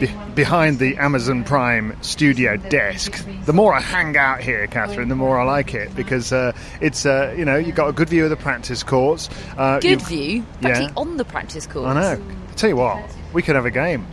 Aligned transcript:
be- 0.00 0.14
behind 0.34 0.78
the 0.78 0.96
Amazon 0.96 1.44
Prime 1.44 1.96
studio 2.02 2.56
desk. 2.56 3.24
The 3.44 3.52
more 3.52 3.74
I 3.74 3.80
hang 3.80 4.16
out 4.16 4.40
here, 4.40 4.66
Catherine, 4.66 5.08
the 5.08 5.14
more 5.14 5.38
I 5.38 5.44
like 5.44 5.74
it 5.74 5.94
because 5.94 6.32
uh, 6.32 6.52
it's 6.80 7.06
uh, 7.06 7.34
you 7.36 7.44
know 7.44 7.56
you've 7.56 7.76
got 7.76 7.88
a 7.88 7.92
good 7.92 8.08
view 8.08 8.24
of 8.24 8.30
the 8.30 8.36
practice 8.36 8.82
courts. 8.82 9.28
Uh, 9.56 9.78
good 9.78 10.02
view, 10.02 10.44
actually 10.62 10.86
yeah. 10.86 10.92
on 10.96 11.16
the 11.16 11.24
practice 11.24 11.66
courts. 11.66 11.88
I 11.88 11.94
know. 11.94 12.22
I 12.48 12.52
tell 12.54 12.70
you 12.70 12.76
what, 12.76 13.04
we 13.32 13.42
could 13.42 13.54
have 13.54 13.66
a 13.66 13.70
game. 13.70 14.06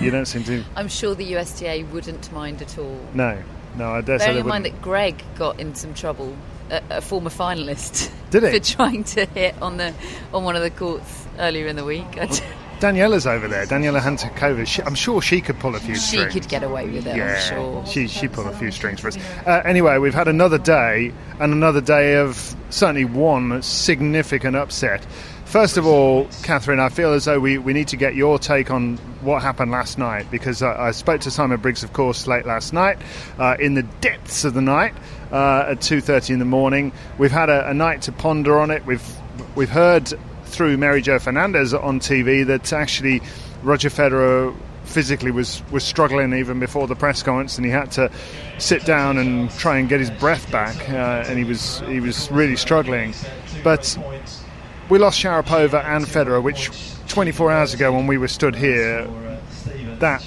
You 0.00 0.10
don't 0.10 0.26
seem 0.26 0.44
to. 0.44 0.64
I'm 0.76 0.88
sure 0.88 1.14
the 1.14 1.36
USTA 1.36 1.86
wouldn't 1.92 2.32
mind 2.32 2.62
at 2.62 2.78
all. 2.78 2.98
No, 3.12 3.40
no, 3.76 3.90
I 3.90 4.00
dare 4.00 4.18
Bearing 4.18 4.38
in 4.38 4.46
mind 4.46 4.64
that 4.64 4.80
Greg 4.80 5.22
got 5.36 5.60
in 5.60 5.74
some 5.74 5.94
trouble, 5.94 6.36
a, 6.70 6.82
a 6.90 7.00
former 7.00 7.30
finalist, 7.30 8.10
did 8.30 8.42
he 8.42 8.50
for 8.58 8.64
trying 8.64 9.04
to 9.04 9.26
hit 9.26 9.60
on 9.60 9.76
the 9.76 9.94
on 10.32 10.44
one 10.44 10.56
of 10.56 10.62
the 10.62 10.70
courts 10.70 11.26
earlier 11.38 11.66
in 11.66 11.76
the 11.76 11.84
week. 11.84 12.16
Daniela's 12.84 13.26
over 13.26 13.48
there, 13.48 13.64
Daniela 13.64 13.98
Hantuchova. 13.98 14.66
She, 14.66 14.82
I'm 14.82 14.94
sure 14.94 15.22
she 15.22 15.40
could 15.40 15.58
pull 15.58 15.74
a 15.74 15.80
few 15.80 15.94
she 15.94 16.00
strings. 16.00 16.34
She 16.34 16.40
could 16.40 16.50
get 16.50 16.62
away 16.62 16.86
with 16.86 17.06
it, 17.06 17.16
yeah, 17.16 17.34
I'm 17.34 17.40
sure. 17.40 17.86
She, 17.86 18.08
she 18.08 18.28
pulled 18.28 18.48
a 18.48 18.52
few 18.58 18.70
strings 18.70 19.00
for 19.00 19.08
us. 19.08 19.16
Uh, 19.46 19.62
anyway, 19.64 19.96
we've 19.96 20.12
had 20.12 20.28
another 20.28 20.58
day, 20.58 21.10
and 21.40 21.54
another 21.54 21.80
day 21.80 22.16
of 22.16 22.54
certainly 22.68 23.06
one 23.06 23.62
significant 23.62 24.54
upset. 24.54 25.02
First 25.46 25.78
of 25.78 25.86
all, 25.86 26.28
Catherine, 26.42 26.78
I 26.78 26.90
feel 26.90 27.14
as 27.14 27.24
though 27.24 27.40
we, 27.40 27.56
we 27.56 27.72
need 27.72 27.88
to 27.88 27.96
get 27.96 28.16
your 28.16 28.38
take 28.38 28.70
on 28.70 28.98
what 29.22 29.40
happened 29.40 29.70
last 29.70 29.96
night 29.96 30.30
because 30.30 30.60
I, 30.60 30.88
I 30.88 30.90
spoke 30.90 31.22
to 31.22 31.30
Simon 31.30 31.60
Briggs, 31.60 31.84
of 31.84 31.94
course, 31.94 32.26
late 32.26 32.44
last 32.44 32.74
night, 32.74 32.98
uh, 33.38 33.56
in 33.58 33.72
the 33.72 33.84
depths 34.02 34.44
of 34.44 34.52
the 34.52 34.60
night 34.60 34.92
uh, 35.32 35.68
at 35.68 35.80
two 35.80 36.02
thirty 36.02 36.34
in 36.34 36.38
the 36.38 36.44
morning. 36.44 36.92
We've 37.16 37.32
had 37.32 37.48
a, 37.48 37.70
a 37.70 37.72
night 37.72 38.02
to 38.02 38.12
ponder 38.12 38.58
on 38.60 38.70
it. 38.70 38.84
We've 38.84 39.06
we've 39.54 39.70
heard 39.70 40.12
through 40.54 40.76
Mary 40.76 41.02
Joe 41.02 41.18
Fernandez 41.18 41.74
on 41.74 41.98
TV 42.00 42.46
that 42.46 42.72
actually 42.72 43.20
Roger 43.62 43.88
Federer 43.88 44.54
physically 44.84 45.30
was, 45.30 45.62
was 45.70 45.82
struggling 45.82 46.32
even 46.34 46.60
before 46.60 46.86
the 46.86 46.94
press 46.94 47.22
conference, 47.22 47.56
and 47.56 47.64
he 47.64 47.70
had 47.70 47.90
to 47.92 48.10
sit 48.58 48.84
down 48.84 49.18
and 49.18 49.50
try 49.50 49.78
and 49.78 49.88
get 49.88 49.98
his 49.98 50.10
breath 50.10 50.50
back, 50.52 50.88
uh, 50.90 51.24
and 51.26 51.38
he 51.38 51.44
was 51.44 51.80
he 51.88 52.00
was 52.00 52.30
really 52.30 52.56
struggling. 52.56 53.14
But 53.62 53.98
we 54.88 54.98
lost 54.98 55.20
Sharapova 55.20 55.84
and 55.84 56.04
Federer, 56.04 56.42
which 56.42 56.70
24 57.08 57.50
hours 57.50 57.74
ago 57.74 57.92
when 57.92 58.06
we 58.06 58.18
were 58.18 58.28
stood 58.28 58.54
here, 58.54 59.08
that 59.98 60.22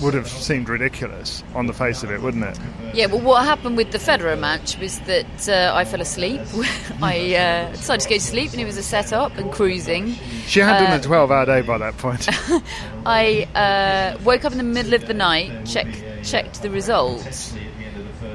would 0.00 0.14
have 0.14 0.28
seemed 0.28 0.68
ridiculous 0.68 1.42
on 1.54 1.66
the 1.66 1.72
face 1.72 2.02
of 2.02 2.10
it, 2.10 2.20
wouldn't 2.22 2.44
it? 2.44 2.58
Yeah, 2.94 3.06
well, 3.06 3.20
what 3.20 3.44
happened 3.44 3.76
with 3.76 3.92
the 3.92 3.98
Federer 3.98 4.38
match 4.38 4.78
was 4.78 4.98
that 5.00 5.48
uh, 5.48 5.72
I 5.74 5.84
fell 5.84 6.00
asleep. 6.00 6.40
I 7.02 7.34
uh, 7.34 7.72
decided 7.72 8.02
to 8.02 8.08
go 8.08 8.14
to 8.16 8.20
sleep, 8.20 8.52
and 8.52 8.60
it 8.60 8.64
was 8.64 8.76
a 8.76 8.82
set 8.82 9.12
up 9.12 9.36
and 9.36 9.52
cruising. 9.52 10.14
She 10.46 10.60
had 10.60 10.82
uh, 10.82 10.86
done 10.86 11.00
a 11.00 11.02
12 11.02 11.30
hour 11.30 11.46
day 11.46 11.60
by 11.62 11.78
that 11.78 11.96
point. 11.98 12.28
I 13.06 13.44
uh, 13.54 14.22
woke 14.22 14.44
up 14.44 14.52
in 14.52 14.58
the 14.58 14.64
middle 14.64 14.94
of 14.94 15.06
the 15.06 15.14
night, 15.14 15.66
checked, 15.66 16.02
checked 16.24 16.62
the 16.62 16.70
results, 16.70 17.54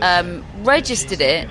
um, 0.01 0.45
registered 0.63 1.21
it, 1.21 1.49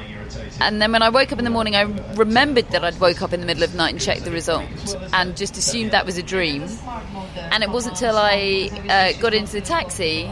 and 0.60 0.80
then 0.80 0.92
when 0.92 1.02
I 1.02 1.08
woke 1.08 1.32
up 1.32 1.38
in 1.38 1.44
the 1.44 1.50
morning, 1.50 1.76
I 1.76 1.82
remembered 2.14 2.68
that 2.70 2.84
I'd 2.84 2.98
woke 3.00 3.22
up 3.22 3.32
in 3.32 3.40
the 3.40 3.46
middle 3.46 3.62
of 3.62 3.72
the 3.72 3.78
night 3.78 3.90
and 3.90 4.00
checked 4.00 4.24
the 4.24 4.30
result, 4.30 4.64
and 5.12 5.36
just 5.36 5.56
assumed 5.56 5.90
that 5.92 6.06
was 6.06 6.18
a 6.18 6.22
dream. 6.22 6.68
And 7.36 7.62
it 7.62 7.70
wasn't 7.70 7.94
until 7.94 8.16
I 8.16 8.70
uh, 8.88 9.20
got 9.20 9.34
into 9.34 9.52
the 9.52 9.60
taxi 9.60 10.30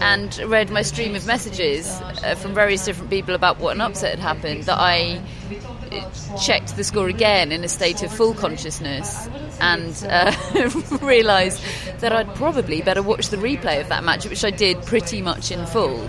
and 0.00 0.36
read 0.46 0.70
my 0.70 0.82
stream 0.82 1.14
of 1.14 1.26
messages 1.26 1.88
uh, 2.24 2.34
from 2.36 2.54
various 2.54 2.84
different 2.84 3.10
people 3.10 3.34
about 3.34 3.58
what 3.58 3.74
an 3.74 3.80
upset 3.80 4.18
had 4.18 4.18
happened 4.18 4.64
that 4.64 4.78
I 4.78 5.20
uh, 5.90 6.36
checked 6.38 6.76
the 6.76 6.84
score 6.84 7.08
again 7.08 7.52
in 7.52 7.64
a 7.64 7.68
state 7.68 8.02
of 8.02 8.12
full 8.12 8.34
consciousness 8.34 9.28
and 9.60 10.06
uh, 10.08 10.32
realised 11.02 11.62
that 12.00 12.12
I'd 12.12 12.34
probably 12.34 12.82
better 12.82 13.02
watch 13.02 13.28
the 13.28 13.36
replay 13.36 13.80
of 13.80 13.88
that 13.88 14.04
match, 14.04 14.26
which 14.26 14.44
I 14.44 14.50
did 14.50 14.82
pretty 14.84 15.22
much 15.22 15.50
in 15.50 15.66
full. 15.66 16.08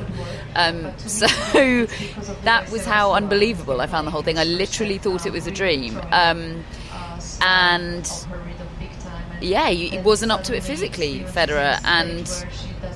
Um, 0.56 0.98
so 1.00 1.28
that 2.44 2.70
was 2.72 2.86
how 2.86 3.14
unbelievable 3.14 3.82
I 3.82 3.88
found 3.88 4.08
the 4.08 4.12
whole 4.12 4.24
thing. 4.24 4.38
I 4.38 4.44
literally 4.44 4.98
thought 4.98 5.26
it 5.26 5.34
was 5.34 5.48
a 5.48 5.52
dream. 5.52 6.00
Um, 6.12 6.64
and 7.42 8.10
yeah, 9.42 9.70
he 9.70 9.98
wasn't 10.00 10.32
up 10.32 10.44
to 10.46 10.56
it 10.56 10.64
physically, 10.64 11.22
Federer. 11.22 11.80
And 11.84 12.30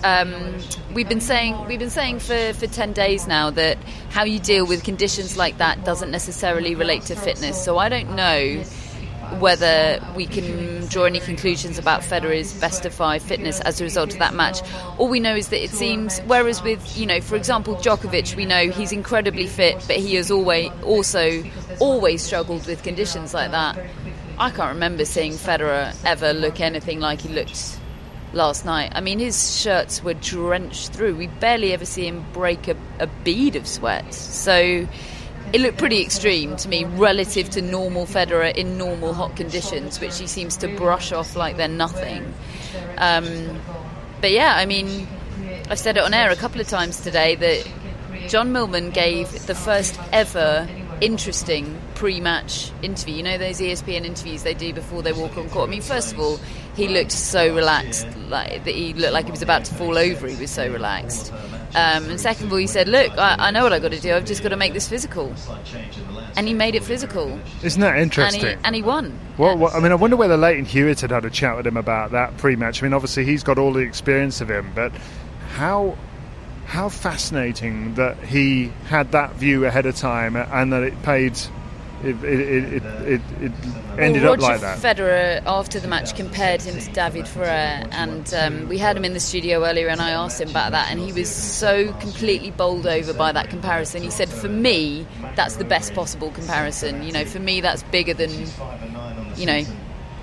um, 0.03 0.93
we've 0.93 1.09
been 1.09 1.21
saying 1.21 1.65
we've 1.67 1.79
been 1.79 1.89
saying 1.89 2.19
for, 2.19 2.53
for 2.53 2.67
ten 2.67 2.93
days 2.93 3.27
now 3.27 3.49
that 3.51 3.77
how 4.09 4.23
you 4.23 4.39
deal 4.39 4.65
with 4.65 4.83
conditions 4.83 5.37
like 5.37 5.57
that 5.57 5.83
doesn't 5.83 6.11
necessarily 6.11 6.75
relate 6.75 7.03
to 7.03 7.15
fitness. 7.15 7.63
So 7.63 7.77
I 7.77 7.89
don't 7.89 8.15
know 8.15 8.63
whether 9.39 9.99
we 10.15 10.25
can 10.25 10.76
draw 10.89 11.03
any 11.03 11.19
conclusions 11.19 11.77
about 11.77 12.01
Federer's 12.01 12.53
best 12.59 12.85
of 12.85 12.93
five 12.93 13.21
fitness 13.21 13.59
as 13.61 13.81
a 13.81 13.83
result 13.83 14.13
of 14.13 14.19
that 14.19 14.33
match. 14.33 14.61
All 14.97 15.07
we 15.07 15.19
know 15.19 15.35
is 15.35 15.49
that 15.49 15.63
it 15.63 15.71
seems, 15.71 16.19
whereas 16.21 16.61
with, 16.63 16.97
you 16.97 17.05
know, 17.05 17.21
for 17.21 17.35
example, 17.35 17.75
Djokovic, 17.75 18.35
we 18.35 18.45
know 18.45 18.69
he's 18.69 18.91
incredibly 18.91 19.47
fit, 19.47 19.75
but 19.87 19.97
he 19.97 20.15
has 20.15 20.31
always 20.31 20.71
also 20.83 21.43
always 21.79 22.23
struggled 22.23 22.65
with 22.65 22.83
conditions 22.83 23.33
like 23.33 23.51
that. 23.51 23.77
I 24.39 24.49
can't 24.51 24.73
remember 24.73 25.05
seeing 25.05 25.33
Federer 25.33 25.95
ever 26.05 26.33
look 26.33 26.59
anything 26.59 26.99
like 26.99 27.21
he 27.21 27.29
looked 27.29 27.79
last 28.33 28.65
night. 28.65 28.91
I 28.93 29.01
mean, 29.01 29.19
his 29.19 29.59
shirts 29.59 30.03
were 30.03 30.13
drenched 30.13 30.93
through. 30.93 31.15
We 31.15 31.27
barely 31.27 31.73
ever 31.73 31.85
see 31.85 32.07
him 32.07 32.25
break 32.33 32.67
a, 32.67 32.75
a 32.99 33.07
bead 33.07 33.55
of 33.55 33.67
sweat. 33.67 34.13
So 34.13 34.87
it 35.53 35.61
looked 35.61 35.77
pretty 35.77 36.01
extreme 36.01 36.55
to 36.57 36.67
me 36.67 36.83
relative 36.83 37.49
to 37.51 37.61
normal 37.61 38.05
Federer 38.05 38.55
in 38.55 38.77
normal 38.77 39.13
hot 39.13 39.35
conditions, 39.35 39.99
which 39.99 40.17
he 40.19 40.27
seems 40.27 40.57
to 40.57 40.67
brush 40.67 41.11
off 41.11 41.35
like 41.35 41.57
they're 41.57 41.67
nothing. 41.67 42.33
Um, 42.97 43.61
but 44.21 44.31
yeah, 44.31 44.55
I 44.55 44.65
mean, 44.65 45.07
I've 45.69 45.79
said 45.79 45.97
it 45.97 46.03
on 46.03 46.13
air 46.13 46.29
a 46.31 46.35
couple 46.35 46.59
of 46.59 46.67
times 46.67 47.01
today 47.01 47.35
that 47.35 48.29
John 48.29 48.51
Millman 48.51 48.89
gave 48.89 49.45
the 49.47 49.55
first 49.55 49.97
ever 50.11 50.67
interesting 51.01 51.79
pre-match 51.95 52.71
interview. 52.81 53.15
You 53.15 53.23
know 53.23 53.37
those 53.37 53.59
ESPN 53.59 54.05
interviews 54.05 54.43
they 54.43 54.53
do 54.53 54.73
before 54.73 55.01
they 55.01 55.13
walk 55.13 55.37
on 55.37 55.49
court. 55.49 55.67
I 55.67 55.71
mean, 55.71 55.81
first 55.81 56.13
of 56.13 56.19
all, 56.19 56.37
he 56.75 56.87
looked 56.87 57.11
so 57.11 57.53
relaxed, 57.53 58.07
like 58.29 58.63
that 58.65 58.75
he 58.75 58.93
looked 58.93 59.13
like 59.13 59.25
he 59.25 59.31
was 59.31 59.41
about 59.41 59.65
to 59.65 59.73
fall 59.73 59.97
over. 59.97 60.27
He 60.27 60.35
was 60.35 60.51
so 60.51 60.71
relaxed. 60.71 61.31
Um, 61.75 62.09
and 62.09 62.19
second 62.19 62.47
of 62.47 62.51
all, 62.51 62.57
he 62.57 62.67
said, 62.67 62.87
"Look, 62.87 63.17
I, 63.17 63.35
I 63.39 63.51
know 63.51 63.63
what 63.63 63.73
I've 63.73 63.81
got 63.81 63.91
to 63.91 63.99
do. 63.99 64.13
I've 64.13 64.25
just 64.25 64.43
got 64.43 64.49
to 64.49 64.57
make 64.57 64.73
this 64.73 64.87
physical." 64.87 65.33
And 66.35 66.47
he 66.47 66.53
made 66.53 66.75
it 66.75 66.83
physical. 66.83 67.39
Isn't 67.63 67.81
that 67.81 67.97
interesting? 67.97 68.45
And 68.45 68.59
he, 68.59 68.65
and 68.65 68.75
he 68.75 68.81
won. 68.81 69.19
Well, 69.37 69.57
well, 69.57 69.71
I 69.73 69.79
mean, 69.79 69.91
I 69.91 69.95
wonder 69.95 70.15
whether 70.15 70.37
Lleyton 70.37 70.65
Hewitt 70.65 71.01
had 71.01 71.11
had 71.11 71.25
a 71.25 71.29
chat 71.29 71.57
with 71.57 71.65
him 71.65 71.77
about 71.77 72.11
that 72.11 72.37
pre-match. 72.37 72.81
I 72.81 72.85
mean, 72.85 72.93
obviously 72.93 73.25
he's 73.25 73.43
got 73.43 73.57
all 73.57 73.73
the 73.73 73.79
experience 73.79 74.39
of 74.39 74.49
him, 74.49 74.71
but 74.75 74.91
how 75.55 75.97
how 76.67 76.89
fascinating 76.89 77.93
that 77.93 78.17
he 78.19 78.67
had 78.87 79.13
that 79.13 79.33
view 79.35 79.63
ahead 79.65 79.85
of 79.85 79.95
time 79.95 80.35
and 80.35 80.73
that 80.73 80.83
it 80.83 81.01
paid 81.01 81.31
it 82.03 82.23
it, 82.23 82.73
it, 82.73 82.83
it, 82.83 83.21
it 83.41 83.51
ended 83.97 84.23
well, 84.23 84.33
up 84.33 84.39
like 84.39 84.59
that. 84.59 84.77
Federer, 84.77 85.41
after 85.45 85.79
the 85.79 85.87
match, 85.87 86.13
compared 86.13 86.61
him 86.61 86.77
to 86.77 86.91
David 86.91 87.25
Ferrer, 87.25 87.87
and 87.91 88.31
um, 88.33 88.67
we 88.67 88.77
had 88.77 88.97
him 88.97 89.05
in 89.05 89.13
the 89.13 89.19
studio 89.19 89.65
earlier, 89.65 89.87
and 89.87 90.01
I 90.01 90.11
asked 90.11 90.41
him 90.41 90.49
about 90.49 90.73
that, 90.73 90.91
and 90.91 90.99
he 90.99 91.13
was 91.13 91.33
so 91.33 91.93
completely 91.93 92.51
bowled 92.51 92.85
over 92.85 93.13
by 93.13 93.31
that 93.31 93.49
comparison. 93.49 94.03
He 94.03 94.11
said, 94.11 94.29
"For 94.29 94.49
me, 94.49 95.07
that's 95.35 95.55
the 95.55 95.65
best 95.65 95.93
possible 95.95 96.31
comparison. 96.31 97.01
You 97.01 97.13
know, 97.13 97.25
for 97.25 97.39
me, 97.39 97.61
that's 97.61 97.81
bigger 97.83 98.13
than, 98.13 98.29
you 99.37 99.45
know, 99.45 99.63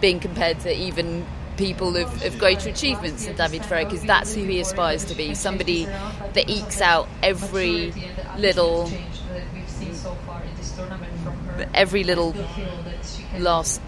being 0.01 0.21
compared 0.21 0.61
to 0.61 0.73
even." 0.73 1.27
People 1.57 1.97
of, 1.97 2.23
of 2.25 2.39
greater 2.39 2.69
achievements 2.69 3.27
than 3.27 3.37
David 3.37 3.65
Ferrer, 3.65 3.85
because 3.85 4.03
that's 4.03 4.35
who 4.35 4.43
he 4.45 4.61
aspires 4.61 5.05
to 5.05 5.15
be 5.15 5.35
somebody 5.35 5.85
that 5.85 6.49
ekes 6.49 6.81
out 6.81 7.09
every 7.23 7.93
little 8.37 8.91
every 11.73 12.05
little 12.05 12.35
last 13.39 13.81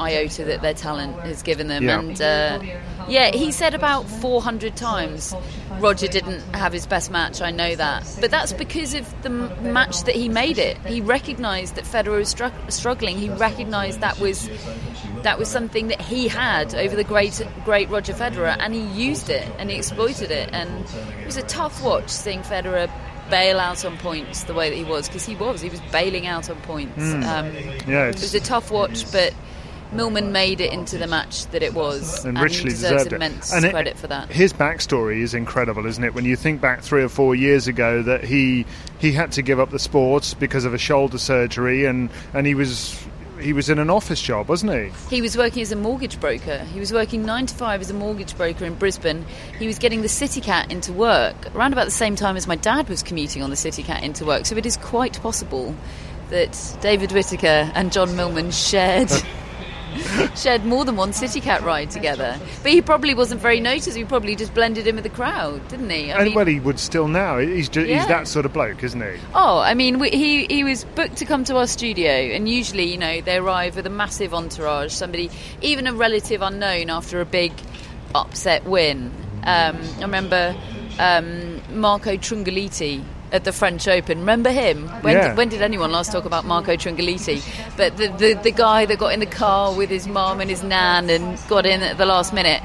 iota 0.00 0.44
that 0.44 0.62
their 0.62 0.74
talent 0.74 1.18
has 1.20 1.42
given 1.42 1.68
them. 1.68 1.84
Yeah. 1.84 1.98
And 1.98 2.20
uh, 2.22 2.60
yeah, 3.08 3.30
he 3.34 3.50
said 3.52 3.74
about 3.74 4.08
400 4.08 4.76
times 4.76 5.34
Roger 5.80 6.06
didn't 6.06 6.40
have 6.54 6.72
his 6.72 6.86
best 6.86 7.10
match. 7.10 7.40
I 7.42 7.50
know 7.50 7.74
that, 7.74 8.06
but 8.20 8.30
that's 8.30 8.52
because 8.52 8.94
of 8.94 9.22
the 9.22 9.30
m- 9.30 9.72
match 9.72 10.04
that 10.04 10.14
he 10.14 10.28
made 10.28 10.58
it. 10.58 10.76
He 10.86 11.00
recognised 11.00 11.74
that 11.76 11.84
Federer 11.84 12.18
was 12.18 12.32
stru- 12.34 12.70
struggling. 12.72 13.18
He 13.18 13.28
recognised 13.30 14.00
that 14.00 14.18
was 14.20 14.48
that 15.22 15.38
was 15.38 15.48
something 15.48 15.88
that 15.88 16.00
he 16.00 16.28
had 16.28 16.74
over 16.74 16.94
the 16.96 17.04
great 17.04 17.40
great 17.64 17.88
Roger 17.90 18.12
Federer, 18.12 18.56
and 18.58 18.74
he 18.74 18.82
used 18.82 19.30
it 19.30 19.48
and 19.58 19.70
he 19.70 19.76
exploited 19.76 20.30
it. 20.30 20.50
And 20.52 20.84
it 21.20 21.26
was 21.26 21.36
a 21.36 21.42
tough 21.42 21.82
watch 21.82 22.08
seeing 22.08 22.40
Federer 22.40 22.90
bail 23.30 23.58
out 23.60 23.84
on 23.84 23.96
points 23.98 24.44
the 24.44 24.52
way 24.52 24.68
that 24.68 24.76
he 24.76 24.84
was 24.84 25.08
because 25.08 25.24
he 25.24 25.34
was 25.36 25.60
he 25.60 25.70
was 25.70 25.80
bailing 25.92 26.26
out 26.26 26.50
on 26.50 26.56
points. 26.62 26.98
Um, 27.12 27.22
Hmm. 27.22 27.90
Yeah, 27.90 28.06
it 28.08 28.14
was 28.20 28.34
a 28.34 28.40
tough 28.40 28.70
watch, 28.70 29.10
but 29.10 29.32
Millman 29.92 30.32
made 30.32 30.60
it 30.60 30.72
into 30.72 30.98
the 30.98 31.06
match 31.06 31.46
that 31.48 31.62
it 31.62 31.74
was, 31.74 32.24
and 32.24 32.36
he 32.38 32.44
richly 32.44 32.70
deserves 32.70 33.04
deserved 33.04 33.12
it. 33.12 33.16
immense 33.16 33.52
And 33.52 33.64
it- 33.64 33.70
credit 33.72 33.98
for 33.98 34.06
that. 34.08 34.30
His 34.30 34.52
backstory 34.52 35.20
is 35.22 35.34
incredible, 35.34 35.86
isn't 35.86 36.02
it? 36.02 36.14
When 36.14 36.24
you 36.24 36.36
think 36.36 36.60
back 36.60 36.82
three 36.82 37.02
or 37.02 37.08
four 37.08 37.34
years 37.34 37.68
ago, 37.68 38.02
that 38.02 38.24
he 38.24 38.64
he 38.98 39.12
had 39.12 39.32
to 39.32 39.42
give 39.42 39.58
up 39.60 39.70
the 39.70 39.78
sport 39.78 40.34
because 40.38 40.64
of 40.64 40.74
a 40.74 40.78
shoulder 40.78 41.18
surgery, 41.18 41.84
and 41.86 42.10
and 42.34 42.46
he 42.46 42.54
was 42.54 42.98
he 43.40 43.52
was 43.52 43.68
in 43.68 43.80
an 43.80 43.90
office 43.90 44.22
job, 44.22 44.48
wasn't 44.48 44.72
he? 44.72 44.92
He 45.16 45.20
was 45.20 45.36
working 45.36 45.62
as 45.62 45.72
a 45.72 45.76
mortgage 45.76 46.20
broker. 46.20 46.58
He 46.72 46.78
was 46.78 46.92
working 46.92 47.24
nine 47.24 47.46
to 47.46 47.54
five 47.54 47.80
as 47.80 47.90
a 47.90 47.94
mortgage 47.94 48.36
broker 48.36 48.64
in 48.64 48.74
Brisbane. 48.74 49.24
He 49.58 49.66
was 49.66 49.80
getting 49.80 50.02
the 50.02 50.08
City 50.08 50.40
Cat 50.40 50.70
into 50.70 50.92
work 50.92 51.34
around 51.54 51.72
about 51.72 51.86
the 51.86 51.90
same 51.90 52.14
time 52.14 52.36
as 52.36 52.46
my 52.46 52.54
dad 52.54 52.88
was 52.88 53.02
commuting 53.02 53.42
on 53.42 53.50
the 53.50 53.56
City 53.56 53.82
Cat 53.82 54.04
into 54.04 54.24
work. 54.24 54.46
So 54.46 54.56
it 54.56 54.64
is 54.64 54.76
quite 54.76 55.20
possible 55.20 55.74
that 56.30 56.76
David 56.80 57.10
Whitaker 57.10 57.70
and 57.74 57.90
John 57.92 58.14
Millman 58.16 58.52
shared. 58.52 59.10
shared 60.36 60.64
more 60.64 60.84
than 60.84 60.96
one 60.96 61.12
City 61.12 61.40
Cat 61.40 61.62
ride 61.62 61.90
together, 61.90 62.38
but 62.62 62.72
he 62.72 62.80
probably 62.82 63.14
wasn't 63.14 63.40
very 63.40 63.60
noticed. 63.60 63.96
He 63.96 64.04
probably 64.04 64.36
just 64.36 64.54
blended 64.54 64.86
in 64.86 64.94
with 64.96 65.04
the 65.04 65.10
crowd, 65.10 65.66
didn't 65.68 65.90
he? 65.90 66.10
I 66.12 66.16
and 66.16 66.24
mean- 66.26 66.34
well, 66.34 66.46
he 66.46 66.60
would 66.60 66.78
still 66.78 67.08
now. 67.08 67.38
He's 67.38 67.68
just, 67.68 67.86
Yeah. 67.88 67.98
he's 67.98 68.06
that 68.08 68.28
sort 68.28 68.46
of 68.46 68.52
bloke, 68.52 68.82
isn't 68.82 69.00
he? 69.00 69.20
Oh, 69.34 69.58
I 69.58 69.74
mean, 69.74 69.98
we, 69.98 70.10
he 70.10 70.46
he 70.46 70.64
was 70.64 70.84
booked 70.84 71.16
to 71.16 71.24
come 71.24 71.44
to 71.44 71.56
our 71.56 71.66
studio, 71.66 72.10
and 72.10 72.48
usually, 72.48 72.84
you 72.90 72.98
know, 72.98 73.20
they 73.20 73.36
arrive 73.36 73.76
with 73.76 73.86
a 73.86 73.90
massive 73.90 74.32
entourage, 74.34 74.92
somebody, 74.92 75.30
even 75.60 75.86
a 75.86 75.92
relative 75.92 76.42
unknown 76.42 76.90
after 76.90 77.20
a 77.20 77.24
big 77.26 77.52
upset 78.14 78.64
win. 78.64 79.10
Um, 79.44 79.76
I 79.98 80.02
remember 80.02 80.54
um, 80.98 81.60
Marco 81.80 82.16
Trungelliti 82.16 83.02
at 83.32 83.44
the 83.44 83.52
French 83.52 83.88
Open. 83.88 84.20
Remember 84.20 84.50
him? 84.50 84.88
When, 85.02 85.14
Yeah. 85.16 85.28
did, 85.28 85.36
when 85.36 85.48
did 85.48 85.62
anyone 85.62 85.90
last 85.90 86.12
talk 86.12 86.24
about 86.24 86.44
Marco 86.44 86.76
Trungelliti? 86.76 87.42
But 87.76 87.96
the, 87.96 88.08
the 88.08 88.34
the 88.34 88.50
guy 88.52 88.84
that 88.86 88.98
got 88.98 89.12
in 89.12 89.20
the 89.20 89.26
car 89.26 89.74
with 89.74 89.90
his 89.90 90.06
mum 90.06 90.40
and 90.40 90.50
his 90.50 90.62
nan 90.62 91.08
and 91.10 91.38
got 91.48 91.66
in 91.66 91.82
at 91.82 91.98
the 91.98 92.06
last 92.06 92.32
minute 92.32 92.62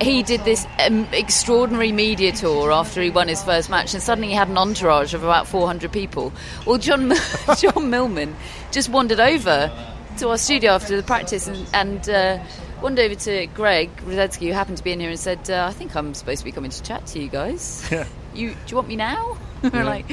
he 0.00 0.24
did 0.24 0.44
this 0.44 0.66
um, 0.80 1.06
extraordinary 1.12 1.92
media 1.92 2.32
tour 2.32 2.72
after 2.72 3.00
he 3.00 3.10
won 3.10 3.28
his 3.28 3.40
first 3.44 3.70
match, 3.70 3.94
and 3.94 4.02
suddenly 4.02 4.26
he 4.28 4.34
had 4.34 4.48
an 4.48 4.58
entourage 4.58 5.14
of 5.14 5.22
about 5.22 5.46
400 5.46 5.92
people. 5.92 6.32
Well, 6.66 6.78
John 6.78 7.12
John 7.58 7.90
Millman 7.90 8.34
just 8.72 8.88
wandered 8.88 9.20
over 9.20 9.70
to 10.18 10.28
our 10.30 10.36
studio 10.36 10.72
after 10.72 10.96
the 10.96 11.04
practice 11.04 11.46
and, 11.46 11.64
and 11.72 12.08
uh, 12.10 12.42
wandered 12.82 13.04
over 13.04 13.14
to 13.14 13.46
Greg 13.54 13.88
Rusedski, 13.98 14.48
who 14.48 14.52
happened 14.52 14.78
to 14.78 14.84
be 14.84 14.90
in 14.90 14.98
here, 14.98 15.10
and 15.10 15.18
said, 15.18 15.48
uh, 15.48 15.66
"I 15.68 15.72
think 15.72 15.94
I'm 15.94 16.12
supposed 16.12 16.40
to 16.40 16.44
be 16.44 16.50
coming 16.52 16.72
to 16.72 16.82
chat 16.82 17.06
to 17.06 17.20
you 17.20 17.28
guys. 17.28 17.86
Yeah. 17.92 18.04
You 18.34 18.50
do 18.50 18.56
you 18.66 18.74
want 18.76 18.88
me 18.88 18.96
now?" 18.96 19.36
We're 19.72 19.84
like, 19.84 20.06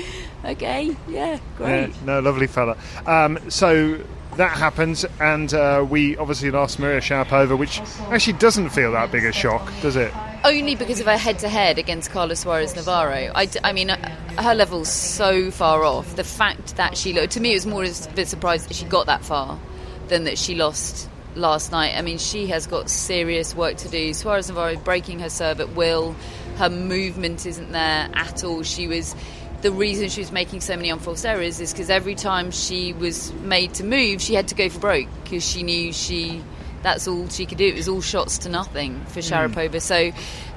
"Okay, 0.46 0.96
yeah, 1.08 1.40
great." 1.58 1.90
Yeah, 1.90 1.94
no, 2.06 2.20
lovely 2.20 2.48
fella. 2.48 2.78
Um, 3.06 3.38
so 3.50 4.00
that 4.38 4.52
happens, 4.58 5.06
and 5.20 5.54
uh, 5.54 5.86
we 5.88 6.16
obviously 6.18 6.52
lost 6.52 6.80
Maria 6.80 7.02
Sharapova, 7.02 7.58
which 7.58 7.80
actually 8.10 8.34
doesn't 8.34 8.70
feel 8.70 8.92
that 8.94 9.12
big 9.12 9.26
a 9.26 9.32
shock, 9.32 9.70
does 9.82 9.96
it? 9.96 10.14
only 10.44 10.74
because 10.74 11.00
of 11.00 11.06
her 11.06 11.18
head-to-head 11.18 11.78
against 11.78 12.10
Carla 12.10 12.36
Suarez 12.36 12.76
Navarro. 12.76 13.32
I, 13.36 13.46
d- 13.46 13.60
I 13.64 13.74
mean, 13.74 13.92
uh, 13.92 14.10
her 14.42 14.56
level's 14.56 14.92
so 14.92 15.52
far 15.52 15.84
off. 15.84 16.16
The 16.16 16.24
fact 16.24 16.78
that 16.78 16.98
she 16.98 17.14
looked 17.14 17.34
to 17.34 17.40
me 17.40 17.52
it 17.52 17.58
was 17.58 17.68
more 17.68 17.84
a 17.84 17.92
bit 18.16 18.28
surprised 18.28 18.68
that 18.68 18.74
she 18.74 18.86
got 18.86 19.06
that 19.06 19.24
far 19.24 19.60
than 20.08 20.24
that 20.24 20.40
she 20.40 20.56
lost 20.56 21.08
last 21.36 21.72
night. 21.72 21.94
I 21.96 22.02
mean, 22.02 22.18
she 22.18 22.48
has 22.48 22.66
got 22.66 22.90
serious 22.90 23.54
work 23.54 23.78
to 23.78 23.88
do. 23.90 24.16
Suarez 24.16 24.48
Navarro 24.48 24.78
breaking 24.78 25.20
her 25.20 25.30
serve 25.30 25.60
at 25.60 25.76
will. 25.76 26.16
Her 26.58 26.72
movement 26.72 27.46
isn't 27.46 27.72
there 27.72 28.10
at 28.16 28.44
all. 28.44 28.64
She 28.64 28.88
was. 28.88 29.16
The 29.62 29.72
reason 29.72 30.10
she 30.10 30.22
was 30.22 30.32
making 30.32 30.62
so 30.62 30.76
many 30.76 30.90
unforced 30.90 31.26
errors 31.26 31.60
is 31.60 31.72
because 31.72 31.90
every 31.90 32.16
time 32.16 32.52
she 32.52 32.94
was 32.94 33.32
made 33.34 33.76
to 33.76 33.84
move, 33.84 34.22
she 34.22 34.34
had 34.34 34.48
to 34.48 34.56
go 34.56 34.70
for 34.70 34.80
broke 34.80 35.08
because 35.24 35.48
she 35.48 35.64
knew 35.64 35.94
she 35.94 36.42
that's 36.82 37.08
all 37.08 37.28
she 37.30 37.46
could 37.46 37.58
do. 37.58 37.68
It 37.68 37.76
was 37.76 37.88
all 37.88 38.02
shots 38.02 38.40
to 38.40 38.50
nothing 38.50 39.00
for 39.06 39.20
Sharapova. 39.20 39.82
So 39.82 40.12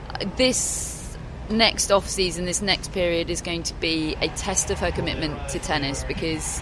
uh, 0.08 0.24
this 0.36 1.16
next 1.50 1.90
off 1.90 2.08
season, 2.08 2.44
this 2.46 2.62
next 2.62 2.92
period 2.92 3.30
is 3.30 3.40
going 3.42 3.62
to 3.64 3.74
be 3.74 4.16
a 4.20 4.28
test 4.28 4.70
of 4.70 4.78
her 4.78 4.90
commitment 4.90 5.48
to 5.50 5.58
tennis 5.58 6.04
because 6.04 6.60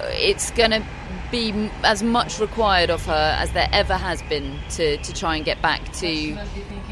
uh, 0.00 0.04
it's 0.12 0.50
going 0.52 0.70
to 0.70 0.84
be 1.30 1.70
as 1.82 2.02
much 2.02 2.38
required 2.38 2.90
of 2.90 3.04
her 3.06 3.36
as 3.38 3.52
there 3.52 3.68
ever 3.72 3.94
has 3.94 4.22
been 4.22 4.58
to, 4.70 4.96
to 4.98 5.12
try 5.12 5.36
and 5.36 5.44
get 5.44 5.60
back 5.62 5.92
to 5.94 6.38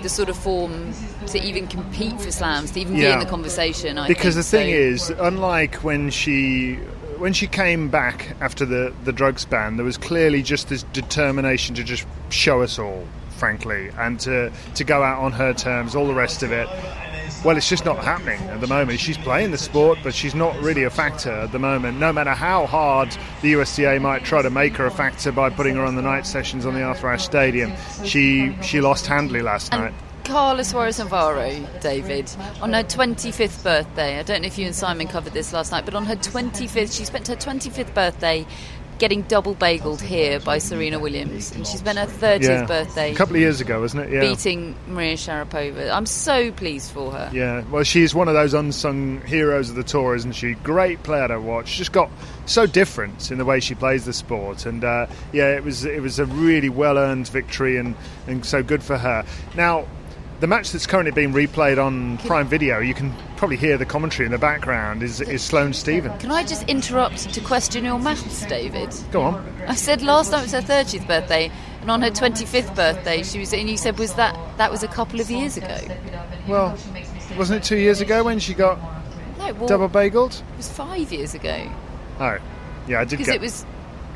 the 0.02 0.08
sort 0.08 0.28
of 0.28 0.36
form 0.36 0.92
to 1.28 1.42
even 1.42 1.66
compete 1.66 2.20
for 2.20 2.30
slams, 2.30 2.70
to 2.72 2.80
even 2.80 2.94
be 2.94 3.06
in 3.06 3.18
the 3.18 3.26
conversation. 3.26 3.98
I 3.98 4.08
because 4.08 4.34
the 4.34 4.42
thing 4.42 4.70
So- 4.70 4.76
is, 4.76 5.10
unlike 5.18 5.76
when 5.76 6.10
she 6.10 6.78
when 7.18 7.32
she 7.34 7.46
came 7.46 7.88
back 7.88 8.34
after 8.40 8.64
the 8.64 8.92
the 9.04 9.12
drugs 9.12 9.44
ban, 9.44 9.76
there 9.76 9.84
was 9.84 9.96
clearly 9.98 10.42
just 10.42 10.68
this 10.68 10.82
determination 10.92 11.74
to 11.76 11.84
just 11.84 12.06
show 12.30 12.62
us 12.62 12.78
all, 12.78 13.06
frankly, 13.36 13.90
and 13.98 14.18
to 14.20 14.50
to 14.74 14.84
go 14.84 15.02
out 15.02 15.20
on 15.22 15.32
her 15.32 15.52
terms, 15.52 15.94
all 15.94 16.06
the 16.06 16.14
rest 16.14 16.42
of 16.42 16.52
it. 16.52 16.68
Well, 17.44 17.56
it's 17.56 17.70
just 17.70 17.86
not 17.86 18.04
happening 18.04 18.38
at 18.50 18.60
the 18.60 18.66
moment. 18.66 19.00
She's 19.00 19.16
playing 19.16 19.50
the 19.50 19.56
sport, 19.56 19.98
but 20.02 20.14
she's 20.14 20.34
not 20.34 20.54
really 20.60 20.82
a 20.82 20.90
factor 20.90 21.30
at 21.30 21.52
the 21.52 21.58
moment. 21.58 21.98
No 21.98 22.12
matter 22.12 22.32
how 22.32 22.66
hard 22.66 23.16
the 23.40 23.50
USTA 23.50 23.98
might 23.98 24.24
try 24.24 24.42
to 24.42 24.50
make 24.50 24.76
her 24.76 24.84
a 24.84 24.90
factor 24.90 25.32
by 25.32 25.48
putting 25.48 25.76
her 25.76 25.84
on 25.84 25.94
the 25.96 26.02
night 26.02 26.26
sessions 26.26 26.66
on 26.66 26.74
the 26.74 26.82
Arthur 26.82 27.08
Ashe 27.08 27.24
Stadium, 27.24 27.72
she 28.04 28.54
she 28.62 28.80
lost 28.82 29.06
handily 29.06 29.40
last 29.42 29.72
night. 29.72 29.94
Carla 30.30 30.62
Suarez 30.62 31.00
Navarro, 31.00 31.50
David, 31.80 32.30
on 32.62 32.72
her 32.72 32.84
25th 32.84 33.64
birthday. 33.64 34.20
I 34.20 34.22
don't 34.22 34.42
know 34.42 34.46
if 34.46 34.58
you 34.58 34.66
and 34.66 34.74
Simon 34.74 35.08
covered 35.08 35.32
this 35.32 35.52
last 35.52 35.72
night, 35.72 35.84
but 35.84 35.94
on 35.96 36.04
her 36.06 36.14
25th, 36.14 36.96
she 36.96 37.04
spent 37.04 37.26
her 37.26 37.34
25th 37.34 37.92
birthday 37.94 38.46
getting 39.00 39.22
double 39.22 39.56
bageled 39.56 40.00
here 40.00 40.38
by 40.38 40.58
Serena 40.58 41.00
Williams, 41.00 41.50
and 41.50 41.66
she 41.66 41.76
spent 41.78 41.98
her 41.98 42.06
30th 42.06 42.42
Yeah, 42.42 42.64
birthday 42.66 43.10
a 43.10 43.14
couple 43.16 43.34
of 43.34 43.40
years 43.40 43.60
ago, 43.60 43.80
wasn't 43.80 44.04
it? 44.04 44.12
Yeah. 44.12 44.20
beating 44.20 44.76
Maria 44.86 45.16
Sharapova. 45.16 45.90
I'm 45.90 46.06
so 46.06 46.52
pleased 46.52 46.92
for 46.92 47.10
her. 47.10 47.28
Yeah, 47.34 47.64
well, 47.68 47.82
she's 47.82 48.14
one 48.14 48.28
of 48.28 48.34
those 48.34 48.54
unsung 48.54 49.22
heroes 49.22 49.68
of 49.70 49.74
the 49.74 49.82
tour, 49.82 50.14
isn't 50.14 50.32
she? 50.32 50.52
Great 50.54 51.02
player 51.02 51.26
to 51.26 51.40
watch. 51.40 51.76
Just 51.76 51.90
got 51.90 52.08
so 52.46 52.66
different 52.66 53.32
in 53.32 53.38
the 53.38 53.44
way 53.44 53.58
she 53.58 53.74
plays 53.74 54.04
the 54.04 54.12
sport, 54.12 54.64
and 54.64 54.84
uh, 54.84 55.06
yeah, 55.32 55.56
it 55.56 55.64
was 55.64 55.84
it 55.84 56.00
was 56.00 56.20
a 56.20 56.26
really 56.26 56.68
well 56.68 56.98
earned 56.98 57.26
victory, 57.26 57.78
and, 57.78 57.96
and 58.28 58.46
so 58.46 58.62
good 58.62 58.84
for 58.84 58.96
her. 58.96 59.24
Now, 59.56 59.86
the 60.40 60.46
match 60.46 60.72
that's 60.72 60.86
currently 60.86 61.12
being 61.12 61.32
replayed 61.32 61.82
on 61.82 62.16
Prime 62.18 62.48
Video, 62.48 62.78
you 62.80 62.94
can 62.94 63.14
probably 63.36 63.56
hear 63.56 63.76
the 63.76 63.84
commentary 63.84 64.24
in 64.24 64.32
the 64.32 64.38
background. 64.38 65.02
Is 65.02 65.20
is 65.20 65.42
Sloane 65.42 65.72
Stevens? 65.74 66.20
Can 66.20 66.30
I 66.30 66.42
just 66.42 66.66
interrupt 66.68 67.32
to 67.34 67.40
question 67.42 67.84
your 67.84 67.98
maths, 67.98 68.44
David? 68.46 68.94
Go 69.12 69.22
on. 69.22 69.62
I 69.66 69.74
said 69.74 70.02
last 70.02 70.32
night 70.32 70.42
was 70.42 70.52
her 70.52 70.60
30th 70.62 71.06
birthday, 71.06 71.50
and 71.82 71.90
on 71.90 72.00
her 72.02 72.10
25th 72.10 72.74
birthday, 72.74 73.22
she 73.22 73.38
was. 73.38 73.52
And 73.52 73.68
you 73.68 73.76
said 73.76 73.98
was 73.98 74.14
that 74.14 74.36
that 74.56 74.70
was 74.70 74.82
a 74.82 74.88
couple 74.88 75.20
of 75.20 75.30
years 75.30 75.56
ago? 75.56 75.78
Well, 76.48 76.76
wasn't 77.36 77.62
it 77.62 77.66
two 77.66 77.76
years 77.76 78.00
ago 78.00 78.24
when 78.24 78.38
she 78.38 78.54
got 78.54 78.78
No, 79.38 79.52
well, 79.52 79.68
double 79.68 79.88
bageled? 79.88 80.40
it 80.40 80.56
was 80.56 80.68
five 80.70 81.12
years 81.12 81.34
ago 81.34 81.70
Oh, 82.18 82.38
yeah, 82.88 83.00
I 83.00 83.04
did 83.04 83.18
because 83.18 83.26
get 83.26 83.36
it 83.36 83.40
was 83.40 83.64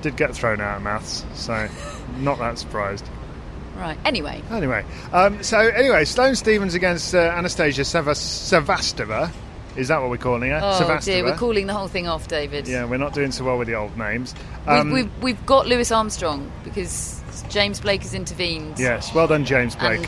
did 0.02 0.16
get 0.16 0.34
thrown 0.34 0.60
out 0.60 0.78
of 0.78 0.82
maths, 0.82 1.24
so 1.34 1.68
not 2.18 2.38
that 2.38 2.58
surprised. 2.58 3.08
Right. 3.76 3.98
Anyway, 4.04 4.40
Anyway, 4.50 4.84
um, 5.12 5.42
so 5.42 5.58
anyway, 5.58 6.04
Sloane 6.04 6.34
Stevens 6.36 6.74
against 6.74 7.14
uh, 7.14 7.18
Anastasia 7.18 7.82
Sevas- 7.82 8.16
Sevastova. 8.64 9.30
Is 9.76 9.88
that 9.88 10.00
what 10.00 10.08
we're 10.10 10.16
calling 10.18 10.50
her? 10.50 10.60
Oh 10.62 10.80
Sevastova? 10.80 11.04
dear, 11.04 11.24
we're 11.24 11.36
calling 11.36 11.66
the 11.66 11.74
whole 11.74 11.88
thing 11.88 12.06
off, 12.06 12.28
David. 12.28 12.68
Yeah, 12.68 12.84
we're 12.84 12.96
not 12.98 13.12
doing 13.14 13.32
so 13.32 13.44
well 13.44 13.58
with 13.58 13.66
the 13.66 13.74
old 13.74 13.96
names. 13.98 14.32
Um, 14.68 14.92
we've, 14.92 15.04
we've, 15.06 15.22
we've 15.22 15.46
got 15.46 15.66
Louis 15.66 15.90
Armstrong 15.90 16.52
because 16.62 17.20
James 17.48 17.80
Blake 17.80 18.02
has 18.02 18.14
intervened. 18.14 18.78
yes, 18.78 19.12
well 19.12 19.26
done, 19.26 19.44
James 19.44 19.74
Blake. 19.74 19.98
And 19.98 20.06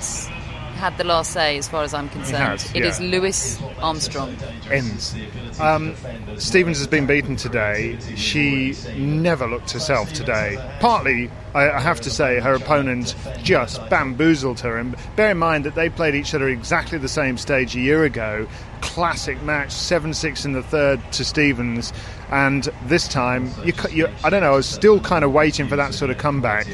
had 0.77 0.97
the 0.99 1.05
last 1.05 1.33
say, 1.33 1.57
as 1.57 1.67
far 1.67 1.83
as 1.85 1.95
I'm 1.95 2.09
concerned. 2.11 2.61
has, 2.61 2.71
It 2.75 2.83
yeah. 2.83 2.89
is 2.91 3.01
Louis 3.01 3.61
Armstrong. 3.81 4.37
ends. 4.71 5.17
Um, 5.59 5.95
Stevens 6.37 6.77
has 6.79 6.87
been 6.87 7.07
beaten 7.07 7.35
today. 7.35 7.99
She 8.15 8.75
never 8.95 9.49
looked 9.49 9.71
herself 9.73 10.13
today. 10.13 10.57
Partly, 10.79 11.31
I, 11.57 11.79
I 11.79 11.81
have 11.81 12.03
to 12.03 12.11
say, 12.11 12.39
her 12.39 12.55
opponent 12.55 13.15
just 13.43 13.81
bamboozled 13.89 14.61
her. 14.61 14.77
And 14.77 14.95
bear 15.17 15.31
in 15.31 15.39
mind 15.39 15.65
that 15.65 15.75
they 15.75 15.89
played 15.89 16.15
each 16.15 16.35
other 16.35 16.49
exactly 16.49 16.99
the 16.99 17.09
same 17.09 17.39
stage 17.39 17.75
a 17.75 17.81
year 17.81 18.05
ago. 18.05 18.47
Classic 18.83 19.41
match, 19.43 19.73
7 19.73 20.13
6 20.13 20.45
in 20.45 20.53
the 20.53 20.63
third 20.63 21.01
to 21.13 21.25
Stevens. 21.25 21.95
And 22.31 22.65
this 22.85 23.09
time, 23.09 23.51
you, 23.65 23.73
you, 23.91 24.09
I 24.23 24.29
don't 24.29 24.43
know, 24.43 24.53
I 24.53 24.57
was 24.57 24.69
still 24.69 25.01
kind 25.01 25.25
of 25.25 25.33
waiting 25.33 25.67
for 25.67 25.77
that 25.77 25.95
sort 25.95 26.11
of 26.11 26.19
comeback. 26.19 26.67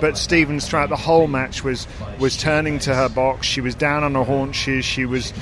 But 0.00 0.18
Stevens, 0.18 0.68
throughout 0.68 0.90
the 0.90 0.96
whole 0.96 1.28
match, 1.28 1.64
was 1.64 1.86
was 2.18 2.36
turning 2.36 2.78
to 2.80 2.94
her 2.94 3.08
box. 3.08 3.46
She 3.46 3.62
was 3.62 3.74
down 3.74 4.04
on 4.04 4.14
her 4.14 4.24
haunches. 4.24 4.84
She 4.84 5.06
was 5.06 5.32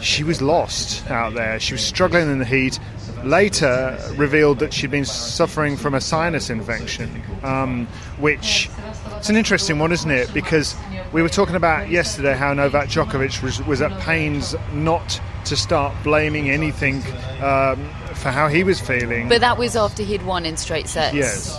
she 0.00 0.24
was 0.24 0.40
lost 0.40 1.10
out 1.10 1.34
there. 1.34 1.60
She 1.60 1.74
was 1.74 1.82
struggling 1.82 2.30
in 2.30 2.38
the 2.38 2.46
heat. 2.46 2.78
Later, 3.24 3.98
revealed 4.16 4.60
that 4.60 4.72
she'd 4.72 4.90
been 4.90 5.04
suffering 5.04 5.76
from 5.76 5.94
a 5.94 6.00
sinus 6.00 6.50
infection, 6.50 7.22
um, 7.42 7.86
which 8.18 8.70
it's 9.16 9.28
an 9.28 9.36
interesting 9.36 9.78
one, 9.78 9.92
isn't 9.92 10.10
it? 10.10 10.32
Because 10.32 10.74
we 11.12 11.22
were 11.22 11.28
talking 11.28 11.54
about 11.54 11.90
yesterday 11.90 12.34
how 12.34 12.54
Novak 12.54 12.88
Djokovic 12.88 13.42
was, 13.42 13.62
was 13.64 13.82
at 13.82 13.98
pains 14.00 14.54
not 14.72 15.20
to 15.44 15.56
start 15.56 15.94
blaming 16.02 16.50
anything 16.50 16.96
um, 17.42 17.88
for 18.14 18.30
how 18.30 18.48
he 18.48 18.64
was 18.64 18.80
feeling. 18.80 19.28
But 19.28 19.40
that 19.40 19.58
was 19.58 19.76
after 19.76 20.02
he'd 20.02 20.22
won 20.22 20.46
in 20.46 20.56
straight 20.56 20.88
sets. 20.88 21.14
Yes. 21.14 21.58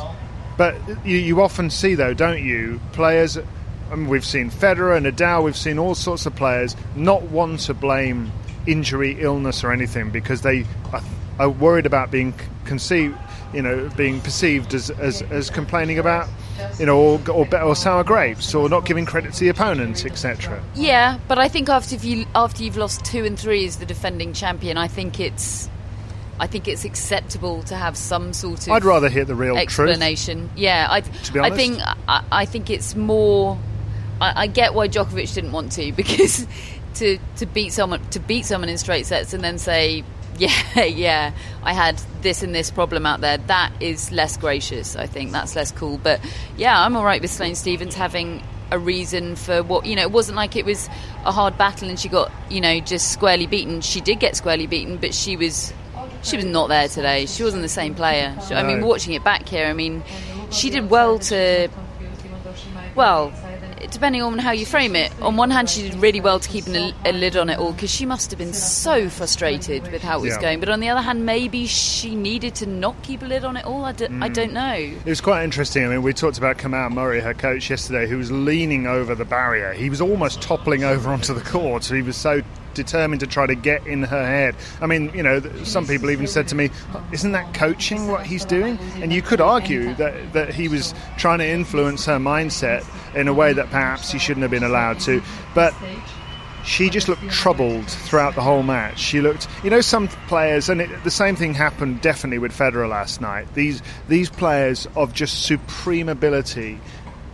But 0.58 0.76
you, 1.06 1.18
you 1.18 1.42
often 1.42 1.70
see, 1.70 1.96
though, 1.96 2.14
don't 2.14 2.44
you, 2.44 2.80
players. 2.94 3.38
I 3.92 3.96
mean, 3.96 4.08
we've 4.08 4.26
seen 4.26 4.50
Federer, 4.50 4.96
and 4.96 5.06
Nadal, 5.06 5.44
we've 5.44 5.58
seen 5.58 5.78
all 5.78 5.96
sorts 5.96 6.26
of 6.26 6.36
players 6.36 6.76
not 6.96 7.24
want 7.24 7.62
to 7.62 7.74
blame 7.74 8.32
injury, 8.66 9.18
illness, 9.20 9.64
or 9.64 9.72
anything 9.72 10.12
because 10.12 10.42
they 10.42 10.66
are, 11.40 11.46
are 11.46 11.50
worried 11.50 11.86
about 11.86 12.12
being 12.12 12.34
conceived, 12.66 13.18
you 13.54 13.62
know, 13.62 13.90
being 13.96 14.22
perceived 14.22 14.74
as, 14.74 14.90
as, 14.90 15.22
as 15.24 15.50
complaining 15.50 16.00
about, 16.00 16.28
you 16.80 16.86
know, 16.86 17.00
or, 17.00 17.22
or, 17.32 17.62
or 17.62 17.76
sour 17.76 18.04
grapes, 18.04 18.54
or 18.54 18.70
not 18.70 18.86
giving 18.86 19.06
credit 19.06 19.34
to 19.34 19.40
the 19.40 19.50
opponent, 19.50 20.06
etc. 20.06 20.64
Yeah, 20.76 21.20
but 21.28 21.40
I 21.40 21.48
think 21.48 21.70
after 21.70 21.96
you 21.96 22.26
after 22.36 22.64
you've 22.64 22.78
lost 22.78 23.04
two 23.04 23.26
and 23.26 23.38
three 23.40 23.66
as 23.66 23.78
the 23.78 23.86
defending 23.86 24.34
champion, 24.34 24.78
I 24.78 24.88
think 24.88 25.20
it's 25.20 25.70
I 26.42 26.48
think 26.48 26.68
it's 26.68 26.86
acceptable 26.86 27.62
to 27.64 27.76
have 27.76 27.96
some 27.96 28.34
sort 28.34 28.66
of 28.66 28.74
I'd 28.74 28.84
rather 28.84 29.10
hear 29.10 29.26
the 29.26 29.36
real 29.36 29.54
truth. 29.54 29.64
explanation. 29.64 30.50
Yeah, 30.56 30.88
I 30.90 31.02
To 31.02 31.34
be 31.34 31.40
I 31.40 31.52
think 31.52 31.80
I, 32.08 32.24
I 32.32 32.46
think 32.46 32.72
it's 32.72 32.96
more. 32.96 33.60
I, 34.20 34.44
I 34.44 34.48
get 34.48 34.74
why 34.74 34.88
Djokovic 34.88 35.34
didn't 35.36 35.52
want 35.52 35.72
to 35.74 35.92
because 35.96 36.48
to 36.96 37.20
to 37.38 37.46
beat 37.46 37.74
someone 37.74 38.04
to 38.10 38.20
beat 38.20 38.46
someone 38.46 38.70
in 38.70 38.78
straight 38.78 39.06
sets 39.06 39.34
and 39.34 39.44
then 39.44 39.58
say. 39.58 40.04
Yeah, 40.40 40.84
yeah. 40.86 41.32
I 41.64 41.74
had 41.74 42.02
this 42.22 42.42
and 42.42 42.56
this 42.56 42.72
problem 42.72 43.06
out 43.06 43.22
there. 43.22 43.38
That 43.38 43.72
is 43.80 44.12
less 44.12 44.38
gracious. 44.38 44.96
I 44.96 45.06
think 45.06 45.32
that's 45.32 45.56
less 45.56 45.72
cool. 45.72 46.00
But 46.02 46.20
yeah, 46.58 46.80
I'm 46.84 46.96
all 46.96 47.04
right 47.06 47.22
with 47.22 47.30
Sloane 47.32 47.54
Stevens 47.56 47.94
having 47.94 48.42
a 48.72 48.80
reason 48.80 49.36
for 49.36 49.62
what 49.62 49.86
you 49.86 49.96
know. 49.96 50.02
It 50.04 50.12
wasn't 50.12 50.38
like 50.38 50.56
it 50.56 50.66
was 50.66 50.88
a 51.26 51.32
hard 51.32 51.58
battle 51.58 51.90
and 51.90 52.00
she 52.00 52.10
got 52.10 52.32
you 52.50 52.60
know 52.62 52.80
just 52.80 53.12
squarely 53.12 53.46
beaten. 53.46 53.82
She 53.82 54.02
did 54.02 54.20
get 54.20 54.36
squarely 54.36 54.66
beaten, 54.66 54.98
but 54.98 55.14
she 55.14 55.36
was 55.38 55.74
she 56.24 56.38
was 56.38 56.46
not 56.46 56.70
there 56.70 56.88
today. 56.88 57.26
She 57.28 57.44
wasn't 57.44 57.62
the 57.62 57.70
same 57.70 57.94
player. 57.94 58.36
She- 58.48 58.56
I 58.56 58.64
mean, 58.64 58.84
watching 58.86 59.14
it 59.14 59.24
back 59.24 59.48
here, 59.48 59.68
I 59.68 59.74
mean, 59.74 60.02
she 60.50 60.70
did 60.72 60.90
well 60.90 61.20
to. 61.20 61.70
Well, 62.96 63.32
depending 63.90 64.22
on 64.22 64.38
how 64.38 64.52
you 64.52 64.66
frame 64.66 64.96
it. 64.96 65.12
On 65.22 65.38
one 65.38 65.50
hand, 65.50 65.70
she 65.70 65.84
did 65.84 65.96
really 65.96 66.22
well 66.22 66.40
to 66.40 66.48
keep 66.50 66.68
an, 66.68 66.94
a 67.06 67.12
lid 67.12 67.36
on 67.38 67.50
it 67.50 67.58
all 67.58 67.72
because 67.74 67.90
she 67.90 68.06
must 68.06 68.30
have 68.32 68.38
been 68.38 68.54
so 68.54 69.10
frustrated 69.10 69.92
with 69.92 70.02
how 70.04 70.20
it 70.20 70.22
was 70.22 70.34
Yeah. 70.36 70.42
going. 70.42 70.60
But 70.60 70.70
on 70.70 70.80
the 70.80 70.90
other 70.90 71.02
hand, 71.02 71.26
maybe 71.26 71.66
she 71.66 72.14
needed 72.16 72.56
to 72.56 72.66
not 72.66 73.02
keep 73.04 73.22
a 73.22 73.26
lid 73.26 73.44
on 73.46 73.58
it 73.58 73.66
all. 73.66 73.86
I, 73.86 73.92
d- 73.94 74.06
I 74.06 74.30
Mm. 74.30 74.34
don't 74.34 74.54
know. 74.54 74.74
It 74.74 75.06
was 75.06 75.22
quite 75.22 75.44
interesting. 75.44 75.86
I 75.86 75.88
mean, 75.90 76.04
we 76.04 76.14
talked 76.14 76.38
about 76.38 76.58
Kamau 76.58 76.92
Murray, 76.92 77.22
her 77.22 77.34
coach, 77.34 77.70
yesterday, 77.70 78.08
who 78.08 78.18
was 78.18 78.32
leaning 78.32 78.86
over 78.88 79.16
the 79.16 79.26
barrier. 79.26 79.74
He 79.74 79.90
was 79.90 80.02
almost 80.02 80.42
toppling 80.42 80.84
over 80.84 81.10
onto 81.10 81.34
the 81.34 81.42
court. 81.42 81.84
So 81.84 81.96
He 81.96 82.02
was 82.02 82.18
so 82.18 82.42
determined 82.74 83.20
to 83.22 83.28
try 83.28 83.46
to 83.46 83.56
get 83.56 83.86
in 83.88 84.04
her 84.04 84.26
head. 84.26 84.56
I 84.82 84.88
mean, 84.88 85.12
you 85.14 85.24
know, 85.24 85.42
some 85.64 85.88
people 85.88 86.10
even 86.10 86.28
said 86.28 86.48
to 86.50 86.56
me, 86.56 86.70
"Isn't 87.12 87.32
that 87.32 87.54
coaching 87.54 88.08
what 88.08 88.26
he's 88.26 88.46
doing?" 88.46 88.78
And 89.02 89.12
you 89.12 89.22
could 89.22 89.42
argue 89.42 89.94
that 89.96 90.34
that 90.34 90.54
he 90.54 90.68
was 90.68 90.94
trying 91.18 91.40
to 91.40 91.48
influence 91.48 92.06
her 92.06 92.18
mindset 92.18 92.86
in 93.16 93.28
a 93.28 93.34
way 93.34 93.54
that 93.54 93.70
perhaps 93.70 94.12
he 94.12 94.20
shouldn't 94.20 94.42
have 94.42 94.52
been 94.52 94.64
allowed 94.64 95.00
to. 95.02 95.22
But 95.54 95.74
she 96.64 96.90
just 96.90 97.10
looked 97.10 97.28
troubled 97.30 97.88
throughout 97.88 98.36
the 98.36 98.42
whole 98.42 98.64
match. 98.64 99.00
She 99.00 99.22
looked, 99.22 99.48
you 99.64 99.70
know, 99.70 99.82
some 99.82 100.08
players, 100.28 100.70
and 100.70 100.82
it, 100.82 101.04
the 101.04 101.12
same 101.12 101.36
thing 101.36 101.54
happened 101.54 102.02
definitely 102.02 102.38
with 102.38 102.52
Federer 102.52 102.88
last 102.88 103.22
night. 103.22 103.54
These 103.54 103.82
these 104.08 104.30
players 104.30 104.88
of 104.96 105.14
just 105.14 105.44
supreme 105.46 106.10
ability, 106.10 106.80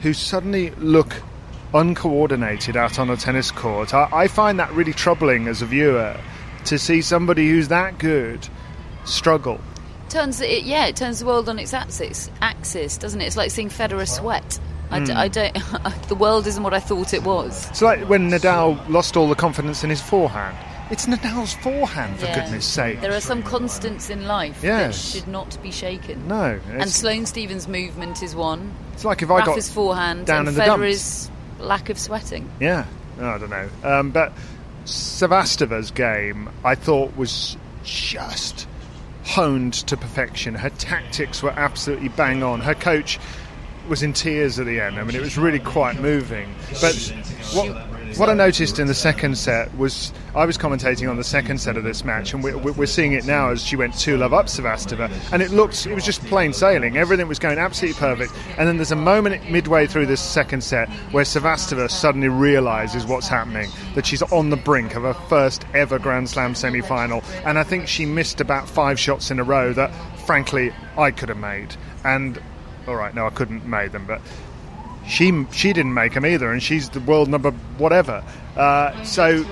who 0.01 0.13
suddenly 0.13 0.71
look 0.71 1.13
uncoordinated 1.73 2.75
out 2.77 2.99
on 2.99 3.09
a 3.09 3.17
tennis 3.17 3.51
court. 3.51 3.93
I, 3.93 4.07
I 4.11 4.27
find 4.27 4.59
that 4.59 4.71
really 4.73 4.93
troubling 4.93 5.47
as 5.47 5.61
a 5.61 5.65
viewer 5.65 6.19
to 6.65 6.77
see 6.79 7.01
somebody 7.01 7.47
who's 7.49 7.67
that 7.69 7.97
good 7.97 8.47
struggle. 9.05 9.59
Turns 10.09 10.39
it, 10.41 10.63
yeah, 10.63 10.85
it 10.85 10.95
turns 10.95 11.19
the 11.19 11.25
world 11.25 11.49
on 11.49 11.59
its 11.59 11.73
axis, 11.73 12.29
axis, 12.41 12.97
doesn't 12.97 13.19
it? 13.21 13.25
It's 13.25 13.37
like 13.37 13.51
seeing 13.51 13.69
Federer 13.69 14.07
sweat. 14.07 14.59
I, 14.89 14.99
d- 15.01 15.11
Mm. 15.11 15.15
I 15.17 15.27
don't. 15.27 15.53
the 16.07 16.15
world 16.15 16.47
isn't 16.47 16.63
what 16.63 16.73
I 16.73 16.79
thought 16.79 17.13
it 17.13 17.23
was. 17.23 17.67
It's 17.69 17.81
like 17.81 18.07
when 18.07 18.29
Nadal 18.31 18.87
lost 18.87 19.17
all 19.17 19.27
the 19.27 19.35
confidence 19.35 19.83
in 19.83 19.89
his 19.89 20.01
forehand. 20.01 20.55
It's 20.89 21.07
Nadal's 21.07 21.53
forehand, 21.55 22.17
for 22.19 22.27
Yeah. 22.27 22.41
goodness 22.45 22.65
sake. 22.65 23.01
There 23.01 23.11
are 23.11 23.19
some 23.19 23.43
constants 23.43 24.09
in 24.09 24.25
life 24.27 24.61
Yes. 24.63 25.11
that 25.11 25.19
should 25.19 25.27
not 25.27 25.61
be 25.61 25.71
shaken. 25.71 26.25
No, 26.29 26.57
And 26.69 26.89
Sloane 26.89 27.25
Stevens' 27.25 27.67
movement 27.67 28.23
is 28.23 28.33
one. 28.33 28.71
It's 28.93 29.03
like 29.03 29.21
if 29.21 29.29
I 29.29 29.39
got 29.39 29.47
Rafa's 29.49 29.69
forehand 29.69 30.25
down 30.25 30.39
and 30.39 30.47
in 30.49 30.53
the 30.55 30.63
dumps. 30.65 31.29
Lack 31.59 31.89
of 31.89 31.97
sweating. 31.97 32.49
Yeah, 32.59 32.85
I 33.19 33.37
don't 33.37 33.49
know. 33.49 33.69
Um, 33.83 34.11
but 34.11 34.33
Sevastova's 34.85 35.91
game, 35.91 36.49
I 36.63 36.75
thought, 36.75 37.15
was 37.17 37.57
just 37.83 38.67
honed 39.23 39.73
to 39.73 39.97
perfection. 39.97 40.55
Her 40.55 40.69
tactics 40.69 41.43
were 41.43 41.51
absolutely 41.51 42.09
bang 42.09 42.43
on. 42.43 42.61
Her 42.61 42.75
coach 42.75 43.19
was 43.87 44.03
in 44.03 44.13
tears 44.13 44.59
at 44.59 44.65
the 44.65 44.79
end. 44.79 44.97
I 44.99 45.03
mean, 45.03 45.15
it 45.15 45.21
was 45.21 45.37
really 45.37 45.59
quite 45.59 45.99
moving. 45.99 46.53
But 46.81 46.95
what, 47.53 47.67
what 48.15 48.29
I 48.29 48.33
noticed 48.33 48.79
in 48.79 48.87
the 48.87 48.93
second 48.93 49.37
set 49.37 49.75
was 49.77 50.13
I 50.35 50.45
was 50.45 50.57
commentating 50.57 51.09
on 51.09 51.17
the 51.17 51.23
second 51.23 51.59
set 51.59 51.77
of 51.77 51.83
this 51.83 52.03
match, 52.05 52.33
and 52.33 52.43
we're, 52.43 52.57
we're 52.57 52.85
seeing 52.85 53.13
it 53.13 53.25
now 53.25 53.49
as 53.49 53.63
she 53.63 53.75
went 53.75 53.97
two 53.97 54.17
love 54.17 54.33
up 54.33 54.45
Sevastova, 54.45 55.11
and 55.31 55.41
it 55.41 55.51
looked 55.51 55.85
it 55.85 55.93
was 55.93 56.05
just 56.05 56.23
plain 56.25 56.53
sailing. 56.53 56.97
Everything 56.97 57.27
was 57.27 57.39
going 57.39 57.57
absolutely 57.57 57.99
perfect. 57.99 58.33
And 58.57 58.67
then 58.67 58.77
there's 58.77 58.91
a 58.91 58.95
moment 58.95 59.49
midway 59.51 59.87
through 59.87 60.05
this 60.05 60.21
second 60.21 60.63
set 60.63 60.89
where 61.11 61.25
Sevastova 61.25 61.89
suddenly 61.89 62.29
realizes 62.29 63.05
what's 63.05 63.27
happening, 63.27 63.69
that 63.95 64.05
she's 64.05 64.21
on 64.23 64.49
the 64.49 64.57
brink 64.57 64.95
of 64.95 65.03
her 65.03 65.13
first 65.13 65.65
ever 65.73 65.99
Grand 65.99 66.29
Slam 66.29 66.55
semi-final, 66.55 67.23
and 67.45 67.59
I 67.59 67.63
think 67.63 67.87
she 67.87 68.05
missed 68.05 68.41
about 68.41 68.69
five 68.69 68.99
shots 68.99 69.31
in 69.31 69.39
a 69.39 69.43
row 69.43 69.73
that, 69.73 69.91
frankly, 70.25 70.73
I 70.97 71.11
could 71.11 71.29
have 71.29 71.37
made. 71.37 71.75
And 72.03 72.41
all 72.87 72.95
right, 72.95 73.13
no, 73.13 73.27
I 73.27 73.31
couldn't 73.31 73.65
made 73.65 73.91
them, 73.91 74.05
but 74.05 74.21
she 75.07 75.45
she 75.51 75.73
didn't 75.73 75.93
make 75.93 76.13
them 76.13 76.25
either, 76.25 76.51
and 76.51 76.61
she's 76.61 76.89
the 76.89 76.99
world 76.99 77.29
number 77.29 77.51
whatever. 77.77 78.23
Uh, 78.55 79.03
so 79.03 79.45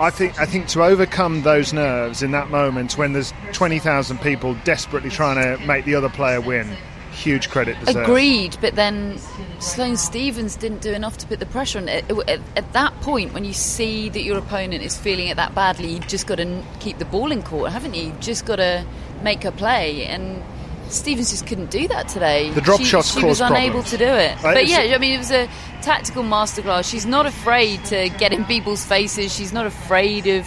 I 0.00 0.10
think 0.10 0.40
I 0.40 0.46
think 0.46 0.68
to 0.68 0.82
overcome 0.82 1.42
those 1.42 1.72
nerves 1.72 2.22
in 2.22 2.32
that 2.32 2.50
moment 2.50 2.98
when 2.98 3.12
there's 3.12 3.32
twenty 3.52 3.78
thousand 3.78 4.20
people 4.20 4.56
desperately 4.64 5.10
trying 5.10 5.36
to 5.36 5.64
make 5.66 5.84
the 5.84 5.94
other 5.94 6.08
player 6.08 6.40
win, 6.40 6.76
huge 7.12 7.48
credit 7.48 7.78
deserved. 7.80 8.08
Agreed, 8.08 8.56
but 8.60 8.74
then 8.74 9.18
Sloane 9.60 9.96
Stevens 9.96 10.56
didn't 10.56 10.82
do 10.82 10.92
enough 10.92 11.16
to 11.18 11.26
put 11.26 11.38
the 11.38 11.46
pressure 11.46 11.78
on. 11.78 11.88
At, 11.88 12.10
at, 12.28 12.40
at 12.56 12.72
that 12.72 13.00
point, 13.02 13.32
when 13.32 13.44
you 13.44 13.52
see 13.52 14.08
that 14.08 14.22
your 14.22 14.38
opponent 14.38 14.82
is 14.82 14.96
feeling 14.96 15.28
it 15.28 15.36
that 15.36 15.54
badly, 15.54 15.92
you've 15.92 16.08
just 16.08 16.26
got 16.26 16.36
to 16.36 16.62
keep 16.80 16.98
the 16.98 17.04
ball 17.04 17.30
in 17.30 17.42
court, 17.42 17.70
haven't 17.70 17.94
you? 17.94 18.06
You've 18.06 18.20
just 18.20 18.46
got 18.46 18.56
to 18.56 18.84
make 19.22 19.44
her 19.44 19.52
play. 19.52 20.04
And 20.06 20.42
Stevens 20.88 21.30
just 21.30 21.46
couldn't 21.46 21.70
do 21.70 21.88
that 21.88 22.08
today. 22.08 22.50
The 22.50 22.60
drop 22.60 22.80
she, 22.80 22.86
shots 22.86 23.18
She 23.18 23.24
was 23.24 23.40
unable 23.40 23.82
problems. 23.82 23.90
to 23.90 23.98
do 23.98 24.04
it. 24.06 24.38
Uh, 24.38 24.42
but 24.42 24.56
it's- 24.58 24.70
yeah, 24.70 24.94
I 24.94 24.98
mean, 24.98 25.14
it 25.14 25.18
was 25.18 25.30
a 25.30 25.48
tactical 25.82 26.22
masterclass. 26.22 26.88
She's 26.88 27.06
not 27.06 27.26
afraid 27.26 27.84
to 27.86 28.08
get 28.10 28.32
in 28.32 28.44
people's 28.44 28.84
faces. 28.84 29.34
She's 29.34 29.52
not 29.52 29.66
afraid 29.66 30.26
of 30.26 30.46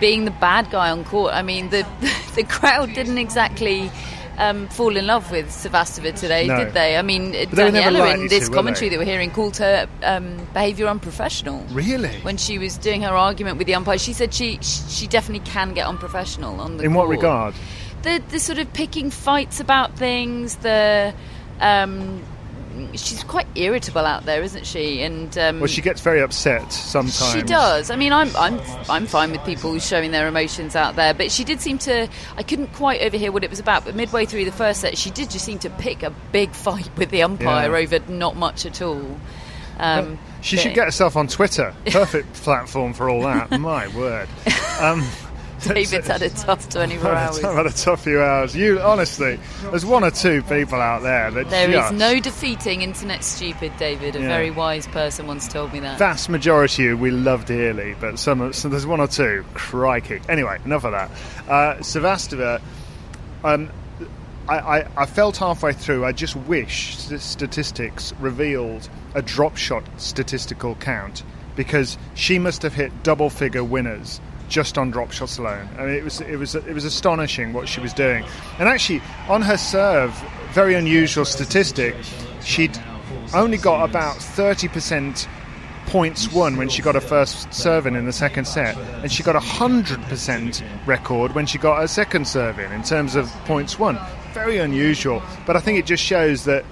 being 0.00 0.24
the 0.24 0.30
bad 0.30 0.70
guy 0.70 0.90
on 0.90 1.04
court. 1.04 1.32
I 1.34 1.42
mean, 1.42 1.70
the 1.70 1.86
the 2.34 2.44
crowd 2.44 2.92
didn't 2.94 3.18
exactly 3.18 3.90
um, 4.38 4.68
fall 4.68 4.96
in 4.96 5.06
love 5.06 5.30
with 5.32 5.48
Sevastova 5.48 6.14
today, 6.18 6.46
No. 6.46 6.64
did 6.64 6.72
they? 6.74 6.96
I 6.96 7.02
mean, 7.02 7.32
Daniela 7.32 8.14
in 8.14 8.28
this 8.28 8.48
to, 8.48 8.54
commentary 8.54 8.88
that 8.88 8.98
we're 8.98 9.04
hearing 9.04 9.30
called 9.32 9.56
her 9.56 9.88
um, 10.04 10.36
behaviour 10.54 10.86
unprofessional. 10.86 11.64
Really? 11.70 12.16
When 12.22 12.36
she 12.36 12.58
was 12.58 12.78
doing 12.78 13.02
her 13.02 13.14
argument 13.14 13.58
with 13.58 13.66
the 13.66 13.74
umpire, 13.74 13.98
she 13.98 14.12
said 14.12 14.32
she 14.32 14.58
she 14.62 15.06
definitely 15.08 15.44
can 15.50 15.74
get 15.74 15.86
unprofessional 15.86 16.60
on 16.60 16.76
the 16.76 16.84
In 16.84 16.94
what 16.94 17.08
regard? 17.08 17.54
The 18.02 18.22
the 18.30 18.38
sort 18.40 18.58
of 18.58 18.72
picking 18.72 19.10
fights 19.10 19.60
about 19.60 19.96
things. 19.98 20.56
The 20.56 21.12
um, 21.60 22.22
she's 22.94 23.24
quite 23.24 23.46
irritable 23.56 24.04
out 24.04 24.24
there, 24.24 24.40
isn't 24.42 24.64
she? 24.66 25.02
And 25.02 25.36
um, 25.36 25.58
Well, 25.60 25.66
she 25.66 25.82
gets 25.82 26.00
very 26.00 26.20
upset 26.20 26.72
sometimes. 26.72 27.32
she 27.32 27.42
does. 27.42 27.90
I 27.90 27.96
mean, 27.96 28.12
I'm 28.12 28.34
I'm 28.36 28.60
I'm 28.88 29.06
fine 29.06 29.32
with 29.32 29.44
people 29.44 29.76
showing 29.80 30.12
their 30.12 30.28
emotions 30.28 30.76
out 30.76 30.94
there, 30.96 31.12
but 31.12 31.32
she 31.32 31.42
did 31.44 31.60
seem 31.60 31.78
to. 31.78 32.08
I 32.36 32.42
couldn't 32.44 32.72
quite 32.74 33.02
overhear 33.02 33.32
what 33.32 33.42
it 33.42 33.50
was 33.50 33.58
about, 33.58 33.84
but 33.84 33.94
midway 33.96 34.26
through 34.26 34.44
the 34.44 34.52
first 34.52 34.80
set, 34.80 34.96
she 34.96 35.10
did 35.10 35.30
just 35.30 35.44
seem 35.44 35.58
to 35.60 35.70
pick 35.70 36.02
a 36.04 36.10
big 36.32 36.52
fight 36.52 36.88
with 36.96 37.10
the 37.10 37.22
umpire 37.22 37.70
Yeah. 37.72 37.78
over 37.96 37.98
not 38.12 38.36
much 38.36 38.64
at 38.64 38.80
all. 38.80 39.18
Um, 39.80 40.18
She 40.40 40.56
should 40.56 40.74
get 40.74 40.84
herself 40.86 41.16
on 41.16 41.26
Twitter. 41.28 41.74
Perfect 41.86 42.32
platform 42.42 42.94
for 42.94 43.08
all 43.10 43.22
that. 43.22 43.50
My 43.60 43.86
word. 43.88 44.28
Um, 44.80 45.04
David's 45.60 46.06
had 46.06 46.22
a 46.22 46.30
tough 46.30 46.68
24 46.68 47.10
hours. 47.10 47.44
I've 47.44 47.56
had 47.56 47.66
a 47.66 47.70
tough 47.72 48.04
few 48.04 48.20
hours. 48.20 48.54
You 48.54 48.80
honestly, 48.80 49.38
there's 49.70 49.84
one 49.84 50.04
or 50.04 50.10
two 50.10 50.42
people 50.44 50.80
out 50.80 51.02
there 51.02 51.30
that 51.30 51.50
There 51.50 51.68
is 51.68 51.74
just, 51.74 51.94
no 51.94 52.20
defeating 52.20 52.82
internet 52.82 53.24
stupid, 53.24 53.72
David. 53.78 54.16
A 54.16 54.20
Yeah. 54.20 54.28
very 54.28 54.50
wise 54.50 54.86
person 54.86 55.26
once 55.26 55.48
told 55.48 55.72
me 55.72 55.80
that. 55.80 55.98
vast 55.98 56.28
majority 56.28 56.88
of 56.88 57.00
we 57.00 57.10
love 57.10 57.44
dearly, 57.44 57.94
but 58.00 58.18
some 58.18 58.52
so 58.52 58.68
there's 58.68 58.86
one 58.86 59.00
or 59.00 59.08
two. 59.08 59.44
Crikey. 59.54 60.20
Anyway, 60.28 60.58
enough 60.64 60.84
of 60.84 60.92
that. 60.92 61.10
Uh, 61.48 61.74
Sevastova, 61.80 62.60
um, 63.44 63.70
I, 64.48 64.58
I, 64.80 64.86
I 64.96 65.06
felt 65.06 65.36
halfway 65.36 65.72
through. 65.72 66.04
I 66.04 66.12
just 66.12 66.36
wish 66.36 66.96
st- 66.96 67.20
statistics 67.20 68.12
revealed 68.20 68.88
a 69.14 69.22
drop 69.22 69.56
shot 69.56 69.84
statistical 69.98 70.74
count 70.76 71.22
because 71.56 71.98
she 72.14 72.38
must 72.38 72.62
have 72.62 72.72
hit 72.74 73.02
double 73.02 73.28
figure 73.30 73.64
winners 73.64 74.20
just 74.48 74.78
on 74.78 74.90
drop 74.90 75.12
shots 75.12 75.38
alone. 75.38 75.68
I 75.78 75.82
mean, 75.84 75.94
it 75.94 76.04
was 76.04 76.20
it 76.20 76.36
was 76.36 76.54
it 76.54 76.72
was 76.72 76.84
astonishing 76.84 77.52
what 77.52 77.68
she 77.68 77.80
was 77.80 77.92
doing. 77.92 78.24
And 78.58 78.68
actually, 78.68 79.02
on 79.28 79.42
her 79.42 79.56
serve, 79.56 80.12
very 80.52 80.74
unusual 80.74 81.24
statistic. 81.24 81.94
She'd 82.42 82.78
only 83.34 83.58
got 83.58 83.88
about 83.88 84.16
thirty 84.16 84.68
percent 84.68 85.28
points 85.86 86.30
won 86.32 86.56
when 86.56 86.68
she 86.68 86.82
got 86.82 86.94
her 86.94 87.00
first 87.00 87.52
serve 87.52 87.86
in 87.86 87.96
in 87.96 88.04
the 88.04 88.12
second 88.12 88.46
set, 88.46 88.76
and 89.02 89.10
she 89.10 89.22
got 89.22 89.36
a 89.36 89.40
hundred 89.40 90.00
percent 90.02 90.62
record 90.86 91.34
when 91.34 91.46
she 91.46 91.58
got 91.58 91.80
her 91.80 91.86
second 91.86 92.26
serve 92.26 92.58
in 92.58 92.70
in 92.72 92.82
terms 92.82 93.16
of 93.16 93.26
points 93.44 93.78
won. 93.78 93.98
Very 94.32 94.58
unusual, 94.58 95.22
but 95.46 95.56
I 95.56 95.60
think 95.60 95.78
it 95.78 95.86
just 95.86 96.02
shows 96.02 96.44
that 96.44 96.64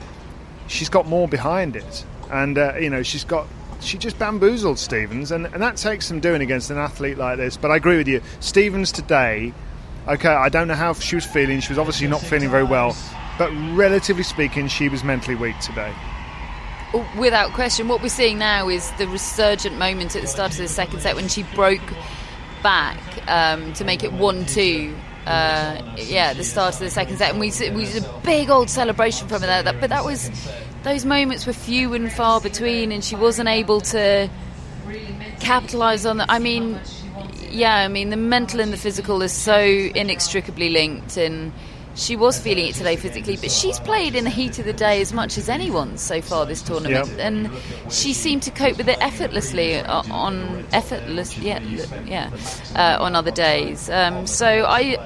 she's 0.67 0.89
got 0.89 1.07
more 1.07 1.29
behind 1.29 1.77
it, 1.77 2.05
and 2.31 2.59
uh, 2.59 2.75
you 2.77 2.91
know 2.91 3.03
she's 3.03 3.25
got. 3.25 3.47
She 3.87 3.99
just 3.99 4.19
bamboozled 4.19 4.81
Stevens, 4.81 5.31
and, 5.31 5.47
and 5.47 5.63
that 5.63 5.77
takes 5.77 6.07
some 6.07 6.19
doing 6.19 6.43
against 6.43 6.71
an 6.73 6.77
athlete 6.77 7.19
like 7.19 7.37
this. 7.37 7.57
But 7.57 7.71
I 7.71 7.77
agree 7.77 7.97
with 7.97 8.09
you. 8.09 8.21
Stevens 8.41 8.91
today, 8.91 9.55
okay, 10.09 10.29
I 10.29 10.49
don't 10.49 10.67
know 10.67 10.75
how 10.75 10.93
she 10.95 11.15
was 11.15 11.25
feeling. 11.25 11.61
She 11.61 11.69
was 11.69 11.79
obviously 11.79 12.09
not 12.09 12.21
feeling 12.21 12.51
very 12.51 12.65
well, 12.65 12.97
but 13.39 13.49
relatively 13.77 14.25
speaking, 14.25 14.67
she 14.67 14.89
was 14.89 15.05
mentally 15.05 15.37
weak 15.37 15.57
today. 15.61 15.95
Without 17.17 17.53
question, 17.53 17.87
what 17.87 18.03
we're 18.03 18.09
seeing 18.09 18.39
now 18.39 18.69
is 18.69 18.91
the 18.99 19.07
resurgent 19.07 19.79
moment 19.79 20.17
at 20.17 20.23
the 20.23 20.29
start 20.29 20.51
of 20.51 20.59
the 20.59 20.67
second 20.67 21.01
set 21.01 21.15
when 21.15 21.29
she 21.29 21.45
broke 21.55 21.81
back 22.65 22.99
um, 23.29 23.73
to 23.75 23.85
make 23.85 24.03
it 24.03 24.13
1 24.13 24.47
2. 24.47 24.97
Uh, 25.27 25.81
yeah, 25.97 26.33
the 26.33 26.43
start 26.43 26.75
of 26.75 26.81
the 26.81 26.91
second 26.91 27.19
set, 27.19 27.31
and 27.31 27.41
we 27.41 27.53
we 27.71 27.85
did 27.85 28.05
a 28.05 28.21
big 28.25 28.49
old 28.51 28.71
celebration 28.71 29.27
from 29.29 29.41
her 29.41 29.47
there. 29.47 29.63
That, 29.63 29.81
but 29.81 29.91
that 29.91 30.05
was 30.05 30.31
those 30.87 31.05
moments 31.05 31.49
were 31.49 31.53
few 31.53 31.95
and 31.95 32.13
far 32.13 32.41
between, 32.41 32.93
and 32.93 33.03
she 33.05 33.17
wasn't 33.17 33.49
able 33.49 33.81
to 33.81 34.31
capitalise 35.41 36.07
on 36.07 36.19
that. 36.19 36.31
I 36.31 36.39
mean, 36.39 36.79
yeah, 37.51 37.75
I 37.79 37.89
mean 37.89 38.11
the 38.11 38.17
mental 38.17 38.61
and 38.61 38.73
the 38.73 38.77
physical 38.77 39.21
are 39.21 39.29
so 39.29 39.59
inextricably 39.61 40.71
linked, 40.71 41.17
and 41.17 41.53
she 41.97 42.15
was 42.15 42.39
feeling 42.39 42.67
it 42.69 42.77
today 42.77 42.95
physically, 42.95 43.37
but 43.37 43.51
she's 43.51 43.81
played 43.81 44.15
in 44.15 44.23
the 44.23 44.31
heat 44.31 44.61
of 44.61 44.65
the 44.65 44.73
day 44.73 45.01
as 45.01 45.13
much 45.13 45.37
as 45.37 45.49
anyone 45.49 45.99
so 45.99 46.21
far 46.21 46.47
this 46.47 46.63
tournament, 46.63 47.09
Yep. 47.09 47.19
and 47.19 47.51
she 47.91 48.13
seemed 48.13 48.43
to 48.45 48.53
cope 48.53 48.77
with 48.77 48.89
it 48.89 48.99
effortlessly 49.01 49.81
uh, 49.81 50.03
on 50.13 50.65
effortless, 50.73 51.37
yeah, 51.37 51.61
yeah, 52.07 52.31
uh, 52.77 53.03
on 53.03 53.17
other 53.17 53.33
days. 53.33 53.91
Um, 53.91 54.25
so 54.29 54.47
I, 54.47 54.97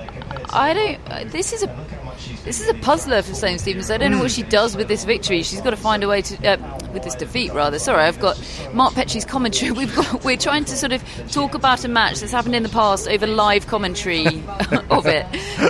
I 0.51 0.75
don't. 0.75 1.33
This 1.33 1.55
is 1.55 1.63
a. 1.63 2.00
This 2.45 2.61
is 2.61 2.69
a 2.69 2.75
puzzler 2.75 3.23
for 3.23 3.35
Sloane 3.35 3.59
Stevens. 3.59 3.91
I 3.91 3.97
don't 3.99 4.11
know 4.13 4.19
what 4.19 4.31
she 4.31 4.43
does 4.43 4.77
with 4.77 4.89
this 4.89 5.05
victory. 5.05 5.43
She's 5.43 5.61
got 5.61 5.71
to 5.71 5.77
find 5.77 6.03
a 6.03 6.09
way 6.09 6.23
to, 6.23 6.53
uh, 6.53 6.79
with 6.93 7.03
this 7.03 7.15
defeat, 7.15 7.53
rather. 7.53 7.79
Sorry, 7.79 8.03
I've 8.03 8.21
got 8.21 8.41
Mark 8.73 8.95
Petchey's 8.95 9.25
commentary. 9.25 9.71
We've 9.81 9.95
got, 9.95 10.25
we're 10.25 10.37
trying 10.37 10.65
to 10.67 10.77
sort 10.77 10.93
of 10.93 11.03
talk 11.31 11.55
about 11.55 11.85
a 11.85 11.89
match 11.89 12.21
that's 12.21 12.33
happened 12.33 12.55
in 12.55 12.63
the 12.63 12.69
past 12.69 13.09
over 13.09 13.27
live 13.27 13.67
commentary 13.67 14.27
of 14.91 15.07
it. 15.07 15.25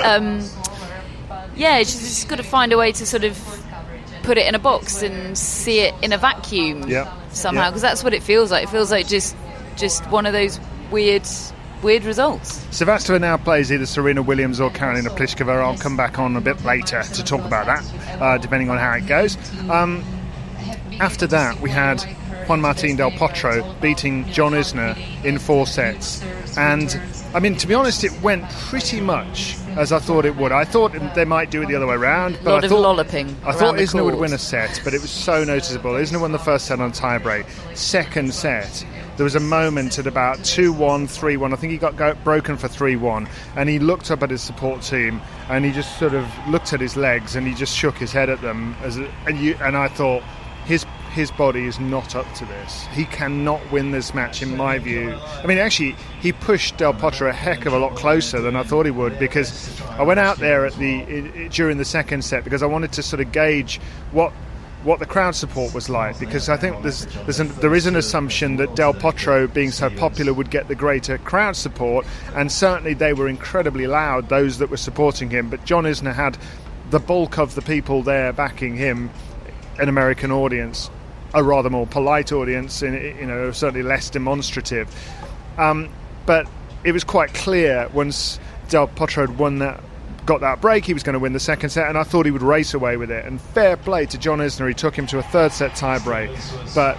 Um, 0.05 0.43
yeah, 1.57 1.79
she's 1.79 2.01
just 2.01 2.29
got 2.29 2.37
to 2.37 2.43
find 2.43 2.73
a 2.73 2.79
way 2.79 2.93
to 2.93 3.07
sort 3.07 3.25
of 3.25 3.39
put 4.23 4.39
it 4.39 4.47
in 4.47 4.55
a 4.55 4.59
box 4.59 5.03
and 5.03 5.37
see 5.37 5.81
it 5.81 5.95
in 6.03 6.13
a 6.13 6.19
vacuum 6.19 6.89
Yeah. 6.89 7.13
somehow, 7.31 7.71
because 7.71 7.83
that's 7.83 8.05
what 8.05 8.15
it 8.15 8.23
feels 8.23 8.51
like. 8.51 8.65
It 8.65 8.71
feels 8.71 8.91
like 8.91 9.07
just 9.09 9.35
just 9.77 10.05
one 10.11 10.27
of 10.27 10.33
those 10.33 10.61
weird 10.91 11.27
weird 11.83 12.05
results. 12.05 12.64
Sevastova 12.66 13.21
now 13.21 13.37
plays 13.37 13.73
either 13.73 13.87
Serena 13.87 14.23
Williams 14.23 14.61
or 14.61 14.71
Karolina 14.71 15.09
Pliskova. 15.09 15.62
I'll 15.62 15.79
come 15.79 15.97
back 15.97 16.19
on 16.19 16.37
a 16.37 16.40
bit 16.40 16.64
later 16.64 17.03
to 17.03 17.25
talk 17.25 17.45
about 17.45 17.66
that, 17.66 18.21
uh, 18.21 18.38
depending 18.38 18.71
on 18.71 18.79
how 18.79 18.93
it 18.93 19.07
goes. 19.07 19.37
Um, 19.71 20.05
after 21.01 21.27
that, 21.29 21.61
we 21.61 21.71
had 21.71 22.03
Juan 22.49 22.61
Martin 22.61 22.97
Del 22.97 23.11
Potro 23.12 23.81
beating 23.81 24.25
John 24.31 24.53
Isner 24.53 24.97
in 25.25 25.38
four 25.38 25.66
sets. 25.66 26.23
And, 26.57 27.01
I 27.33 27.40
mean, 27.40 27.57
to 27.57 27.66
be 27.66 27.75
honest, 27.75 28.05
it 28.05 28.12
went 28.23 28.49
pretty 28.51 29.01
much 29.01 29.57
as 29.77 29.93
I 29.93 29.99
thought 29.99 30.25
it 30.25 30.37
would. 30.37 30.53
I 30.53 30.64
thought 30.64 30.93
they 31.14 31.25
might 31.25 31.51
do 31.51 31.62
it 31.62 31.66
the 31.66 31.77
other 31.77 31.87
way 31.87 31.95
around. 31.95 32.38
But 32.43 32.51
Lot 32.51 32.62
I 32.62 32.66
of 32.66 32.71
thought, 32.73 32.81
lolloping 32.81 33.37
I 33.45 33.53
thought 33.53 33.77
the 33.77 33.83
Isner 33.83 34.05
would 34.05 34.16
win 34.16 34.33
a 34.33 34.38
set, 34.38 34.81
but 34.85 34.95
it 34.95 35.01
was 35.01 35.11
so 35.11 35.45
noticeable. 35.45 35.93
Isner 35.93 36.21
won 36.21 36.33
the 36.33 36.38
first 36.38 36.66
set 36.66 36.81
on 36.81 36.93
tiebreak. 36.93 37.47
Second 37.77 38.35
set, 38.35 38.85
there 39.21 39.25
was 39.27 39.35
a 39.35 39.41
moment 39.41 39.99
at 39.99 40.07
about 40.07 40.43
2 40.45 40.73
1, 40.73 41.07
3 41.07 41.37
1. 41.37 41.53
I 41.53 41.57
think 41.57 41.73
he 41.73 41.77
got 41.77 41.95
go- 41.95 42.15
broken 42.25 42.57
for 42.57 42.69
3 42.69 42.97
1. 42.97 43.29
And 43.55 43.69
he 43.69 43.79
looked 43.79 44.11
up 44.11 44.23
at 44.23 44.31
his 44.31 44.41
support 44.41 44.81
team 44.81 45.21
and 45.51 45.63
he 45.63 45.73
just 45.73 45.99
sort 45.99 46.15
of 46.15 46.27
looked 46.49 46.73
at 46.73 46.81
his 46.81 46.97
legs 46.97 47.37
and 47.37 47.47
he 47.47 47.53
just 47.53 47.77
shook 47.77 47.99
his 47.99 48.13
head 48.13 48.31
at 48.31 48.41
them. 48.41 48.75
As 48.81 48.97
a, 48.97 49.07
and, 49.27 49.39
you, 49.39 49.59
and 49.61 49.77
I 49.77 49.89
thought, 49.89 50.23
his 50.65 50.87
his 51.13 51.31
body 51.33 51.67
is 51.67 51.79
not 51.79 52.17
up 52.17 52.33
to 52.37 52.47
this. 52.47 52.87
He 52.95 53.05
cannot 53.05 53.61
win 53.71 53.91
this 53.91 54.15
match, 54.15 54.41
in 54.41 54.57
my 54.57 54.79
view. 54.79 55.13
I 55.13 55.47
mean, 55.47 55.59
actually, 55.59 55.97
he 56.23 56.33
pushed 56.33 56.79
Del 56.79 56.95
Potro 56.95 57.29
a 57.29 57.33
heck 57.35 57.67
of 57.67 57.75
a 57.75 57.79
lot 57.79 57.97
closer 57.97 58.41
than 58.41 58.57
I 58.57 58.63
thought 58.63 58.87
he 58.87 58.91
would 58.91 59.19
because 59.19 59.79
I 59.91 60.03
went 60.03 60.21
out 60.21 60.39
there 60.39 60.65
at 60.65 60.73
the 60.77 61.51
during 61.51 61.77
the 61.77 61.85
second 61.85 62.25
set 62.25 62.43
because 62.43 62.63
I 62.63 62.67
wanted 62.67 62.93
to 62.93 63.03
sort 63.03 63.21
of 63.21 63.33
gauge 63.33 63.83
what 64.13 64.33
what 64.83 64.99
the 64.99 65.07
crowd 65.07 65.35
support 65.35 65.75
was 65.75 65.90
like 65.90 66.19
because 66.19 66.49
I 66.49 66.57
think 66.57 66.83
there's, 66.83 67.05
there's 67.25 67.40
an, 67.40 67.49
there 67.61 67.75
is 67.75 67.87
an 67.87 67.97
assumption 67.97 68.57
that 68.57 68.75
Del 68.77 68.95
Potro 68.95 69.53
being 69.53 69.71
so 69.71 69.90
popular 69.90 70.33
would 70.33 70.51
get 70.51 70.69
the 70.69 70.75
greater 70.75 71.19
crowd 71.19 71.57
support 71.57 72.07
and 72.35 72.51
certainly 72.51 72.95
they 72.95 73.12
were 73.12 73.29
incredibly 73.29 73.87
loud 73.87 74.29
those 74.29 74.59
that 74.59 74.71
were 74.71 74.79
supporting 74.79 75.29
him. 75.29 75.51
But 75.51 75.64
John 75.64 75.85
Isner 75.85 76.14
had 76.14 76.38
the 76.88 76.99
bulk 76.99 77.38
of 77.38 77.55
the 77.55 77.62
people 77.62 78.03
there 78.03 78.33
backing 78.33 78.77
him 78.77 79.11
an 79.79 79.88
American 79.88 80.33
audience 80.33 80.90
a 81.33 81.45
rather 81.45 81.71
more 81.71 81.87
polite 81.87 82.33
audience 82.33 82.83
you 82.83 83.27
know 83.27 83.53
certainly 83.53 83.83
less 83.83 84.11
demonstrative. 84.11 84.88
Um, 85.59 85.90
but 86.27 86.49
it 86.85 86.93
was 86.93 87.05
quite 87.05 87.35
clear 87.35 87.88
once 87.93 88.40
Del 88.69 88.88
Potro 88.88 89.29
had 89.29 89.38
won 89.38 89.59
that 89.59 89.83
got 90.27 90.41
that 90.41 90.61
break, 90.61 90.85
he 90.85 90.95
was 90.95 91.03
going 91.03 91.15
to 91.15 91.19
win 91.19 91.33
the 91.33 91.41
second 91.41 91.71
set, 91.71 91.89
and 91.89 91.99
I 91.99 92.03
thought 92.03 92.27
he 92.27 92.33
would 92.33 92.43
race 92.43 92.75
away 92.75 92.97
with 92.97 93.11
it. 93.11 93.25
And 93.25 93.41
fair 93.41 93.77
play 93.77 94.07
to 94.07 94.19
John 94.19 94.39
Isner, 94.39 94.69
he 94.69 94.75
took 94.75 94.97
him 94.97 95.07
to 95.09 95.19
a 95.19 95.23
third 95.23 95.53
set 95.53 95.75
tie 95.75 95.99
break. 95.99 96.31
But 96.75 96.99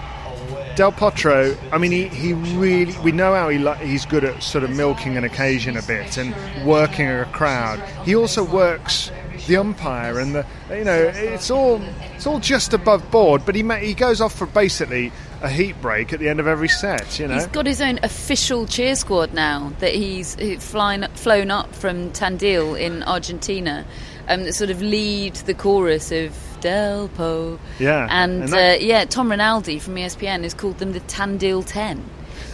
Del 0.74 0.92
Potro, 0.92 1.56
I 1.70 1.78
mean, 1.78 1.92
he, 1.92 2.08
he 2.08 2.32
really, 2.32 2.96
we 3.00 3.12
know 3.12 3.34
how 3.34 3.48
he 3.48 3.86
he's 3.86 4.06
good 4.06 4.24
at 4.24 4.42
sort 4.42 4.64
of 4.64 4.70
milking 4.70 5.16
an 5.16 5.24
occasion 5.24 5.76
a 5.76 5.82
bit 5.82 6.16
and 6.16 6.34
working 6.66 7.08
a 7.08 7.24
crowd. 7.26 7.78
He 8.04 8.14
also 8.14 8.42
works 8.42 9.10
the 9.46 9.56
umpire 9.56 10.18
and 10.18 10.34
the, 10.34 10.46
you 10.70 10.84
know, 10.84 11.12
it's 11.14 11.50
all 11.50 11.82
it's 12.14 12.26
all 12.26 12.40
just 12.40 12.72
above 12.72 13.10
board. 13.10 13.44
But 13.44 13.54
he 13.54 13.62
he 13.80 13.92
goes 13.94 14.20
off 14.20 14.34
for 14.34 14.46
basically 14.46 15.12
a 15.42 15.48
heat 15.50 15.80
break 15.82 16.12
at 16.12 16.20
the 16.20 16.28
end 16.28 16.40
of 16.40 16.46
every 16.46 16.68
set. 16.68 17.18
You 17.18 17.28
know, 17.28 17.34
He's 17.34 17.46
got 17.48 17.66
his 17.66 17.80
own 17.80 17.98
official 18.02 18.66
cheer 18.66 18.94
squad 18.94 19.34
now 19.34 19.72
that 19.80 19.92
he's 19.94 20.36
flying, 20.64 21.02
flown 21.14 21.50
up 21.50 21.74
from 21.74 22.10
Tandil 22.12 22.78
in 22.80 23.02
Argentina, 23.02 23.84
um, 24.28 24.44
that 24.44 24.52
sort 24.54 24.70
of 24.70 24.80
lead 24.80 25.34
the 25.34 25.54
chorus 25.54 26.12
of 26.12 26.36
Del 26.60 27.08
Po. 27.08 27.58
Yeah, 27.78 28.06
and, 28.10 28.44
and 28.44 28.52
that- 28.52 28.80
uh, 28.80 28.84
yeah, 28.84 29.04
Tom 29.04 29.30
Rinaldi 29.30 29.78
from 29.80 29.96
ESPN 29.96 30.44
has 30.44 30.54
called 30.54 30.78
them 30.78 30.92
the 30.92 31.00
Tandil 31.00 31.64
Ten, 31.66 31.98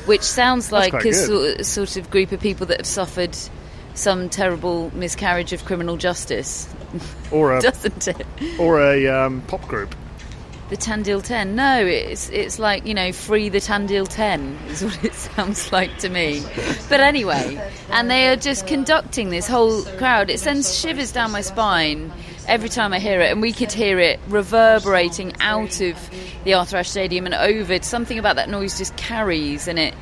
which 0.07 0.23
sounds 0.23 0.73
like 0.73 0.95
a 0.95 1.13
sort, 1.13 1.67
sort 1.67 1.97
of 1.97 2.11
group 2.11 2.33
of 2.33 2.41
people 2.41 2.67
that 2.67 2.79
have 2.79 2.87
suffered 2.87 3.37
some 3.95 4.29
terrible 4.31 4.91
miscarriage 4.95 5.53
of 5.53 5.65
criminal 5.65 5.97
justice, 5.97 6.69
Or 7.31 7.57
a 7.57 7.61
doesn't 7.63 8.09
it? 8.09 8.27
or 8.59 8.81
a 8.81 9.07
um, 9.09 9.43
pop 9.43 9.67
group. 9.69 9.95
The 10.69 10.77
Tandil 10.77 11.23
10. 11.23 11.55
No, 11.55 11.87
it's 11.87 12.29
it's 12.29 12.59
like, 12.59 12.85
you 12.85 12.93
know, 12.93 13.11
free 13.11 13.49
the 13.49 13.59
Tandil 13.59 14.07
10 14.07 14.59
is 14.69 14.85
what 14.85 15.03
it 15.03 15.15
sounds 15.35 15.73
like 15.73 15.97
to 15.99 16.11
me. 16.11 16.43
But 16.91 17.01
anyway, 17.01 17.59
and 17.91 18.11
they 18.11 18.29
are 18.29 18.37
just 18.37 18.67
conducting 18.67 19.31
this 19.31 19.49
whole 19.49 19.83
crowd. 19.97 20.29
It 20.29 20.41
sends 20.41 20.79
shivers 20.79 21.11
down 21.11 21.33
my 21.33 21.41
spine 21.41 22.13
every 22.47 22.69
time 22.69 22.93
I 22.93 22.99
hear 22.99 23.21
it, 23.23 23.33
and 23.33 23.41
we 23.41 23.53
could 23.53 23.73
hear 23.73 23.99
it 23.99 24.21
reverberating 24.29 25.33
out 25.41 25.81
of 25.81 26.11
the 26.45 26.53
Arthur 26.53 26.77
Ashe 26.77 26.91
Stadium 26.91 27.25
and 27.25 27.35
over. 27.35 27.83
Something 27.83 28.19
about 28.19 28.37
that 28.37 28.51
noise 28.51 28.77
just 28.77 28.95
carries, 28.97 29.69
and 29.69 29.79
it 29.79 29.95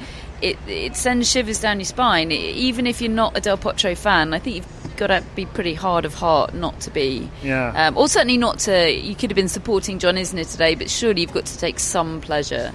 it, 0.42 0.58
it 0.66 0.96
sends 0.96 1.30
shivers 1.30 1.60
down 1.60 1.78
your 1.78 1.86
spine. 1.86 2.32
Even 2.32 2.86
if 2.86 3.00
you're 3.00 3.10
not 3.10 3.36
a 3.36 3.40
Del 3.40 3.56
Potro 3.56 3.96
fan, 3.96 4.34
I 4.34 4.38
think 4.38 4.56
you've 4.56 4.75
got 4.96 5.08
to 5.08 5.22
be 5.34 5.46
pretty 5.46 5.74
hard 5.74 6.04
of 6.04 6.14
heart 6.14 6.54
not 6.54 6.80
to 6.80 6.90
be. 6.90 7.30
Yeah. 7.42 7.72
Um, 7.88 7.96
or 7.96 8.08
certainly 8.08 8.36
not 8.38 8.58
to. 8.60 8.90
You 8.92 9.14
could 9.14 9.30
have 9.30 9.36
been 9.36 9.48
supporting 9.48 9.98
John 9.98 10.16
Isner 10.16 10.50
today, 10.50 10.74
but 10.74 10.90
surely 10.90 11.20
you've 11.22 11.32
got 11.32 11.46
to 11.46 11.58
take 11.58 11.78
some 11.78 12.20
pleasure 12.20 12.72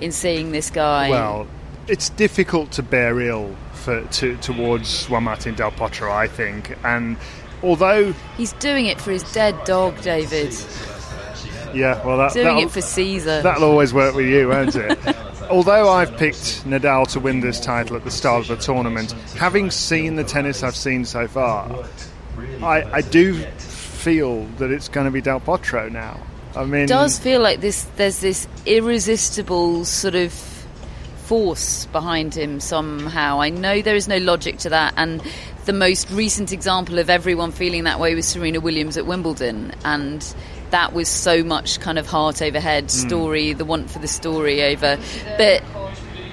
in 0.00 0.12
seeing 0.12 0.52
this 0.52 0.70
guy. 0.70 1.10
Well, 1.10 1.46
it's 1.88 2.08
difficult 2.10 2.72
to 2.72 2.82
bear 2.82 3.18
ill 3.20 3.54
for 3.72 4.02
to, 4.04 4.36
towards 4.38 5.06
Juan 5.06 5.24
Martin 5.24 5.54
Del 5.54 5.72
Potro, 5.72 6.10
I 6.12 6.28
think, 6.28 6.76
and 6.84 7.16
although 7.62 8.12
he's 8.36 8.52
doing 8.54 8.86
it 8.86 9.00
for 9.00 9.10
his 9.10 9.22
dead 9.32 9.56
dog, 9.64 10.00
David. 10.02 10.54
yeah, 11.74 12.04
well 12.06 12.18
that 12.18 12.32
Doing 12.32 12.46
that'll- 12.46 12.62
it 12.62 12.70
for 12.70 12.80
Caesar. 12.80 13.42
That'll 13.42 13.64
always 13.64 13.92
work 13.92 14.14
with 14.14 14.26
you, 14.26 14.48
won't 14.48 14.76
it? 14.76 14.98
Although 15.52 15.90
I've 15.90 16.16
picked 16.16 16.64
Nadal 16.64 17.06
to 17.12 17.20
win 17.20 17.40
this 17.40 17.60
title 17.60 17.94
at 17.94 18.04
the 18.04 18.10
start 18.10 18.48
of 18.48 18.56
the 18.58 18.64
tournament, 18.64 19.12
having 19.36 19.70
seen 19.70 20.16
the 20.16 20.24
tennis 20.24 20.62
I've 20.62 20.74
seen 20.74 21.04
so 21.04 21.28
far, 21.28 21.84
I, 22.62 22.82
I 22.90 23.00
do 23.02 23.34
feel 23.34 24.46
that 24.56 24.70
it's 24.70 24.88
going 24.88 25.04
to 25.04 25.10
be 25.10 25.20
Del 25.20 25.40
Potro 25.40 25.92
now. 25.92 26.18
I 26.56 26.64
mean, 26.64 26.84
It 26.84 26.88
does 26.88 27.18
feel 27.18 27.42
like 27.42 27.60
this. 27.60 27.84
There's 27.96 28.20
this 28.20 28.48
irresistible 28.64 29.84
sort 29.84 30.14
of 30.14 30.32
force 31.24 31.84
behind 31.86 32.34
him 32.34 32.58
somehow. 32.58 33.42
I 33.42 33.50
know 33.50 33.82
there 33.82 33.94
is 33.94 34.08
no 34.08 34.16
logic 34.16 34.56
to 34.60 34.70
that, 34.70 34.94
and 34.96 35.22
the 35.66 35.74
most 35.74 36.10
recent 36.10 36.50
example 36.52 36.98
of 36.98 37.10
everyone 37.10 37.52
feeling 37.52 37.84
that 37.84 38.00
way 38.00 38.14
was 38.14 38.26
Serena 38.26 38.58
Williams 38.58 38.96
at 38.96 39.04
Wimbledon, 39.04 39.74
and 39.84 40.34
that 40.72 40.92
was 40.92 41.08
so 41.08 41.42
much 41.44 41.78
kind 41.80 41.98
of 41.98 42.06
heart 42.06 42.42
over 42.42 42.58
head 42.60 42.84
Hmm. 42.84 42.88
story, 43.08 43.52
the 43.52 43.64
want 43.64 43.90
for 43.90 43.98
the 44.00 44.08
story 44.08 44.62
over, 44.64 44.98
but. 45.38 45.62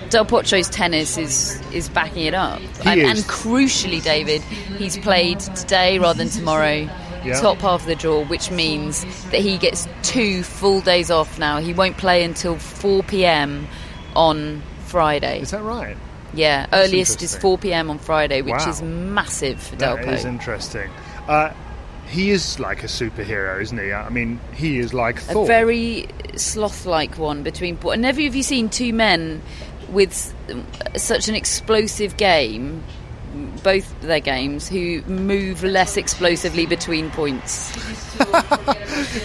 Del 0.10 0.26
Potro's 0.26 0.68
tennis 0.72 1.20
is 1.20 1.62
is 1.72 1.88
backing 1.88 2.26
it 2.26 2.34
up, 2.34 2.60
and, 2.84 3.20
crucially, 3.28 4.02
David, 4.04 4.42
he's 4.42 4.98
played 4.98 5.40
today 5.40 6.00
rather 6.00 6.18
than 6.18 6.30
tomorrow. 6.34 6.90
Yeah. 7.24 7.40
Top 7.40 7.60
half 7.60 7.82
of 7.82 7.86
the 7.86 7.94
draw, 7.96 8.24
which 8.24 8.50
means 8.50 9.04
that 9.30 9.42
he 9.42 9.60
gets 9.60 9.88
two 10.02 10.42
full 10.42 10.82
days 10.82 11.12
off 11.12 11.38
now. 11.38 11.58
He 11.60 11.74
won't 11.76 11.98
play 11.98 12.24
until 12.24 12.56
4 12.58 13.04
p.m. 13.04 13.68
on 14.16 14.64
Friday. 14.88 15.42
Is 15.42 15.52
that 15.52 15.62
right? 15.62 15.96
Yeah, 16.34 16.66
earliest 16.74 17.22
is 17.22 17.36
4 17.36 17.60
p.m. 17.60 17.92
on 17.92 18.00
Friday, 18.00 18.42
which 18.42 18.54
Wow. 18.66 18.70
is 18.70 18.82
massive 18.82 19.62
for 19.62 19.76
That 19.76 19.98
Delpo. 20.00 20.12
is 20.14 20.26
interesting. 20.26 20.90
Uh, 21.28 21.52
he 22.10 22.32
is 22.32 22.60
like 22.60 22.84
a 22.84 22.88
superhero, 22.88 23.62
isn't 23.62 23.78
he? 23.78 23.94
I 23.94 24.10
mean, 24.10 24.40
he 24.54 24.80
is 24.80 24.94
like 24.94 25.22
a 25.30 25.46
very 25.46 26.08
sloth-like 26.36 27.18
one 27.18 27.44
between. 27.44 27.78
Never 27.84 28.22
have 28.22 28.36
you 28.36 28.44
seen 28.44 28.70
two 28.70 28.94
men 28.94 29.42
with 29.90 30.34
such 30.96 31.28
an 31.28 31.36
explosive 31.36 32.18
game, 32.18 32.84
both 33.64 34.02
their 34.02 34.20
games, 34.20 34.68
who 34.68 35.04
move 35.04 35.64
less 35.64 35.98
explosively 35.98 36.66
between 36.66 37.12
points. 37.12 37.76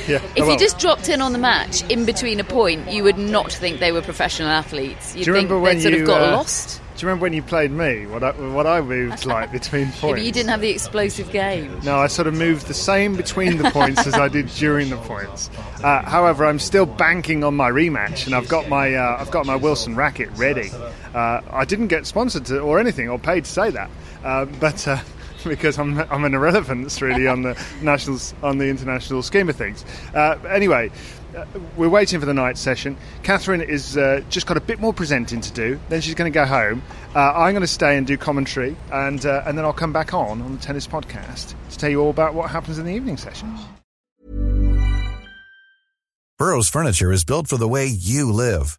yeah. 0.07 0.21
If 0.37 0.41
well, 0.41 0.51
you 0.51 0.59
just 0.59 0.79
dropped 0.79 1.09
in 1.09 1.23
on 1.23 1.33
the 1.33 1.39
match 1.39 1.83
in 1.91 2.05
between 2.05 2.39
a 2.39 2.45
point, 2.45 2.91
you 2.91 3.03
would 3.03 3.19
not 3.19 3.51
think 3.51 3.81
they 3.81 3.93
were 3.93 4.03
professional 4.03 4.49
athletes. 4.49 5.17
You'd 5.17 5.25
do 5.25 5.31
you 5.31 5.37
think 5.37 5.51
remember 5.51 5.59
when 5.59 5.77
they'd 5.77 5.83
sort 5.83 5.95
you 5.95 6.01
of 6.03 6.07
got 6.07 6.23
uh, 6.23 6.37
lost. 6.37 6.83
Do 6.97 7.01
you 7.05 7.09
remember 7.09 7.25
when 7.25 7.33
you 7.33 7.43
played 7.43 7.73
me? 7.73 8.07
What 8.07 8.23
I, 8.23 8.31
what 8.31 8.69
I 8.69 8.81
moved 8.81 9.27
like 9.27 9.51
between 9.51 9.87
points? 9.87 10.03
Yeah, 10.03 10.11
but 10.13 10.23
you 10.23 10.31
didn't 10.31 10.51
have 10.51 10.61
the 10.61 10.71
explosive 10.71 11.31
game. 11.33 11.81
No, 11.83 11.97
I 11.99 12.07
sort 12.07 12.29
of 12.29 12.35
moved 12.35 12.69
the 12.69 12.75
same 12.75 13.17
between 13.17 13.59
the 13.59 13.71
points 13.73 14.07
as 14.07 14.15
I 14.15 14.29
did 14.29 14.47
during 14.49 14.91
the 14.91 14.97
points. 14.99 15.51
Uh, 15.83 16.03
however, 16.03 16.45
I'm 16.45 16.61
still 16.61 16.87
banking 16.87 17.43
on 17.43 17.57
my 17.57 17.69
rematch, 17.69 18.27
and 18.27 18.35
I've 18.35 18.49
got 18.49 18.69
my 18.69 18.95
uh, 18.95 19.17
I've 19.19 19.33
got 19.33 19.45
my 19.45 19.57
Wilson 19.57 19.97
racket 19.97 20.31
ready. 20.37 20.71
Uh, 21.13 21.41
I 21.51 21.65
didn't 21.65 21.89
get 21.89 22.07
sponsored 22.07 22.47
to, 22.47 22.61
or 22.61 22.79
anything 22.79 23.09
or 23.09 23.19
paid 23.19 23.45
to 23.45 23.51
say 23.51 23.71
that, 23.71 23.91
uh, 24.23 24.45
but. 24.45 24.87
Because 25.55 25.79
I'm, 25.79 25.99
I'm 26.11 26.25
an 26.25 26.35
irrelevance 26.35 27.01
really 27.01 27.29
on 27.29 27.43
the 27.43 27.61
national 27.83 28.19
on 28.43 28.59
the 28.59 28.67
international 28.67 29.23
scheme 29.23 29.49
of 29.49 29.57
things. 29.57 29.85
Uh, 30.15 30.39
anyway, 30.49 30.91
uh, 31.37 31.45
we're 31.77 31.89
waiting 31.89 32.21
for 32.21 32.27
the 32.27 32.35
night 32.35 32.57
session. 32.59 32.97
Catherine 33.23 33.61
is 33.61 33.97
uh, 33.97 34.23
just 34.31 34.47
got 34.47 34.57
a 34.57 34.61
bit 34.61 34.81
more 34.81 34.93
presenting 34.93 35.41
to 35.41 35.53
do. 35.53 35.79
Then 35.89 36.01
she's 36.01 36.15
going 36.15 36.33
to 36.33 36.35
go 36.35 36.47
home. 36.47 36.83
Uh, 37.15 37.33
I'm 37.35 37.53
going 37.53 37.63
to 37.63 37.67
stay 37.67 37.97
and 37.97 38.07
do 38.07 38.17
commentary, 38.17 38.77
and 38.93 39.25
uh, 39.25 39.43
and 39.47 39.57
then 39.57 39.65
I'll 39.65 39.73
come 39.73 39.93
back 39.93 40.15
on 40.15 40.43
on 40.43 40.53
the 40.57 40.61
tennis 40.61 40.87
podcast 40.87 41.55
to 41.71 41.79
tell 41.79 41.91
you 41.91 42.01
all 42.01 42.11
about 42.11 42.35
what 42.35 42.51
happens 42.51 42.79
in 42.79 42.87
the 42.87 42.93
evening 42.93 43.17
sessions. 43.17 43.61
Burrow's 46.37 46.69
furniture 46.69 47.13
is 47.13 47.25
built 47.25 47.47
for 47.47 47.57
the 47.57 47.69
way 47.69 47.87
you 47.87 48.33
live. 48.33 48.79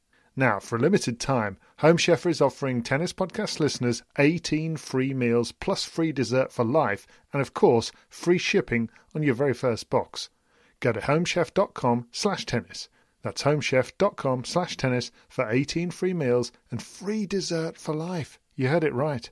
Now, 0.35 0.59
for 0.59 0.77
a 0.77 0.79
limited 0.79 1.19
time, 1.19 1.57
Home 1.79 1.97
Chef 1.97 2.25
is 2.25 2.39
offering 2.39 2.83
Tennis 2.83 3.11
Podcast 3.11 3.59
listeners 3.59 4.01
18 4.17 4.77
free 4.77 5.13
meals 5.13 5.51
plus 5.51 5.83
free 5.83 6.13
dessert 6.13 6.53
for 6.53 6.63
life 6.63 7.05
and, 7.33 7.41
of 7.41 7.53
course, 7.53 7.91
free 8.09 8.37
shipping 8.37 8.89
on 9.13 9.23
your 9.23 9.35
very 9.35 9.53
first 9.53 9.89
box. 9.89 10.29
Go 10.79 10.93
to 10.93 11.01
homechef.com 11.01 12.07
slash 12.11 12.45
tennis. 12.45 12.87
That's 13.23 13.43
homechef.com 13.43 14.45
slash 14.45 14.77
tennis 14.77 15.11
for 15.27 15.49
18 15.49 15.91
free 15.91 16.13
meals 16.13 16.51
and 16.71 16.81
free 16.81 17.25
dessert 17.25 17.77
for 17.77 17.93
life. 17.93 18.39
You 18.55 18.69
heard 18.69 18.83
it 18.83 18.93
right. 18.93 19.29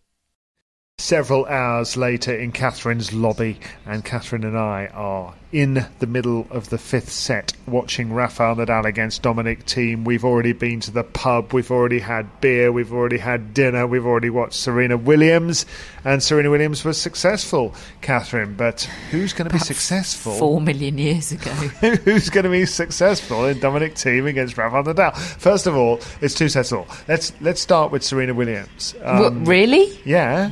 Several 1.00 1.46
hours 1.46 1.96
later 1.96 2.36
in 2.36 2.52
Catherine's 2.52 3.14
lobby, 3.14 3.58
and 3.86 4.04
Catherine 4.04 4.44
and 4.44 4.58
I 4.58 4.88
are 4.88 5.34
in 5.54 5.86
the 6.00 6.06
middle 6.06 6.46
of 6.52 6.70
the 6.70 6.78
fifth 6.78 7.10
set 7.10 7.54
watching 7.66 8.12
Rafael 8.12 8.58
Nadal 8.58 8.84
against 8.84 9.22
Dominic 9.22 9.66
Thiem. 9.66 10.04
We've 10.04 10.26
already 10.26 10.52
been 10.52 10.82
to 10.82 10.92
the 10.92 11.06
pub, 11.06 11.54
we've 11.54 11.72
already 11.72 12.00
had 12.00 12.42
beer, 12.42 12.74
we've 12.74 12.92
already 12.92 13.18
had 13.18 13.54
dinner, 13.54 13.88
we've 13.88 14.06
already 14.06 14.30
watched 14.30 14.56
Serena 14.56 14.98
Williams, 14.98 15.66
and 16.04 16.22
Serena 16.22 16.50
Williams 16.52 16.84
was 16.84 17.00
successful, 17.00 17.74
Catherine. 18.02 18.56
But 18.56 18.82
who's 19.10 19.32
going 19.32 19.48
to 19.48 19.54
be 19.54 19.60
successful? 19.60 20.34
Four 20.34 20.60
million 20.60 20.98
years 20.98 21.32
ago. 21.32 21.50
who's 22.04 22.30
going 22.30 22.44
to 22.44 22.52
be 22.52 22.66
successful 22.66 23.46
in 23.46 23.58
Dominic 23.62 23.96
Thiem 23.96 24.28
against 24.28 24.58
Rafael 24.58 24.84
Nadal? 24.84 25.16
First 25.16 25.66
of 25.66 25.78
all, 25.78 26.02
it's 26.20 26.36
two 26.36 26.50
sets 26.50 26.74
all. 26.74 26.88
Let's 27.08 27.32
let's 27.40 27.62
start 27.62 27.90
with 27.94 28.04
Serena 28.04 28.34
Williams. 28.34 28.96
Um, 29.02 29.20
what, 29.20 29.48
really? 29.48 29.98
Yeah. 30.04 30.52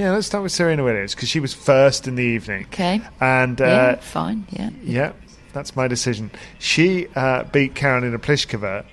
Yeah, 0.00 0.12
let's 0.12 0.26
start 0.26 0.42
with 0.42 0.52
Serena 0.52 0.82
Williams 0.82 1.14
because 1.14 1.28
she 1.28 1.40
was 1.40 1.52
first 1.52 2.08
in 2.08 2.14
the 2.14 2.22
evening. 2.24 2.64
Okay. 2.72 3.02
And 3.20 3.60
uh, 3.60 3.64
yeah, 3.66 3.94
fine. 3.96 4.46
Yeah. 4.48 4.70
Yeah, 4.82 5.12
that's 5.52 5.76
my 5.76 5.88
decision. 5.88 6.30
She 6.58 7.06
uh, 7.14 7.44
beat 7.44 7.74
Karolina 7.74 8.16
Pliskova. 8.16 8.86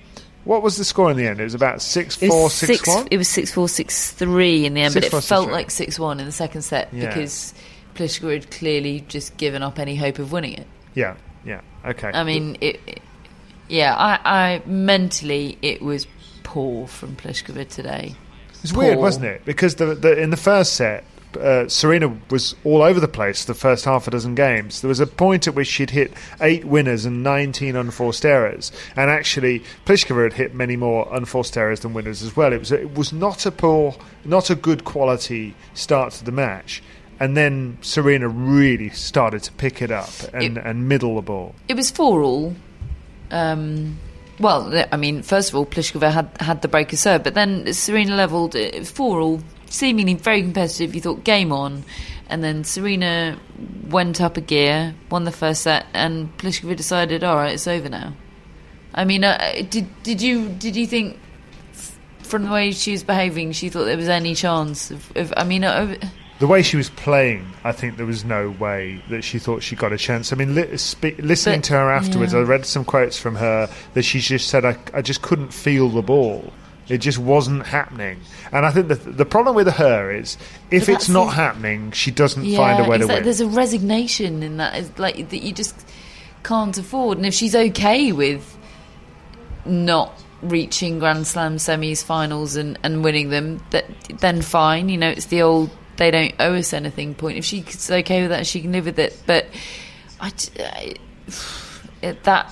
What 0.44 0.62
was 0.62 0.76
the 0.76 0.84
score 0.84 1.10
in 1.10 1.16
the 1.16 1.26
end? 1.26 1.40
It 1.40 1.44
was 1.44 1.54
about 1.54 1.80
six 1.80 2.14
four 2.14 2.50
six 2.50 2.86
one. 2.86 3.08
It 3.10 3.16
was 3.16 3.26
six 3.26 3.50
four 3.50 3.70
six 3.70 4.12
three 4.12 4.66
in 4.66 4.74
the 4.74 4.82
end, 4.82 4.92
Six, 4.92 5.06
but 5.06 5.08
it 5.08 5.10
four, 5.12 5.20
felt 5.22 5.50
like 5.50 5.70
six 5.70 5.98
one 5.98 6.20
in 6.20 6.26
the 6.26 6.32
second 6.32 6.60
set 6.60 6.92
Yeah. 6.92 7.06
because 7.08 7.54
Pliskova 7.94 8.34
had 8.34 8.50
clearly 8.50 9.00
just 9.08 9.34
given 9.38 9.62
up 9.62 9.78
any 9.78 9.96
hope 9.96 10.18
of 10.18 10.30
winning 10.30 10.52
it. 10.52 10.66
Yeah, 10.92 11.16
yeah, 11.42 11.62
okay. 11.86 12.10
I 12.12 12.22
mean, 12.22 12.58
it, 12.60 12.80
it- 12.86 13.02
yeah, 13.70 13.94
I, 13.96 14.18
I 14.24 14.62
mentally 14.66 15.56
it 15.62 15.80
was 15.80 16.06
poor 16.42 16.86
from 16.86 17.16
Pliskova 17.16 17.66
today. 17.66 18.14
It 18.58 18.62
was 18.62 18.72
weird, 18.72 18.98
wasn't 18.98 19.26
it? 19.26 19.44
Because 19.44 19.76
the, 19.76 19.94
the 19.94 20.20
in 20.20 20.30
the 20.30 20.36
first 20.36 20.72
set, 20.74 21.04
uh, 21.38 21.68
Serena 21.68 22.16
was 22.30 22.56
all 22.64 22.82
over 22.82 22.98
the 23.00 23.06
place 23.08 23.44
the 23.44 23.54
first 23.54 23.84
half 23.84 24.08
a 24.08 24.10
dozen 24.10 24.34
games. 24.34 24.80
There 24.80 24.88
was 24.88 24.98
a 25.00 25.06
point 25.06 25.46
at 25.46 25.54
which 25.54 25.68
she'd 25.68 25.90
hit 25.90 26.12
eight 26.40 26.64
winners 26.64 27.04
and 27.04 27.22
19 27.22 27.76
unforced 27.76 28.24
errors. 28.24 28.72
And 28.96 29.10
actually, 29.10 29.62
Pliskova 29.84 30.24
had 30.24 30.32
hit 30.32 30.54
many 30.54 30.74
more 30.76 31.06
unforced 31.14 31.56
errors 31.56 31.80
than 31.80 31.92
winners 31.94 32.22
as 32.22 32.34
well. 32.34 32.52
It 32.52 32.58
was, 32.58 32.72
it 32.72 32.94
was 32.96 33.12
not 33.12 33.46
a 33.46 33.52
poor, 33.52 33.94
not 34.24 34.50
a 34.50 34.54
good 34.54 34.84
quality 34.84 35.54
start 35.74 36.12
to 36.14 36.24
the 36.24 36.32
match. 36.32 36.82
And 37.20 37.36
then 37.36 37.78
Serena 37.82 38.28
really 38.28 38.90
started 38.90 39.42
to 39.44 39.52
pick 39.52 39.82
it 39.82 39.90
up 39.90 40.08
and, 40.32 40.56
It- 40.56 40.64
and 40.64 40.88
middle 40.88 41.16
the 41.16 41.22
ball. 41.22 41.54
It 41.68 41.74
was 41.74 41.90
four 41.90 42.22
all. 42.22 42.54
Um, 43.30 43.98
well, 44.40 44.84
I 44.92 44.96
mean, 44.96 45.22
first 45.22 45.50
of 45.50 45.56
all, 45.56 45.66
Pliskova 45.66 46.12
had 46.12 46.30
had 46.40 46.62
the 46.62 46.68
breaker 46.68 46.96
serve, 46.96 47.22
but 47.22 47.34
then 47.34 47.72
Serena 47.72 48.14
levelled 48.14 48.54
uh, 48.54 48.84
four 48.84 49.20
all, 49.20 49.40
seemingly 49.66 50.14
very 50.14 50.42
competitive. 50.42 50.94
You 50.94 51.00
thought 51.00 51.24
game 51.24 51.52
on, 51.52 51.84
and 52.28 52.42
then 52.44 52.64
Serena 52.64 53.38
went 53.88 54.20
up 54.20 54.36
a 54.36 54.40
gear, 54.40 54.94
won 55.10 55.24
the 55.24 55.32
first 55.32 55.62
set, 55.62 55.86
and 55.94 56.36
Pliskova 56.38 56.76
decided, 56.76 57.24
all 57.24 57.36
right, 57.36 57.54
it's 57.54 57.66
over 57.66 57.88
now. 57.88 58.14
I 58.94 59.04
mean, 59.04 59.24
uh, 59.24 59.62
did 59.68 59.86
did 60.02 60.22
you 60.22 60.48
did 60.48 60.76
you 60.76 60.86
think 60.86 61.18
from 62.20 62.44
the 62.44 62.50
way 62.50 62.72
she 62.72 62.92
was 62.92 63.02
behaving, 63.02 63.52
she 63.52 63.68
thought 63.68 63.84
there 63.84 63.96
was 63.96 64.08
any 64.08 64.34
chance 64.34 64.90
of? 64.90 65.16
of 65.16 65.32
I 65.36 65.44
mean, 65.44 65.64
uh, 65.64 65.96
The 66.38 66.46
way 66.46 66.62
she 66.62 66.76
was 66.76 66.88
playing, 66.90 67.46
I 67.64 67.72
think 67.72 67.96
there 67.96 68.06
was 68.06 68.24
no 68.24 68.50
way 68.50 69.02
that 69.10 69.24
she 69.24 69.40
thought 69.40 69.62
she 69.62 69.74
got 69.74 69.92
a 69.92 69.98
chance. 69.98 70.32
I 70.32 70.36
mean, 70.36 70.54
li- 70.54 70.76
spe- 70.76 71.18
listening 71.18 71.60
But- 71.60 71.64
to 71.64 71.72
her 71.74 71.90
afterwards, 71.90 72.32
yeah. 72.32 72.40
I 72.40 72.42
read 72.42 72.64
some 72.64 72.84
quotes 72.84 73.18
from 73.18 73.34
her 73.36 73.68
that 73.94 74.02
she 74.04 74.20
just 74.20 74.48
said, 74.48 74.64
I, 74.64 74.76
I 74.94 75.02
just 75.02 75.20
couldn't 75.22 75.52
feel 75.52 75.88
the 75.88 76.02
ball. 76.02 76.52
It 76.88 76.98
just 76.98 77.18
wasn't 77.18 77.66
happening. 77.66 78.20
And 78.52 78.64
I 78.64 78.70
think 78.70 78.88
the, 78.88 78.94
the 78.94 79.26
problem 79.26 79.54
with 79.56 79.68
her 79.74 80.10
is 80.10 80.38
if 80.70 80.86
But 80.86 80.94
it's 80.94 81.08
not 81.08 81.34
happening, 81.34 81.90
she 81.92 82.10
doesn't 82.10 82.44
find 82.56 82.84
a 82.84 82.88
way 82.88 82.98
to 82.98 83.06
win. 83.06 83.24
There's 83.24 83.40
a 83.40 83.46
resignation 83.46 84.42
in 84.42 84.56
that, 84.56 84.74
it's 84.74 84.98
like 84.98 85.28
that 85.28 85.42
you 85.42 85.52
just 85.52 85.76
can't 86.44 86.78
afford. 86.78 87.18
And 87.18 87.26
if 87.26 87.34
she's 87.34 87.54
okay 87.54 88.12
with 88.12 88.56
not 89.66 90.12
reaching 90.40 90.98
Grand 90.98 91.26
Slam 91.26 91.56
semis, 91.56 92.02
finals, 92.02 92.56
and, 92.56 92.78
and 92.82 93.04
winning 93.04 93.30
them, 93.30 93.62
that 93.70 93.84
then 94.20 94.40
fine. 94.40 94.88
You 94.88 94.96
know, 94.96 95.10
it's 95.10 95.26
the 95.26 95.42
old 95.42 95.70
they 95.98 96.10
don't 96.10 96.34
owe 96.40 96.54
us 96.54 96.72
anything 96.72 97.14
point. 97.14 97.36
If 97.38 97.44
she's 97.44 97.90
okay 97.90 98.22
with 98.22 98.30
that, 98.30 98.46
she 98.46 98.62
can 98.62 98.72
live 98.72 98.86
with 98.86 98.98
it. 98.98 99.20
But 99.26 99.46
I, 100.20 100.32
I- 100.58 100.94
it- 102.02 102.22
that 102.24 102.50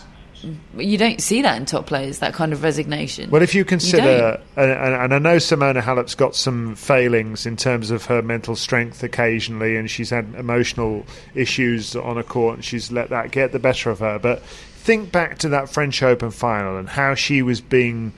you 0.76 0.98
don't 0.98 1.20
see 1.20 1.42
that 1.42 1.56
in 1.56 1.64
top 1.66 1.86
players. 1.86 2.18
That 2.18 2.34
kind 2.34 2.52
of 2.52 2.62
resignation. 2.62 3.30
Well, 3.30 3.42
if 3.42 3.54
you 3.54 3.64
consider, 3.64 4.38
uh, 4.56 4.60
and, 4.62 4.70
and 4.70 4.94
and 4.94 5.14
I 5.14 5.18
know 5.18 5.36
Simona 5.38 5.82
Halep's 5.82 6.14
got 6.14 6.36
some 6.36 6.74
failings 6.76 7.46
in 7.46 7.56
terms 7.56 7.90
of 7.90 8.04
her 8.04 8.20
mental 8.22 8.54
strength 8.54 9.02
occasionally, 9.02 9.76
and 9.76 9.90
she's 9.90 10.10
had 10.10 10.34
emotional 10.36 11.06
issues 11.34 11.96
on 11.96 12.18
a 12.18 12.22
court, 12.22 12.56
and 12.56 12.64
she's 12.64 12.92
let 12.92 13.08
that 13.10 13.30
get 13.30 13.52
the 13.52 13.58
better 13.58 13.90
of 13.90 14.00
her. 14.00 14.18
But 14.18 14.42
think 14.42 15.10
back 15.10 15.38
to 15.38 15.48
that 15.48 15.68
French 15.70 16.02
Open 16.02 16.30
final 16.30 16.76
and 16.76 16.88
how 16.88 17.14
she 17.14 17.42
was 17.42 17.60
being 17.60 18.12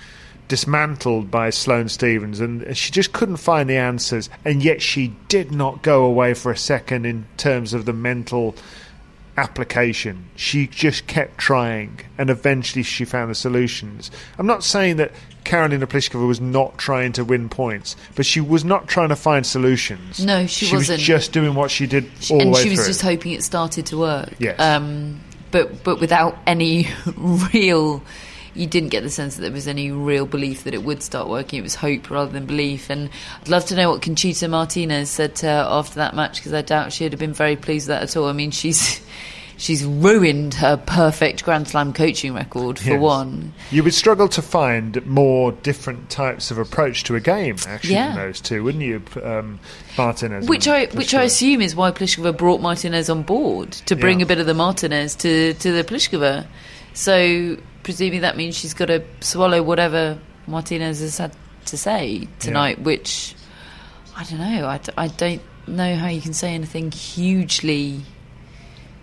dismantled 0.48 1.30
by 1.30 1.50
Sloane 1.50 1.88
Stevens, 1.88 2.40
and 2.40 2.76
she 2.76 2.90
just 2.90 3.12
couldn't 3.12 3.37
find 3.37 3.68
the 3.68 3.76
answers, 3.76 4.28
and 4.44 4.62
yet 4.62 4.82
she 4.82 5.14
did 5.28 5.52
not 5.52 5.82
go 5.82 6.04
away 6.04 6.34
for 6.34 6.50
a 6.50 6.56
second 6.56 7.06
in 7.06 7.26
terms 7.37 7.72
of 7.74 7.84
the 7.84 7.92
mental 7.92 8.54
application. 9.37 10.24
She 10.34 10.66
just 10.66 11.06
kept 11.06 11.38
trying, 11.38 12.00
and 12.18 12.28
eventually 12.30 12.82
she 12.82 13.04
found 13.04 13.30
the 13.30 13.34
solutions. 13.34 14.11
I'm 14.38 14.46
not 14.46 14.64
saying 14.64 14.96
that 14.96 15.12
Karolina 15.44 15.87
Pliskova 15.87 16.26
was 16.26 16.40
not 16.40 16.76
trying 16.76 17.12
to 17.12 17.24
win 17.24 17.48
points, 17.48 17.96
but 18.16 18.26
she 18.26 18.40
was 18.40 18.64
not 18.64 18.88
trying 18.88 19.11
to 19.11 19.16
find 19.16 19.46
solutions. 19.46 20.24
No, 20.24 20.46
she 20.46 20.66
she 20.66 20.76
wasn't. 20.76 20.98
was 20.98 21.06
just 21.06 21.32
doing 21.32 21.54
what 21.54 21.70
she 21.70 21.87
did 21.87 22.04
all 22.30 22.40
and 22.40 22.48
the 22.50 22.54
way 22.56 22.62
she 22.64 22.70
was 22.70 22.80
through. 22.80 22.88
just 22.88 23.02
hoping 23.02 23.32
it 23.32 23.42
started 23.44 23.87
to 23.87 23.98
work. 23.98 24.32
Yes. 24.38 24.58
Um, 24.61 25.20
but 25.50 25.84
but 25.84 26.00
without 26.00 26.37
any 26.46 26.88
real, 27.16 28.02
you 28.58 28.66
didn't 28.66 28.88
get 28.90 29.02
the 29.02 29.10
sense 29.10 29.36
that 29.36 29.42
there 29.42 29.52
was 29.52 29.68
any 29.68 29.90
real 29.90 30.26
belief 30.26 30.64
that 30.64 30.74
it 30.74 30.82
would 30.82 31.02
start 31.02 31.28
working. 31.28 31.58
It 31.58 31.62
was 31.62 31.76
hope 31.76 32.10
rather 32.10 32.30
than 32.32 32.44
belief. 32.46 32.90
And 32.90 33.08
I'd 33.40 33.48
love 33.48 33.64
to 33.66 33.76
know 33.76 33.90
what 33.90 34.02
Conchita 34.02 34.48
Martinez 34.48 35.08
said 35.10 35.34
to 35.36 35.46
her 35.46 35.66
after 35.68 35.94
that 35.96 36.14
match 36.14 36.36
because 36.36 36.52
I 36.52 36.62
doubt 36.62 36.92
she'd 36.92 37.12
have 37.12 37.20
been 37.20 37.32
very 37.32 37.56
pleased 37.56 37.88
with 37.88 37.96
that 37.96 38.02
at 38.02 38.16
all. 38.16 38.26
I 38.28 38.32
mean, 38.32 38.50
she's. 38.50 39.00
She's 39.60 39.84
ruined 39.84 40.54
her 40.54 40.76
perfect 40.76 41.42
Grand 41.42 41.66
Slam 41.66 41.92
coaching 41.92 42.32
record 42.32 42.78
for 42.78 42.90
Yes. 42.90 43.00
one. 43.00 43.52
You 43.72 43.82
would 43.82 43.92
struggle 43.92 44.28
to 44.28 44.40
find 44.40 45.04
more 45.04 45.50
different 45.50 46.10
types 46.10 46.52
of 46.52 46.58
approach 46.58 47.02
to 47.02 47.16
a 47.16 47.20
game, 47.20 47.56
actually, 47.66 47.94
Yeah. 47.94 48.14
than 48.14 48.16
those 48.18 48.40
two, 48.40 48.62
wouldn't 48.62 48.84
you, 48.84 49.02
um, 49.20 49.58
Martinez? 49.96 50.46
Which 50.48 50.68
I 50.68 50.84
which 50.92 51.12
I 51.12 51.24
assume 51.24 51.60
is 51.60 51.74
why 51.74 51.90
Pliskova 51.90 52.36
brought 52.38 52.60
Martinez 52.60 53.10
on 53.10 53.24
board 53.24 53.72
to 53.86 53.96
bring 53.96 54.20
Yeah. 54.20 54.26
a 54.26 54.28
bit 54.28 54.38
of 54.38 54.46
the 54.46 54.54
Martinez 54.54 55.16
to 55.16 55.54
to 55.54 55.72
the 55.72 55.82
Pliskova. 55.82 56.46
So 56.94 57.56
presumably 57.82 58.20
that 58.20 58.36
means 58.36 58.56
she's 58.56 58.74
got 58.74 58.86
to 58.86 59.02
swallow 59.20 59.62
whatever 59.62 60.18
Martinez 60.46 61.00
has 61.00 61.18
had 61.18 61.32
to 61.66 61.76
say 61.76 62.28
tonight. 62.38 62.80
Which 62.80 63.34
I 64.16 64.24
don't 64.24 64.38
know. 64.40 64.66
I, 64.66 64.78
d- 64.78 64.92
I 64.96 65.08
don't 65.08 65.42
know 65.66 65.94
how 65.96 66.08
you 66.08 66.20
can 66.20 66.32
say 66.34 66.54
anything 66.54 66.90
hugely 66.90 68.00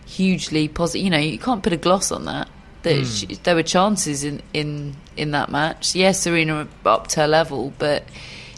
hugely 0.05 0.67
positive. 0.67 1.03
You 1.03 1.09
know, 1.09 1.17
you 1.17 1.37
can't 1.39 1.63
put 1.63 1.73
a 1.73 1.77
gloss 1.77 2.11
on 2.11 2.25
that. 2.25 2.49
That 2.83 2.97
Hmm. 2.99 3.03
she, 3.05 3.25
there 3.43 3.55
were 3.55 3.63
chances 3.63 4.23
in, 4.23 4.41
in 4.53 4.95
in 5.17 5.31
that 5.31 5.49
match. 5.49 5.95
Yes, 5.95 6.19
Serena 6.19 6.67
upped 6.85 7.13
her 7.15 7.27
level, 7.27 7.73
but 7.79 8.03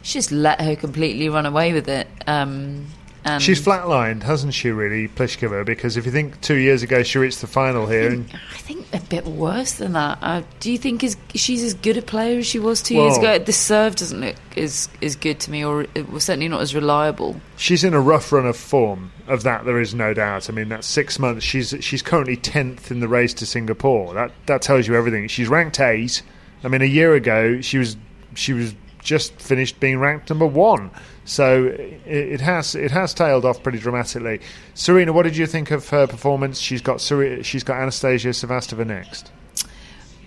she 0.02 0.14
just 0.20 0.32
let 0.32 0.60
her 0.62 0.76
completely 0.76 1.30
run 1.30 1.46
away 1.46 1.72
with 1.74 1.88
it. 1.88 2.08
Um, 2.28 2.88
and 3.26 3.42
She's 3.44 3.62
flatlined, 3.62 4.24
hasn't 4.24 4.54
she, 4.54 4.72
really, 4.72 5.08
Pliskova? 5.08 5.66
Because 5.66 5.98
if 5.98 6.06
you 6.06 6.12
think 6.12 6.40
two 6.42 6.56
years 6.56 6.84
ago 6.84 7.04
she 7.04 7.18
reached 7.20 7.42
the 7.42 7.48
final 7.48 7.86
here, 7.86 8.10
and 8.12 8.30
I 8.54 8.58
think 8.58 8.88
a 8.94 9.00
bit 9.00 9.26
worse 9.26 9.74
than 9.74 9.94
that. 9.94 10.18
Uh, 10.22 10.44
do 10.60 10.72
you 10.72 10.78
think 10.78 11.04
is 11.04 11.18
she's 11.36 11.64
as 11.64 11.74
good 11.74 11.98
a 11.98 12.02
player 12.02 12.40
as 12.40 12.48
she 12.48 12.60
was 12.60 12.82
two 12.82 12.96
years 12.96 13.18
ago? 13.18 13.38
The 13.38 13.54
serve 13.54 13.96
doesn't 13.96 14.22
look 14.22 14.36
as 14.56 14.90
as 15.02 15.16
good 15.16 15.40
to 15.42 15.52
me, 15.52 15.66
or 15.66 15.86
it 15.94 16.10
was 16.10 16.24
certainly 16.24 16.48
not 16.48 16.62
as 16.62 16.74
reliable. 16.74 17.36
she's 17.58 17.84
in 17.84 17.94
a 17.94 18.02
rough 18.02 18.32
run 18.32 18.46
of 18.46 18.56
form. 18.56 19.12
Of 19.28 19.44
that, 19.44 19.66
there 19.66 19.82
is 19.82 19.94
no 19.94 20.14
doubt. 20.14 20.50
I 20.50 20.54
mean, 20.54 20.70
that's 20.70 20.88
six 20.88 21.20
months. 21.20 21.44
She's 21.44 21.76
she's 21.82 22.02
currently 22.02 22.38
tenth 22.38 22.92
in 22.92 23.02
the 23.02 23.10
race 23.10 23.34
to 23.36 23.46
Singapore. 23.46 24.14
That 24.14 24.32
that 24.46 24.62
tells 24.62 24.88
you 24.88 24.96
everything. 24.96 25.28
She's 25.28 25.50
ranked 25.50 25.80
eight. 25.82 26.22
I 26.64 26.70
mean, 26.70 26.82
a 26.82 26.86
year 26.86 27.14
ago 27.14 27.60
she 27.60 27.78
was 27.78 27.98
she 28.36 28.54
was 28.54 28.74
just 29.08 29.42
finished 29.42 29.80
being 29.80 29.98
ranked 30.00 30.30
number 30.30 30.46
one. 30.46 30.92
So 31.24 31.66
it, 32.06 32.42
has 32.42 32.76
it 32.76 32.92
has 32.92 33.14
tailed 33.14 33.46
off 33.46 33.64
pretty 33.64 33.80
dramatically. 33.80 34.42
Serena, 34.76 35.14
what 35.14 35.24
did 35.24 35.38
you 35.38 35.48
think 35.48 35.72
of 35.72 35.90
her 35.90 36.06
performance? 36.08 36.60
She's 36.60 36.82
got 36.82 37.02
she's 37.02 37.64
got 37.64 37.78
Anastasia 37.78 38.30
Sevastova 38.30 38.86
next. 38.86 39.32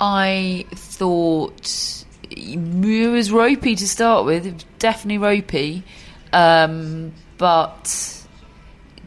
I 0.01 0.65
thought 0.73 2.05
it 2.31 3.11
was 3.11 3.31
ropey 3.31 3.77
to 3.77 3.87
start 3.87 4.25
with. 4.25 4.47
It 4.47 4.55
was 4.55 4.65
definitely 4.79 5.19
ropey, 5.19 5.83
um, 6.33 7.13
but 7.37 8.25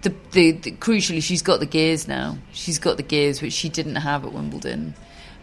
the, 0.03 0.13
the, 0.31 0.51
the 0.51 0.71
crucially, 0.73 1.23
she's 1.23 1.41
got 1.41 1.59
the 1.59 1.65
gears 1.65 2.07
now. 2.07 2.37
She's 2.51 2.77
got 2.77 2.97
the 2.97 3.03
gears 3.03 3.41
which 3.41 3.53
she 3.53 3.69
didn't 3.69 3.95
have 3.95 4.23
at 4.23 4.33
Wimbledon. 4.33 4.93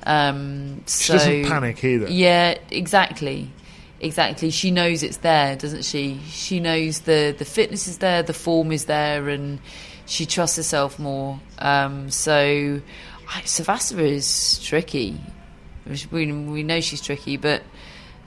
Um, 0.05 0.83
She 0.87 1.05
so, 1.05 1.13
doesn't 1.15 1.45
panic 1.47 1.83
either. 1.83 2.09
Yeah, 2.09 2.59
exactly. 2.71 3.51
Exactly. 4.01 4.51
She 4.51 4.71
knows 4.71 5.03
it's 5.03 5.19
there, 5.19 5.57
doesn't 5.57 5.85
she? 5.85 6.21
She 6.29 6.61
knows 6.61 7.01
the 7.01 7.35
the 7.37 7.45
fitness 7.45 7.89
is 7.89 7.99
there, 7.99 8.23
the 8.23 8.35
form 8.35 8.73
is 8.73 8.87
there, 8.87 9.29
and 9.29 9.61
she 10.07 10.27
trusts 10.27 10.57
herself 10.57 10.99
more. 10.99 11.41
Um, 11.59 12.11
so, 12.11 12.81
I, 13.29 13.43
is 13.43 14.59
tricky. 14.63 15.21
We 16.13 16.33
we 16.33 16.63
know 16.63 16.81
she's 16.81 17.01
tricky, 17.01 17.37
but 17.37 17.63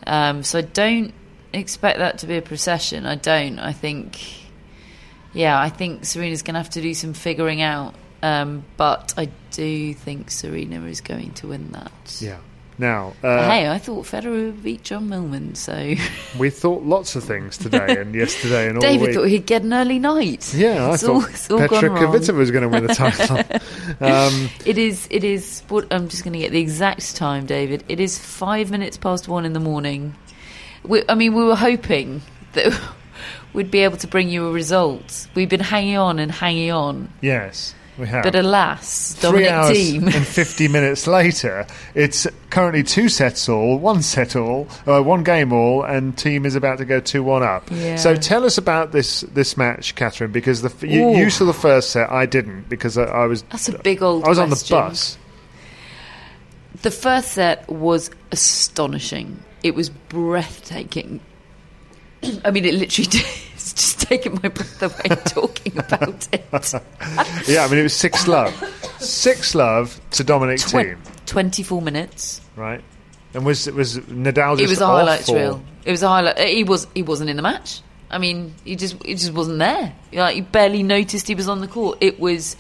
um, 0.07 0.43
so 0.43 0.59
I 0.59 0.63
don't 0.63 1.13
expect 1.53 1.99
that 1.99 2.19
to 2.19 2.27
be 2.27 2.37
a 2.37 2.41
procession. 2.41 3.05
I 3.05 3.15
don't. 3.15 3.59
I 3.59 3.73
think, 3.73 4.19
yeah, 5.33 5.59
I 5.59 5.69
think 5.69 6.05
Serena's 6.05 6.41
going 6.41 6.55
to 6.55 6.59
have 6.59 6.71
to 6.71 6.81
do 6.81 6.93
some 6.93 7.13
figuring 7.13 7.61
out. 7.61 7.95
Um, 8.21 8.63
but 8.77 9.13
I 9.17 9.29
do 9.51 9.93
think 9.93 10.31
Serena 10.31 10.85
is 10.85 11.01
going 11.01 11.33
to 11.33 11.49
win 11.49 11.73
that. 11.73 12.17
Yeah. 12.21 12.39
Now, 12.79 13.13
uh, 13.21 13.47
hey, 13.49 13.69
I 13.69 13.77
thought 13.77 14.05
Federer 14.05 14.47
would 14.47 14.63
beat 14.63 14.83
John 14.83 15.07
Millman, 15.09 15.53
so 15.55 15.93
we 16.39 16.49
thought 16.49 16.81
lots 16.83 17.15
of 17.15 17.23
things 17.23 17.57
today 17.57 17.97
and 18.01 18.15
yesterday 18.23 18.67
and 18.67 18.77
all 18.77 18.81
David 18.81 19.07
week. 19.09 19.15
thought 19.15 19.27
he'd 19.27 19.45
get 19.45 19.61
an 19.61 19.73
early 19.73 19.99
night. 19.99 20.53
Yeah, 20.55 20.87
I 20.89 20.93
It's 20.95 21.03
thought 21.03 21.51
all- 21.51 21.59
Petra. 21.59 21.89
Kvitova 21.91 22.33
was 22.35 22.49
going 22.51 22.63
to 22.63 22.69
win 22.69 22.87
the 22.87 22.95
title. 22.95 23.37
um, 23.99 24.49
It 24.65 24.77
is. 24.79 25.07
It 25.11 25.23
is. 25.23 25.61
What 25.69 25.85
I'm 25.93 26.07
just 26.09 26.23
going 26.23 26.33
to 26.33 26.39
get 26.39 26.51
the 26.51 26.59
exact 26.61 27.15
time, 27.15 27.45
David. 27.45 27.83
It 27.89 27.99
is 27.99 28.17
five 28.17 28.71
minutes 28.71 28.97
past 28.97 29.27
one 29.27 29.45
in 29.45 29.53
the 29.53 29.59
morning. 29.59 30.15
We, 30.83 31.03
I 31.07 31.13
mean, 31.15 31.35
we 31.35 31.43
were 31.43 31.55
hoping 31.55 32.21
that 32.53 32.73
we'd 33.53 33.69
be 33.71 33.79
able 33.79 33.97
to 33.97 34.07
bring 34.07 34.29
you 34.29 34.47
a 34.47 34.51
result. 34.51 35.27
We've 35.35 35.47
been 35.47 35.59
hanging 35.59 35.97
on 35.97 36.17
and 36.19 36.31
hanging 36.31 36.71
on, 36.71 37.09
yes, 37.21 37.75
we 37.97 38.07
have. 38.07 38.23
but 38.23 38.35
alas, 38.35 39.13
Three 39.19 39.47
hours 39.47 39.77
Thiem. 39.77 40.13
and 40.13 40.25
50 40.25 40.67
minutes 40.67 41.05
later, 41.07 41.65
it's 41.93 42.25
currently 42.49 42.81
two 42.83 43.07
sets 43.09 43.47
all, 43.47 43.77
one 43.77 44.01
set 44.01 44.35
all, 44.35 44.67
uh, 44.87 45.01
one 45.01 45.23
game 45.23 45.53
all, 45.53 45.83
and 45.83 46.15
Thiem 46.15 46.45
is 46.45 46.55
about 46.55 46.79
to 46.79 46.85
go 46.85 46.99
2 46.99 47.21
1 47.23 47.43
up. 47.43 47.69
Yeah. 47.71 47.95
So 47.97 48.15
tell 48.15 48.45
us 48.45 48.57
about 48.57 48.91
this 48.91 49.21
this 49.21 49.55
match, 49.57 49.95
Catherine, 49.95 50.31
because 50.31 50.61
the 50.61 50.69
f- 50.69 50.83
you, 50.83 51.15
you 51.15 51.29
saw 51.29 51.45
the 51.45 51.53
first 51.53 51.91
set, 51.91 52.09
I 52.11 52.25
didn't, 52.25 52.67
because 52.69 52.97
I, 52.97 53.03
I 53.03 53.25
was. 53.27 53.43
That's 53.43 53.69
a 53.69 53.77
big 53.77 54.01
old 54.01 54.23
I 54.25 54.29
was 54.29 54.39
on 54.39 54.49
the 54.49 54.65
bus. 54.69 55.17
The 56.81 56.91
first 56.91 57.29
set 57.33 57.69
was 57.69 58.09
astonishing. 58.31 59.41
It 59.61 59.75
was 59.75 59.89
breathtaking. 59.89 61.21
I 62.43 62.51
mean, 62.51 62.65
it 62.65 62.73
literally 62.73 63.09
it's 63.73 63.93
just 63.95 64.07
taking 64.07 64.39
my 64.41 64.49
breath 64.49 64.81
away 64.81 65.15
talking 65.25 65.77
about 65.77 66.27
it. 66.31 66.43
Yeah, 67.47 67.65
I 67.65 67.67
mean, 67.69 67.79
it 67.79 67.83
was 67.83 67.93
6 67.95 68.27
love. 68.27 68.53
6 68.99 69.55
love 69.55 69.99
to 70.11 70.23
Dominic 70.23 70.59
Twen- 70.59 70.95
Thiem, 70.97 71.25
24 71.25 71.81
minutes. 71.81 72.41
right? 72.55 72.83
And 73.33 73.45
was 73.45 73.65
was 73.71 73.97
Nadal 73.97 74.57
just 74.57 74.63
It 74.63 74.69
was 74.69 74.81
a 74.81 75.31
or- 75.31 75.35
reel. 75.35 75.63
It 75.85 75.91
was 75.91 76.03
a 76.03 76.07
highlight. 76.07 76.37
He 76.39 76.63
was 76.63 76.87
he 76.93 77.01
wasn't 77.03 77.29
in 77.31 77.35
the 77.35 77.41
match. 77.41 77.81
I 78.11 78.19
mean, 78.19 78.53
he 78.63 78.75
just 78.75 79.01
he 79.03 79.15
just 79.15 79.33
wasn't 79.33 79.57
there. 79.59 79.93
Like 80.13 80.35
you 80.37 80.43
barely 80.43 80.83
noticed 80.83 81.27
he 81.27 81.33
was 81.35 81.47
on 81.49 81.59
the 81.59 81.67
court. 81.67 81.97
It 81.99 82.19
was 82.19 82.55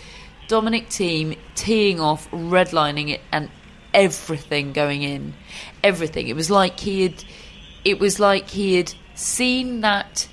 Dominic 0.47 0.89
Thiem 0.89 1.37
teeing 1.53 1.99
off, 1.99 2.29
redlining 2.31 3.09
it, 3.11 3.21
and 3.31 3.49
everything 3.93 4.73
going 4.73 5.03
in. 5.03 5.35
Everything. 5.83 6.27
It 6.27 6.35
was 6.35 6.49
like 6.49 6.79
he 6.79 7.03
had. 7.03 7.23
It 7.85 7.99
was 7.99 8.19
like 8.19 8.49
he 8.49 8.75
had 8.75 8.93
seen 9.13 9.81
that 9.81 10.27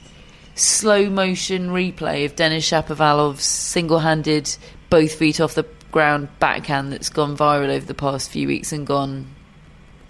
slow 0.55 1.09
motion 1.09 1.71
replay 1.71 2.25
of 2.25 2.37
Denis 2.37 2.69
Shapovalov's 2.69 3.45
single-handed, 3.45 4.57
both 4.89 5.15
feet 5.15 5.41
off 5.41 5.55
the 5.55 5.67
ground 5.93 6.29
backhand 6.39 6.93
that's 6.93 7.09
gone 7.09 7.37
viral 7.37 7.69
over 7.69 7.85
the 7.85 7.95
past 7.95 8.31
few 8.31 8.47
weeks 8.47 8.73
and 8.73 8.87
gone. 8.87 9.27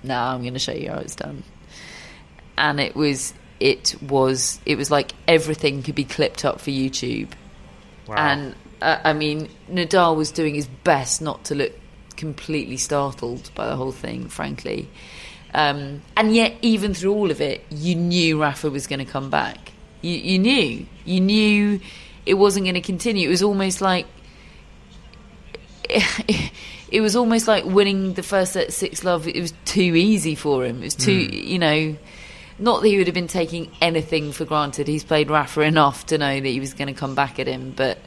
Now 0.03 0.33
I'm 0.33 0.43
going 0.43 0.55
to 0.55 0.59
show 0.59 0.73
you 0.73 0.91
how 0.91 0.99
it's 0.99 1.15
done. 1.15 1.43
And 2.59 2.81
it 2.81 2.95
was, 2.95 3.33
it 3.59 3.95
was, 4.03 4.61
it 4.67 4.77
was 4.77 4.91
like 4.91 5.13
everything 5.27 5.83
could 5.83 5.95
be 5.95 6.05
clipped 6.05 6.45
up 6.45 6.61
for 6.61 6.71
YouTube. 6.71 7.31
Wow. 8.07 8.17
And 8.17 8.55
uh, 8.83 8.99
I 9.05 9.13
mean, 9.13 9.49
Nadal 9.71 10.17
was 10.17 10.31
doing 10.31 10.55
his 10.55 10.67
best 10.67 11.23
not 11.23 11.45
to 11.47 11.55
look 11.55 11.73
completely 12.17 12.77
startled 12.77 13.51
by 13.55 13.67
the 13.67 13.77
whole 13.77 13.93
thing, 13.93 14.29
frankly. 14.29 14.89
Um, 15.53 16.03
and 16.17 16.35
yet, 16.35 16.55
even 16.63 16.95
through 16.95 17.15
all 17.15 17.31
of 17.31 17.41
it, 17.41 17.65
you 17.71 17.95
knew 17.95 18.41
Rafa 18.41 18.71
was 18.71 18.87
going 18.87 18.99
to 19.05 19.11
come 19.11 19.31
back. 19.31 19.70
You, 20.03 20.15
you 20.15 20.39
knew, 20.39 20.87
you 21.05 21.21
knew 21.21 21.81
it 22.27 22.35
wasn't 22.35 22.65
going 22.67 22.75
to 22.75 22.81
continue. 22.81 23.29
It 23.29 23.31
was 23.31 23.43
almost 23.43 23.81
like 23.81 24.07
it 25.89 27.01
was 27.01 27.17
almost 27.17 27.49
like 27.49 27.65
winning 27.65 28.15
the 28.15 28.23
first 28.23 28.53
set 28.53 28.73
six 28.73 29.05
love. 29.05 29.27
It 29.27 29.41
was 29.41 29.53
too 29.65 29.81
easy 29.97 30.35
for 30.35 30.65
him. 30.65 30.81
It 30.81 30.85
was 30.85 30.95
too, 30.95 31.13
you 31.13 31.59
know, 31.59 31.97
not 32.59 32.83
that 32.83 32.89
he 32.89 32.99
would 32.99 33.07
have 33.07 33.15
been 33.15 33.27
taking 33.27 33.71
anything 33.81 34.33
for 34.33 34.45
granted. 34.45 34.87
He's 34.87 35.05
played 35.05 35.31
Rafa 35.31 35.63
enough 35.63 36.07
to 36.07 36.19
know 36.19 36.41
that 36.41 36.49
he 36.49 36.61
was 36.61 36.75
going 36.75 36.93
to 36.93 36.99
come 36.99 37.15
back 37.15 37.39
at 37.39 37.47
him, 37.47 37.73
but 37.77 37.99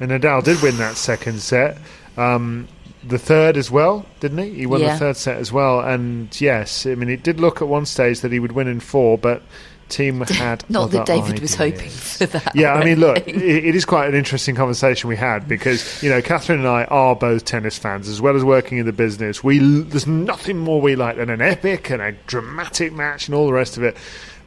And 0.00 0.10
Nadal 0.10 0.42
did 0.42 0.60
win 0.62 0.78
that 0.78 0.96
second 0.96 1.40
set. 1.40 1.78
Um, 2.16 2.68
the 3.04 3.18
third 3.18 3.56
as 3.56 3.70
well, 3.70 4.06
didn't 4.20 4.38
he? 4.38 4.50
He 4.50 4.66
won 4.66 4.80
Yeah. 4.80 4.94
the 4.94 4.98
third 4.98 5.16
set 5.16 5.36
as 5.38 5.52
well. 5.52 5.80
And 5.80 6.28
yes, 6.40 6.86
I 6.86 6.94
mean, 6.94 7.08
it 7.08 7.22
did 7.22 7.40
look 7.40 7.60
at 7.62 7.68
one 7.68 7.86
stage 7.86 8.20
that 8.20 8.32
he 8.32 8.38
would 8.38 8.52
win 8.52 8.68
in 8.68 8.80
four, 8.80 9.18
but 9.18 9.42
Thiem 9.92 10.28
had 10.36 10.68
not 10.70 10.90
that 10.90 11.06
David 11.06 11.40
was 11.40 11.54
hoping 11.54 11.90
for 11.90 12.26
that. 12.26 12.54
Yeah, 12.54 12.74
I 12.74 12.84
mean, 12.84 12.98
look, 12.98 13.18
it, 13.18 13.36
it 13.36 13.74
is 13.74 13.84
quite 13.84 14.08
an 14.08 14.14
interesting 14.14 14.54
conversation 14.54 15.08
we 15.08 15.16
had 15.16 15.46
because 15.46 16.02
you 16.02 16.10
know 16.10 16.22
Catherine 16.22 16.60
and 16.60 16.68
I 16.68 16.84
are 16.84 17.14
both 17.14 17.44
tennis 17.44 17.78
fans 17.78 18.08
as 18.08 18.20
well 18.20 18.36
as 18.36 18.44
working 18.44 18.78
in 18.78 18.86
the 18.86 18.92
business. 18.92 19.44
We 19.44 19.58
there's 19.58 20.06
nothing 20.06 20.58
more 20.58 20.80
we 20.80 20.96
like 20.96 21.16
than 21.16 21.30
an 21.30 21.40
epic 21.42 21.90
and 21.90 22.00
a 22.00 22.12
dramatic 22.26 22.92
match 22.92 23.28
and 23.28 23.34
all 23.34 23.46
the 23.46 23.52
rest 23.52 23.76
of 23.76 23.82
it. 23.82 23.96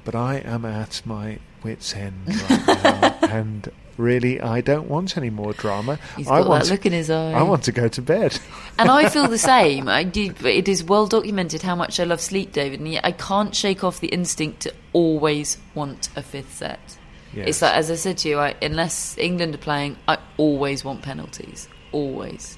But 0.04 0.16
I 0.16 0.38
am 0.38 0.66
at 0.66 1.02
my 1.06 1.40
wits' 1.64 1.96
end 1.96 2.28
right 2.28 2.68
now, 2.68 3.18
and 3.24 3.72
really, 3.98 4.42
I 4.42 4.62
don't 4.62 4.88
want 4.88 5.18
any 5.18 5.30
more 5.30 5.54
drama. 5.54 6.00
He's 6.18 6.28
I 6.28 6.40
got 6.40 6.50
want 6.50 6.64
that 6.66 6.72
look 6.72 6.86
in 6.86 6.94
his 6.94 7.10
eye. 7.10 7.32
I 7.32 7.44
want 7.44 7.64
to 7.64 7.72
go 7.72 7.88
to 7.88 8.02
bed. 8.02 8.40
and 8.80 8.90
I 8.90 9.10
feel 9.10 9.28
the 9.28 9.38
same. 9.56 9.88
I 9.88 10.04
do. 10.04 10.34
It 10.44 10.68
is 10.68 10.84
well 10.84 11.08
documented 11.08 11.62
how 11.62 11.76
much 11.76 12.00
I 12.00 12.04
love 12.04 12.22
sleep, 12.22 12.52
David, 12.52 12.80
and 12.80 12.92
yet 12.92 13.06
I 13.06 13.12
can't 13.12 13.56
shake 13.56 13.84
off 13.84 14.00
the 14.00 14.08
instinct 14.08 14.62
to 14.62 14.74
always 14.94 15.58
want 15.74 16.10
a 16.16 16.22
fifth 16.22 16.56
set. 16.56 16.98
Yes. 17.34 17.48
It's 17.48 17.62
like, 17.62 17.74
as 17.74 17.92
I 17.92 17.96
said 17.96 18.18
to 18.20 18.30
you, 18.30 18.40
I, 18.40 18.56
unless 18.62 19.18
England 19.18 19.56
are 19.56 19.60
playing, 19.60 19.98
I 20.08 20.18
always 20.38 20.86
want 20.86 21.02
penalties. 21.02 21.68
Always. 21.92 22.58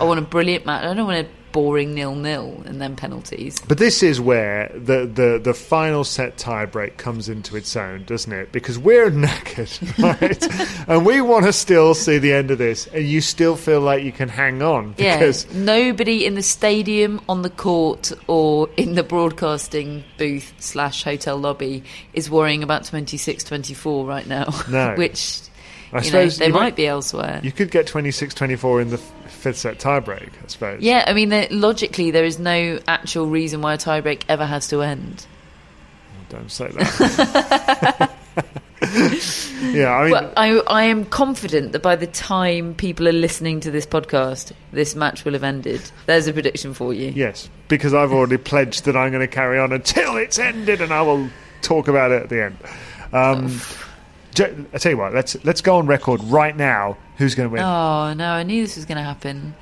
I 0.00 0.04
want 0.04 0.18
a 0.18 0.22
brilliant 0.22 0.66
match. 0.66 0.84
I 0.84 0.94
don't 0.94 1.06
want 1.06 1.26
a 1.26 1.30
boring 1.52 1.94
nil-nil 1.96 2.62
and 2.64 2.80
then 2.80 2.94
penalties. 2.94 3.60
But 3.66 3.78
this 3.78 4.04
is 4.04 4.20
where 4.20 4.70
the, 4.72 5.04
the, 5.04 5.40
the 5.42 5.52
final 5.52 6.04
set 6.04 6.36
tiebreak 6.36 6.96
comes 6.96 7.28
into 7.28 7.56
its 7.56 7.74
own, 7.74 8.04
doesn't 8.04 8.32
it? 8.32 8.52
Because 8.52 8.78
we're 8.78 9.10
knackered, 9.10 9.98
right? 10.00 10.84
and 10.88 11.04
we 11.04 11.20
want 11.20 11.46
to 11.46 11.52
still 11.52 11.94
see 11.94 12.18
the 12.18 12.32
end 12.32 12.52
of 12.52 12.58
this, 12.58 12.86
and 12.86 13.04
you 13.04 13.20
still 13.20 13.56
feel 13.56 13.80
like 13.80 14.04
you 14.04 14.12
can 14.12 14.28
hang 14.28 14.62
on 14.62 14.94
Yeah, 14.96 15.18
because 15.18 15.52
nobody 15.52 16.24
in 16.24 16.34
the 16.36 16.42
stadium, 16.42 17.20
on 17.28 17.42
the 17.42 17.50
court, 17.50 18.12
or 18.28 18.68
in 18.76 18.94
the 18.94 19.02
broadcasting 19.02 20.04
booth 20.18 20.52
slash 20.60 21.02
hotel 21.02 21.36
lobby 21.36 21.82
is 22.12 22.30
worrying 22.30 22.62
about 22.62 22.82
26-24 22.84 24.06
right 24.06 24.26
now. 24.28 24.46
No. 24.70 24.94
which 24.96 25.40
I 25.92 25.96
you 25.96 26.02
know, 26.02 26.06
suppose 26.06 26.38
they 26.38 26.48
might 26.50 26.60
might- 26.60 26.76
be 26.76 26.86
elsewhere. 26.86 27.40
you 27.42 27.50
could 27.50 27.72
get 27.72 27.88
26-24 27.88 28.82
in 28.82 28.90
the 28.90 29.00
fifth 29.40 29.58
set 29.58 29.78
tiebreak, 29.78 30.30
I 30.42 30.46
suppose. 30.46 30.82
Yeah, 30.82 31.04
I 31.06 31.12
mean, 31.12 31.30
logically, 31.50 32.10
there 32.10 32.24
is 32.24 32.38
no 32.38 32.78
actual 32.86 33.26
reason 33.26 33.60
why 33.62 33.74
a 33.74 33.78
tiebreak 33.78 34.22
ever 34.28 34.46
has 34.46 34.68
to 34.68 34.82
end. 34.82 35.26
Don't 36.28 36.50
say 36.50 36.68
that. 36.68 38.10
yeah, 39.72 39.92
I 39.92 40.02
mean, 40.04 40.12
But 40.12 40.32
I, 40.36 40.58
I 40.68 40.84
am 40.84 41.04
confident 41.04 41.72
that 41.72 41.82
by 41.82 41.96
the 41.96 42.06
time 42.06 42.74
people 42.74 43.08
are 43.08 43.12
listening 43.12 43.60
to 43.60 43.70
this 43.70 43.86
podcast, 43.86 44.52
this 44.72 44.94
match 44.94 45.24
will 45.24 45.32
have 45.32 45.42
ended. 45.42 45.82
There's 46.06 46.26
a 46.26 46.32
prediction 46.32 46.72
for 46.74 46.94
you. 46.94 47.08
yes, 47.10 47.48
because 47.68 47.94
I've 47.94 48.12
already 48.12 48.36
pledged 48.36 48.84
that 48.84 48.96
I'm 48.96 49.10
going 49.10 49.26
to 49.26 49.32
carry 49.32 49.58
on 49.58 49.72
until 49.72 50.16
it's 50.16 50.38
ended, 50.38 50.80
and 50.80 50.92
I 50.92 51.02
will 51.02 51.28
talk 51.62 51.88
about 51.88 52.12
it 52.12 52.22
at 52.22 52.28
the 52.28 52.44
end. 52.44 52.56
Um, 53.12 53.60
I 54.38 54.78
tell 54.78 54.92
you 54.92 54.98
what, 54.98 55.12
let's 55.12 55.42
let's 55.44 55.60
go 55.60 55.78
on 55.78 55.86
record 55.86 56.22
right 56.24 56.56
now. 56.56 56.96
Who's 57.16 57.34
going 57.34 57.48
to 57.48 57.52
win? 57.52 57.62
Oh 57.62 58.12
no, 58.14 58.32
I 58.32 58.42
knew 58.42 58.62
this 58.62 58.76
was 58.76 58.84
going 58.84 58.98
to 58.98 59.04
happen. 59.04 59.54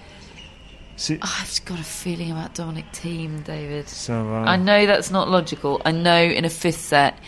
See- 0.96 1.18
Oh, 1.22 1.36
I've 1.40 1.46
just 1.46 1.64
got 1.64 1.78
a 1.80 1.84
feeling 1.84 2.30
about 2.32 2.54
Dominic 2.54 2.86
Thiem, 2.92 3.44
David. 3.44 3.88
so 3.88 4.14
uh, 4.14 4.40
I 4.44 4.56
know 4.56 4.84
that's 4.86 5.10
not 5.10 5.28
logical. 5.28 5.80
I 5.84 5.92
know 5.92 6.22
in 6.22 6.44
a 6.44 6.50
fifth 6.50 6.80
set, 6.80 7.18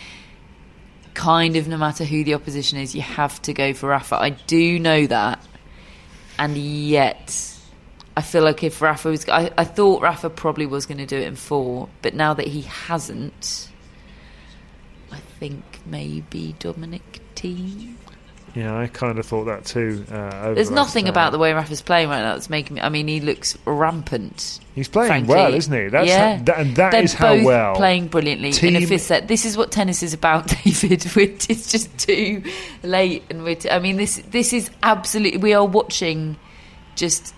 kind 1.13 1.55
of 1.55 1.67
no 1.67 1.77
matter 1.77 2.03
who 2.05 2.23
the 2.23 2.33
opposition 2.33 2.77
is, 2.79 2.93
you 2.95 3.01
have 3.01 3.41
to 3.43 3.53
go 3.53 3.73
for 3.73 3.89
Rafa. 3.89 4.15
I 4.15 4.29
do 4.31 4.77
know 4.77 5.07
that, 5.07 5.39
and 6.37 6.57
yet 6.57 7.57
I 8.15 8.21
feel 8.21 8.43
like 8.43 8.61
if 8.63 8.81
Rafa 8.81 9.09
was, 9.09 9.27
I, 9.29 9.51
I 9.57 9.63
thought 9.63 10.01
Rafa 10.01 10.29
probably 10.29 10.65
was 10.65 10.85
going 10.85 10.97
to 10.99 11.05
do 11.05 11.17
it 11.17 11.23
in 11.27 11.35
four, 11.35 11.89
but 12.01 12.13
now 12.13 12.33
that 12.33 12.47
he 12.47 12.61
hasn't, 12.63 13.69
I 15.13 15.17
think 15.39 15.63
maybe 15.85 16.55
Dominic 16.59 17.21
Thiem. 17.41 17.95
Yeah, 18.53 18.77
I 18.77 18.87
kind 18.87 19.17
of 19.17 19.25
thought 19.25 19.45
that 19.45 19.63
too. 19.63 20.05
Uh, 20.11 20.53
There's 20.53 20.69
nothing 20.69 21.05
night. 21.05 21.11
about 21.11 21.31
the 21.31 21.37
way 21.37 21.53
Rafa's 21.53 21.81
playing 21.81 22.09
right 22.09 22.19
now 22.21 22.33
that's 22.33 22.49
making 22.49 22.75
me. 22.75 22.81
I 22.81 22.89
mean, 22.89 23.07
he 23.07 23.21
looks 23.21 23.57
rampant. 23.63 24.59
He's 24.75 24.89
playing 24.89 25.07
frankly. 25.07 25.35
well, 25.35 25.53
isn't 25.53 25.73
he? 25.73 25.87
That's 25.87 26.09
yeah. 26.09 26.35
how, 26.37 26.43
that, 26.43 26.59
and 26.59 26.75
that 26.75 26.91
They're 26.91 27.03
is 27.03 27.13
how 27.13 27.41
well 27.41 27.75
playing 27.75 28.09
brilliantly 28.09 28.49
in 28.49 28.75
a 28.75 28.79
Thiem- 28.79 28.87
fifth 28.89 29.03
set. 29.03 29.29
This 29.29 29.45
is 29.45 29.55
what 29.55 29.71
tennis 29.71 30.03
is 30.03 30.13
about, 30.13 30.47
David. 30.63 31.05
It's 31.49 31.71
just 31.71 31.97
too 31.97 32.43
late, 32.83 33.23
and 33.29 33.43
we're. 33.43 33.55
T- 33.55 33.69
I 33.69 33.79
mean, 33.79 33.95
this 33.95 34.17
this 34.29 34.51
is 34.51 34.69
absolutely. 34.83 35.39
We 35.39 35.53
are 35.53 35.65
watching 35.65 36.35
just 36.95 37.33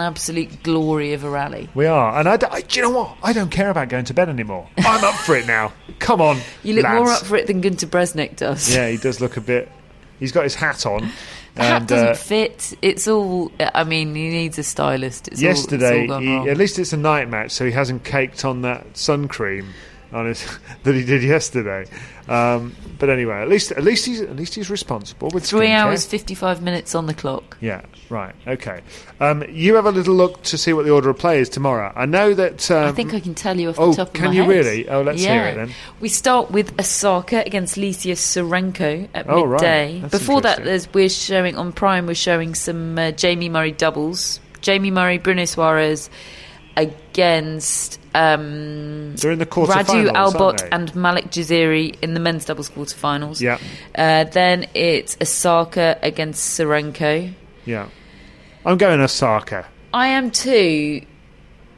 an 0.00 0.06
absolute 0.06 0.62
glory 0.62 1.12
of 1.12 1.24
a 1.24 1.30
rally. 1.30 1.68
We 1.74 1.86
are, 1.86 2.18
and 2.18 2.28
I. 2.28 2.36
do 2.36 2.46
you 2.70 2.82
know 2.82 2.90
what? 2.90 3.16
I 3.22 3.32
don't 3.32 3.50
care 3.50 3.70
about 3.70 3.88
going 3.88 4.04
to 4.06 4.14
bed 4.14 4.28
anymore. 4.28 4.68
I'm 4.78 5.04
up 5.04 5.14
for 5.14 5.36
it 5.36 5.46
now. 5.46 5.72
Come 5.98 6.20
on, 6.20 6.38
You 6.62 6.74
look 6.74 6.84
lads. 6.84 6.96
more 6.96 7.10
up 7.10 7.22
for 7.24 7.36
it 7.36 7.46
than 7.46 7.60
Gunter 7.60 7.86
Bresnik 7.86 8.36
does. 8.36 8.74
Yeah, 8.74 8.88
he 8.88 8.96
does 8.96 9.20
look 9.20 9.36
a 9.36 9.40
bit. 9.40 9.70
He's 10.18 10.32
got 10.32 10.44
his 10.44 10.54
hat 10.54 10.86
on. 10.86 11.10
The 11.54 11.62
hat 11.64 11.86
doesn't 11.86 12.08
uh, 12.08 12.14
fit. 12.14 12.74
It's 12.80 13.06
all. 13.08 13.52
I 13.60 13.84
mean, 13.84 14.14
he 14.14 14.30
needs 14.30 14.58
a 14.58 14.62
stylist. 14.62 15.28
It's 15.28 15.40
yesterday, 15.42 16.06
all, 16.06 16.14
all 16.14 16.20
he, 16.20 16.48
at 16.48 16.56
least 16.56 16.78
it's 16.78 16.92
a 16.92 16.96
night 16.96 17.28
match, 17.28 17.50
so 17.50 17.66
he 17.66 17.72
hasn't 17.72 18.04
caked 18.04 18.44
on 18.44 18.62
that 18.62 18.96
sun 18.96 19.28
cream 19.28 19.68
on 20.12 20.26
his 20.26 20.46
that 20.84 20.94
he 20.94 21.04
did 21.04 21.22
yesterday. 21.22 21.86
Um, 22.28 22.74
but 22.98 23.10
anyway, 23.10 23.34
at 23.42 23.48
least 23.48 23.72
at 23.72 23.82
least 23.82 24.06
he's 24.06 24.20
at 24.20 24.36
least 24.36 24.54
he's 24.54 24.70
responsible 24.70 25.28
with 25.34 25.44
Three 25.44 25.66
skincare. 25.68 25.78
hours, 25.78 26.06
fifty-five 26.06 26.62
minutes 26.62 26.94
on 26.94 27.06
the 27.06 27.14
clock. 27.14 27.56
Yeah, 27.60 27.82
right. 28.10 28.34
Okay. 28.46 28.80
Um, 29.18 29.42
you 29.50 29.74
have 29.74 29.86
a 29.86 29.90
little 29.90 30.14
look 30.14 30.42
to 30.44 30.56
see 30.58 30.72
what 30.72 30.84
the 30.84 30.92
order 30.92 31.10
of 31.10 31.18
play 31.18 31.40
is 31.40 31.48
tomorrow. 31.48 31.92
I 31.96 32.06
know 32.06 32.32
that. 32.34 32.70
Um, 32.70 32.84
I 32.84 32.92
think 32.92 33.12
I 33.14 33.20
can 33.20 33.34
tell 33.34 33.58
you 33.58 33.70
off 33.70 33.78
oh, 33.78 33.90
the 33.90 33.96
top 33.96 34.08
of 34.08 34.14
can 34.14 34.26
my 34.26 34.32
you 34.32 34.42
head. 34.42 34.48
really? 34.50 34.88
Oh, 34.88 35.02
let's 35.02 35.22
hear 35.22 35.44
it 35.46 35.56
then. 35.56 35.72
We 36.00 36.08
start 36.08 36.50
with 36.50 36.78
Osaka 36.78 37.42
against 37.44 37.76
Lesia 37.76 38.12
Tsurenko 38.12 39.08
at 39.14 39.28
Oh, 39.28 39.44
right. 39.44 39.60
midday. 39.60 40.00
That's 40.00 40.18
Before 40.18 40.40
that, 40.42 40.62
there's, 40.64 40.92
we're 40.94 41.08
showing 41.08 41.56
on 41.56 41.72
Prime. 41.72 42.06
We're 42.06 42.14
showing 42.14 42.54
some 42.54 42.98
uh, 42.98 43.10
Jamie 43.12 43.48
Murray 43.48 43.72
doubles. 43.72 44.38
Jamie 44.60 44.92
Murray, 44.92 45.18
Bruno 45.18 45.42
Soares 45.42 46.08
against 46.76 48.00
um, 48.14 49.14
They're 49.16 49.32
in 49.32 49.38
the 49.38 49.46
Radu 49.46 50.10
Albot 50.12 50.68
and 50.72 50.94
Malek 50.94 51.26
Jaziri 51.26 51.98
in 52.02 52.14
the 52.14 52.20
men's 52.20 52.44
doubles 52.44 52.70
quarterfinals. 52.70 53.40
Yeah. 53.40 53.58
Uh, 53.94 54.24
then 54.24 54.66
it's 54.74 55.16
Osaka 55.20 55.98
against 56.02 56.58
Tsurenko. 56.58 57.32
Yeah. 57.64 57.88
I'm 58.64 58.78
going 58.78 59.00
Osaka. 59.00 59.66
I 59.92 60.08
am 60.08 60.30
too. 60.30 61.04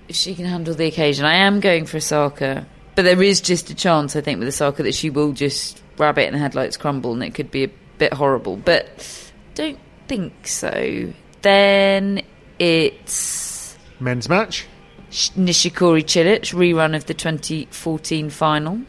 If 0.09 0.16
she 0.16 0.34
can 0.34 0.45
handle 0.45 0.74
the 0.74 0.86
occasion, 0.86 1.24
I 1.24 1.36
am 1.36 1.61
going 1.61 1.86
for 1.86 1.97
Osaka. 1.97 2.66
But 2.95 3.03
there 3.03 3.22
is 3.22 3.40
just 3.40 3.70
a 3.70 3.74
chance, 3.74 4.14
I 4.14 4.20
think, 4.20 4.38
with 4.38 4.49
Osaka 4.49 4.84
that 4.84 4.95
she 4.95 5.11
will 5.11 5.32
just 5.32 5.82
grab 5.97 6.18
it 6.18 6.26
and 6.26 6.34
the 6.34 6.38
headlights 6.38 6.76
crumble, 6.76 7.12
and 7.12 7.22
it 7.22 7.34
could 7.34 7.51
be 7.51 7.64
a 7.64 7.70
bit 7.99 8.12
horrible. 8.12 8.57
But 8.57 9.32
don't 9.55 9.78
think 10.07 10.47
so. 10.47 11.12
Then 11.42 12.22
it's 12.59 13.76
Men's 13.99 14.28
match. 14.28 14.66
Sh- 15.15 15.31
Nishikori 15.37 16.03
Cilic 16.03 16.53
rerun 16.53 16.97
of 16.97 17.07
the 17.07 17.15
2014 17.15 18.31
final. 18.31 18.81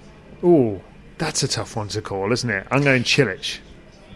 Ooh, 0.44 0.82
that's 1.20 1.44
a 1.44 1.48
tough 1.48 1.76
one 1.76 1.88
to 1.90 2.02
call, 2.02 2.32
isn't 2.32 2.50
it? 2.50 2.66
I'm 2.72 2.84
going 2.84 3.04
Cilic. 3.04 3.60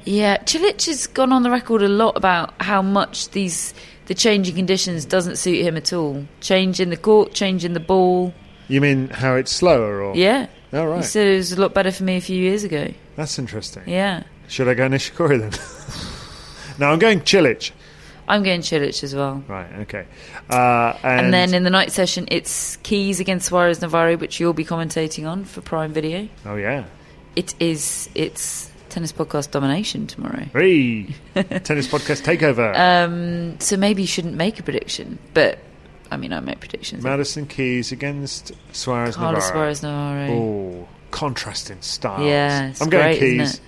Yeah, 0.05 0.37
Cilic 0.39 0.87
has 0.87 1.05
gone 1.05 1.31
on 1.31 1.43
the 1.43 1.51
record 1.51 1.83
a 1.83 1.87
lot 1.87 2.17
about 2.17 2.59
how 2.63 2.81
much 2.81 3.29
these 3.29 3.75
the 4.07 4.15
changing 4.15 4.55
conditions 4.55 5.05
doesn't 5.05 5.35
suit 5.35 5.63
him 5.63 5.77
at 5.77 5.93
all. 5.93 6.25
Change 6.41 6.79
in 6.79 6.89
the 6.89 6.97
court, 6.97 7.35
change 7.35 7.63
in 7.63 7.73
the 7.73 7.79
ball. 7.79 8.33
You 8.67 8.81
mean 8.81 9.09
how 9.09 9.35
it's 9.35 9.51
slower, 9.51 10.01
or 10.01 10.15
Yeah. 10.15 10.47
Oh, 10.73 10.97
He 10.97 11.03
said 11.03 11.27
it 11.27 11.37
was 11.37 11.51
a 11.51 11.61
lot 11.61 11.75
better 11.75 11.91
for 11.91 12.03
me 12.05 12.17
a 12.17 12.21
few 12.21 12.41
years 12.41 12.63
ago. 12.63 12.91
That's 13.17 13.37
interesting. 13.37 13.83
Yeah. 13.85 14.23
Should 14.47 14.67
I 14.67 14.73
go 14.73 14.89
Nishikori 14.89 15.39
then? 15.39 15.51
no, 16.79 16.91
I'm 16.91 16.97
going 16.97 17.21
Cilic. 17.21 17.69
I'm 18.29 18.43
going 18.43 18.61
Cilic 18.61 19.03
as 19.03 19.13
well. 19.15 19.43
Right. 19.47 19.69
Okay. 19.79 20.05
Uh, 20.49 20.93
and, 21.03 21.25
And, 21.25 21.33
then 21.33 21.53
in 21.53 21.63
the 21.63 21.69
night 21.71 21.91
session, 21.91 22.27
it's 22.29 22.77
Keys 22.77 23.19
against 23.19 23.47
Suarez 23.47 23.81
Navarro, 23.81 24.15
which 24.17 24.39
you'll 24.39 24.53
be 24.53 24.63
commentating 24.63 25.27
on 25.27 25.43
for 25.45 25.61
Prime 25.61 25.91
Video. 25.91 26.29
oh 26.45 26.55
yeah, 26.55 26.85
It 27.35 27.55
is 27.59 28.07
it's 28.15 28.69
tennis 28.89 29.11
podcast 29.11 29.51
domination 29.51 30.07
tomorrow. 30.07 30.45
hey, 30.53 31.03
tennis 31.63 31.87
podcast 31.87 32.21
takeover. 32.23 32.77
Um, 32.77 33.59
so 33.59 33.75
maybe 33.77 34.03
you 34.03 34.07
shouldn't 34.07 34.35
make 34.35 34.59
a 34.59 34.63
prediction, 34.63 35.17
but 35.33 35.59
I 36.11 36.17
mean, 36.17 36.31
I 36.31 36.39
make 36.39 36.59
predictions. 36.59 37.03
Madison 37.03 37.45
Keys 37.47 37.91
against 37.91 38.51
Suarez 38.73 39.15
Carlos 39.15 39.43
Navarro. 39.47 39.73
Suarez 39.73 39.83
Navarro. 39.83 40.31
Oh, 40.31 40.87
contrasting 41.11 41.81
styles. 41.81 42.25
Yeah, 42.27 42.69
it's 42.69 42.81
I'm 42.81 42.89
going 42.89 43.17
great, 43.17 43.19
Keys. 43.19 43.61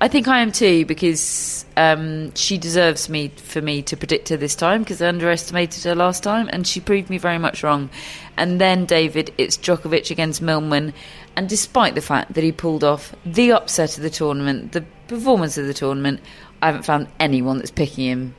I 0.00 0.06
think 0.06 0.28
I 0.28 0.40
am 0.40 0.52
too 0.52 0.86
because 0.86 1.66
um, 1.76 2.32
she 2.34 2.56
deserves 2.56 3.08
me 3.08 3.28
for 3.36 3.60
me 3.60 3.82
to 3.82 3.96
predict 3.96 4.28
her 4.28 4.36
this 4.36 4.54
time 4.54 4.82
because 4.82 5.02
I 5.02 5.08
underestimated 5.08 5.82
her 5.84 5.94
last 5.96 6.22
time 6.22 6.48
and 6.52 6.64
she 6.66 6.78
proved 6.80 7.10
me 7.10 7.18
very 7.18 7.38
much 7.38 7.64
wrong. 7.64 7.90
And 8.36 8.60
then 8.60 8.84
David, 8.86 9.34
it's 9.38 9.56
Djokovic 9.56 10.12
against 10.12 10.40
Millman, 10.40 10.94
and 11.34 11.48
despite 11.48 11.96
the 11.96 12.00
fact 12.00 12.34
that 12.34 12.44
he 12.44 12.52
pulled 12.52 12.84
off 12.84 13.12
the 13.26 13.50
upset 13.50 13.96
of 13.96 14.04
the 14.04 14.10
tournament, 14.10 14.70
the 14.70 14.82
performance 15.08 15.58
of 15.58 15.66
the 15.66 15.74
tournament, 15.74 16.20
I 16.62 16.66
haven't 16.66 16.84
found 16.84 17.08
anyone 17.18 17.58
that's 17.58 17.72
picking 17.72 18.04
him 18.06 18.34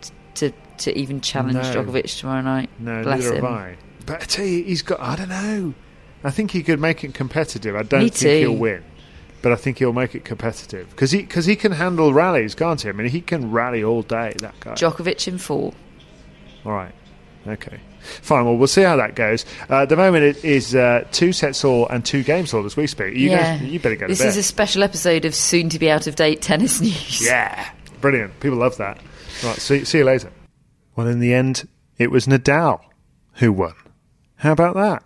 t- 0.00 0.10
to 0.34 0.52
to 0.78 0.96
even 0.98 1.20
challenge 1.20 1.54
No. 1.54 1.62
Djokovic 1.62 2.18
tomorrow 2.18 2.40
night. 2.42 2.70
No, 2.80 3.02
Bless 3.04 3.20
neither 3.20 3.36
him. 3.36 3.44
have 3.44 3.52
I. 3.52 3.76
But 4.06 4.22
I 4.22 4.24
tell 4.24 4.44
you, 4.44 4.64
he's 4.64 4.82
got. 4.82 4.98
I 5.00 5.14
don't 5.14 5.28
know. 5.28 5.74
I 6.24 6.30
think 6.32 6.50
he 6.50 6.64
could 6.64 6.80
make 6.80 7.04
it 7.04 7.14
competitive. 7.14 7.76
I 7.76 7.82
don't 7.84 8.00
Me 8.02 8.08
think 8.08 8.18
too. 8.20 8.28
he'll 8.50 8.56
win, 8.56 8.82
but 9.42 9.52
I 9.52 9.56
think 9.56 9.78
he'll 9.78 9.92
make 9.92 10.14
it 10.14 10.24
competitive 10.24 10.90
because 10.90 11.10
he 11.10 11.22
because 11.22 11.46
he 11.46 11.56
can 11.56 11.72
handle 11.72 12.12
rallies, 12.12 12.54
can't 12.54 12.80
he? 12.80 12.88
I 12.88 12.92
mean, 12.92 13.08
he 13.08 13.20
can 13.20 13.50
rally 13.50 13.82
all 13.84 14.02
day. 14.02 14.34
That 14.38 14.58
guy. 14.60 14.72
Djokovic 14.74 15.28
in 15.28 15.38
four. 15.38 15.72
All 16.64 16.72
right. 16.72 16.94
Okay. 17.46 17.80
Fine. 18.00 18.44
Well, 18.44 18.56
we'll 18.56 18.68
see 18.68 18.82
how 18.82 18.96
that 18.96 19.14
goes. 19.14 19.44
Uh, 19.68 19.82
at 19.82 19.88
the 19.88 19.96
moment, 19.96 20.24
it 20.24 20.44
is 20.44 20.74
uh, 20.74 21.06
two 21.12 21.32
sets 21.32 21.64
all 21.64 21.88
and 21.88 22.04
two 22.04 22.22
games 22.22 22.54
all 22.54 22.64
as 22.64 22.76
we 22.76 22.86
speak. 22.86 23.14
You 23.14 23.30
yeah, 23.30 23.58
guys, 23.58 23.68
you 23.68 23.80
better 23.80 23.96
go 23.96 24.06
to 24.06 24.12
This 24.12 24.24
is 24.24 24.36
a 24.36 24.42
special 24.42 24.82
episode 24.82 25.24
of 25.24 25.34
soon 25.34 25.68
to 25.70 25.78
be 25.78 25.90
out 25.90 26.06
of 26.06 26.16
date 26.16 26.42
tennis 26.42 26.80
news. 26.80 27.24
Yeah, 27.24 27.70
brilliant. 28.00 28.38
People 28.40 28.58
love 28.58 28.76
that. 28.78 28.98
Right, 29.44 29.56
see, 29.56 29.84
see 29.84 29.98
you 29.98 30.04
later. 30.04 30.30
Well, 30.96 31.06
in 31.06 31.20
the 31.20 31.32
end, 31.32 31.68
it 31.96 32.10
was 32.10 32.26
Nadal 32.26 32.80
who 33.34 33.52
won. 33.52 33.74
How 34.36 34.52
about 34.52 34.74
that? 34.74 35.04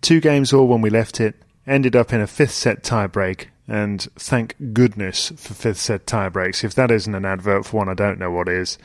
Two 0.00 0.20
games 0.20 0.52
all 0.52 0.66
when 0.66 0.80
we 0.80 0.90
left 0.90 1.20
it, 1.20 1.34
ended 1.66 1.96
up 1.96 2.12
in 2.12 2.20
a 2.20 2.26
fifth 2.26 2.52
set 2.52 2.82
tiebreak, 2.82 3.46
and 3.66 4.06
thank 4.16 4.54
goodness 4.72 5.30
for 5.36 5.54
fifth 5.54 5.80
set 5.80 6.06
tiebreaks. 6.06 6.64
If 6.64 6.74
that 6.74 6.90
isn't 6.90 7.14
an 7.14 7.24
advert 7.24 7.66
for 7.66 7.78
one, 7.78 7.88
I 7.88 7.94
don't 7.94 8.18
know 8.18 8.30
what 8.30 8.48
is. 8.48 8.78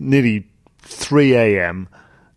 Nearly 0.00 0.46
3 0.80 1.34
a.m. 1.34 1.88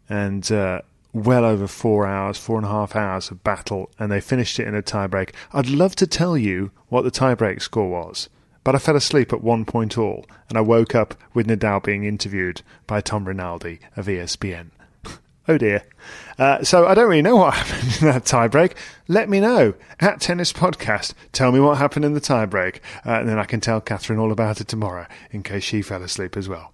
and 0.10 0.52
uh, 0.52 0.82
well 1.14 1.46
over 1.46 1.68
four 1.68 2.06
hours, 2.06 2.38
four 2.38 2.58
and 2.58 2.66
a 2.66 2.70
half 2.70 2.96
hours 2.96 3.32
of 3.32 3.44
battle, 3.44 3.90
and 3.98 4.12
they 4.12 4.22
finished 4.22 4.60
it 4.60 4.68
in 4.68 4.76
a 4.76 4.82
tiebreak. 4.82 5.32
I'd 5.54 5.70
love 5.70 5.96
to 5.98 6.08
tell 6.08 6.38
you 6.38 6.72
what 6.90 7.04
the 7.04 7.12
tiebreak 7.12 7.62
score 7.62 7.90
was, 7.90 8.30
but 8.64 8.76
I 8.76 8.80
fell 8.80 8.96
asleep 8.96 9.32
at 9.34 9.44
one 9.44 9.66
point 9.66 9.98
all, 9.98 10.26
and 10.50 10.58
I 10.58 10.62
woke 10.62 10.94
up 10.96 11.16
with 11.34 11.48
Nadal 11.48 11.84
being 11.84 12.04
interviewed 12.04 12.62
by 12.88 13.02
Tom 13.02 13.26
Rinaldi 13.26 13.80
of 13.96 14.08
ESPN. 14.08 14.72
Oh 15.50 15.58
dear. 15.58 15.82
Uh, 16.38 16.64
so 16.64 16.86
I 16.86 16.93
don't 16.93 17.10
really 17.10 17.24
know 17.24 17.36
what 17.36 17.54
happened 17.56 17.97
in 18.00 18.08
that 18.08 18.24
tiebreak. 18.24 18.74
Let 19.08 19.28
me 19.28 19.39
know 19.39 19.74
at 20.00 20.22
Tennis 20.22 20.54
Podcast. 20.54 21.16
Tell 21.32 21.52
me 21.52 21.60
what 21.60 21.80
happened 21.80 22.06
in 22.06 22.14
the 22.14 22.22
tiebreak, 22.22 22.78
uh, 23.04 23.14
and 23.14 23.28
then 23.28 23.39
I 23.39 23.45
can 23.45 23.60
tell 23.60 23.82
Catherine 23.82 24.20
all 24.20 24.32
about 24.32 24.62
it 24.62 24.68
tomorrow 24.68 25.08
in 25.32 25.41
case 25.41 25.64
she 25.64 25.82
fell 25.82 26.04
asleep 26.04 26.38
as 26.38 26.47
well. 26.47 26.72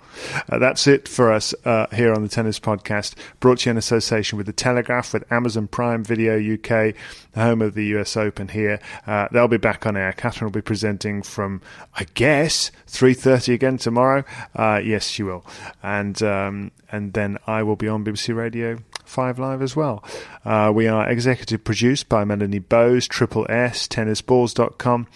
Uh, 0.49 0.59
that's 0.59 0.88
it 0.88 1.07
for 1.07 1.32
us 1.32 1.55
uh, 1.63 1.88
here 1.93 2.13
on 2.13 2.21
the 2.21 2.28
Tennis 2.28 2.59
Podcast, 2.59 3.15
brought 3.39 3.59
to 3.59 3.69
you 3.69 3.71
in 3.71 3.78
association 3.78 4.38
with 4.38 4.45
the 4.45 4.53
Telegraph, 4.53 5.13
with 5.13 5.32
Amazon 5.32 5.67
Prime 5.67 6.03
Video 6.03 6.36
UK, 6.36 6.93
the 7.32 7.41
home 7.41 7.61
of 7.61 7.76
the 7.76 7.86
US 7.97 8.17
Open 8.17 8.49
here. 8.49 8.82
Uh, 9.07 9.30
they'll 9.32 9.47
be 9.47 9.57
back 9.57 9.86
on 9.86 9.95
air. 9.95 10.11
Catherine 10.11 10.47
will 10.47 10.53
be 10.53 10.61
presenting 10.61 11.23
from, 11.23 11.61
I 11.95 12.05
guess, 12.13 12.71
three 12.88 13.13
thirty 13.13 13.53
again 13.53 13.78
tomorrow. 13.78 14.26
Uh, 14.53 14.82
yes, 14.84 15.07
she 15.07 15.23
will, 15.23 15.45
and 15.82 16.21
um, 16.21 16.71
and 16.95 17.11
then 17.11 17.37
I 17.45 17.61
will 17.63 17.75
be 17.75 17.89
on 17.89 18.05
BBC 18.05 18.33
Radio 18.33 18.77
5 19.03 19.37
Live 19.37 19.61
as 19.61 19.75
well. 19.75 20.03
Uh, 20.45 20.71
we 20.73 20.87
are 20.87 21.09
executive 21.09 21.63
produced 21.63 22.07
by 22.07 22.23
Melanie 22.23 22.59
Bowes, 22.59 23.07
Triple 23.07 23.45
S, 23.49 23.87
tennisballs.com. 23.87 25.07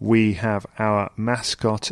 We 0.00 0.34
have 0.34 0.66
our 0.78 1.10
mascot, 1.16 1.90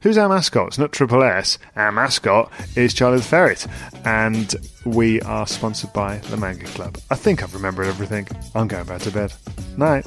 who's 0.00 0.18
our 0.18 0.28
mascot? 0.28 0.68
It's 0.68 0.78
not 0.78 0.92
Triple 0.92 1.22
S. 1.22 1.58
Our 1.76 1.92
mascot 1.92 2.50
is 2.76 2.94
Charlie 2.94 3.18
the 3.18 3.24
Ferret. 3.24 3.66
And 4.04 4.54
we 4.84 5.20
are 5.22 5.46
sponsored 5.46 5.92
by 5.92 6.18
the 6.18 6.36
Manga 6.36 6.66
Club. 6.66 6.98
I 7.10 7.16
think 7.16 7.42
I've 7.42 7.54
remembered 7.54 7.86
everything. 7.86 8.26
I'm 8.54 8.68
going 8.68 8.86
back 8.86 9.02
to 9.02 9.10
bed. 9.10 9.32
Night. 9.76 10.06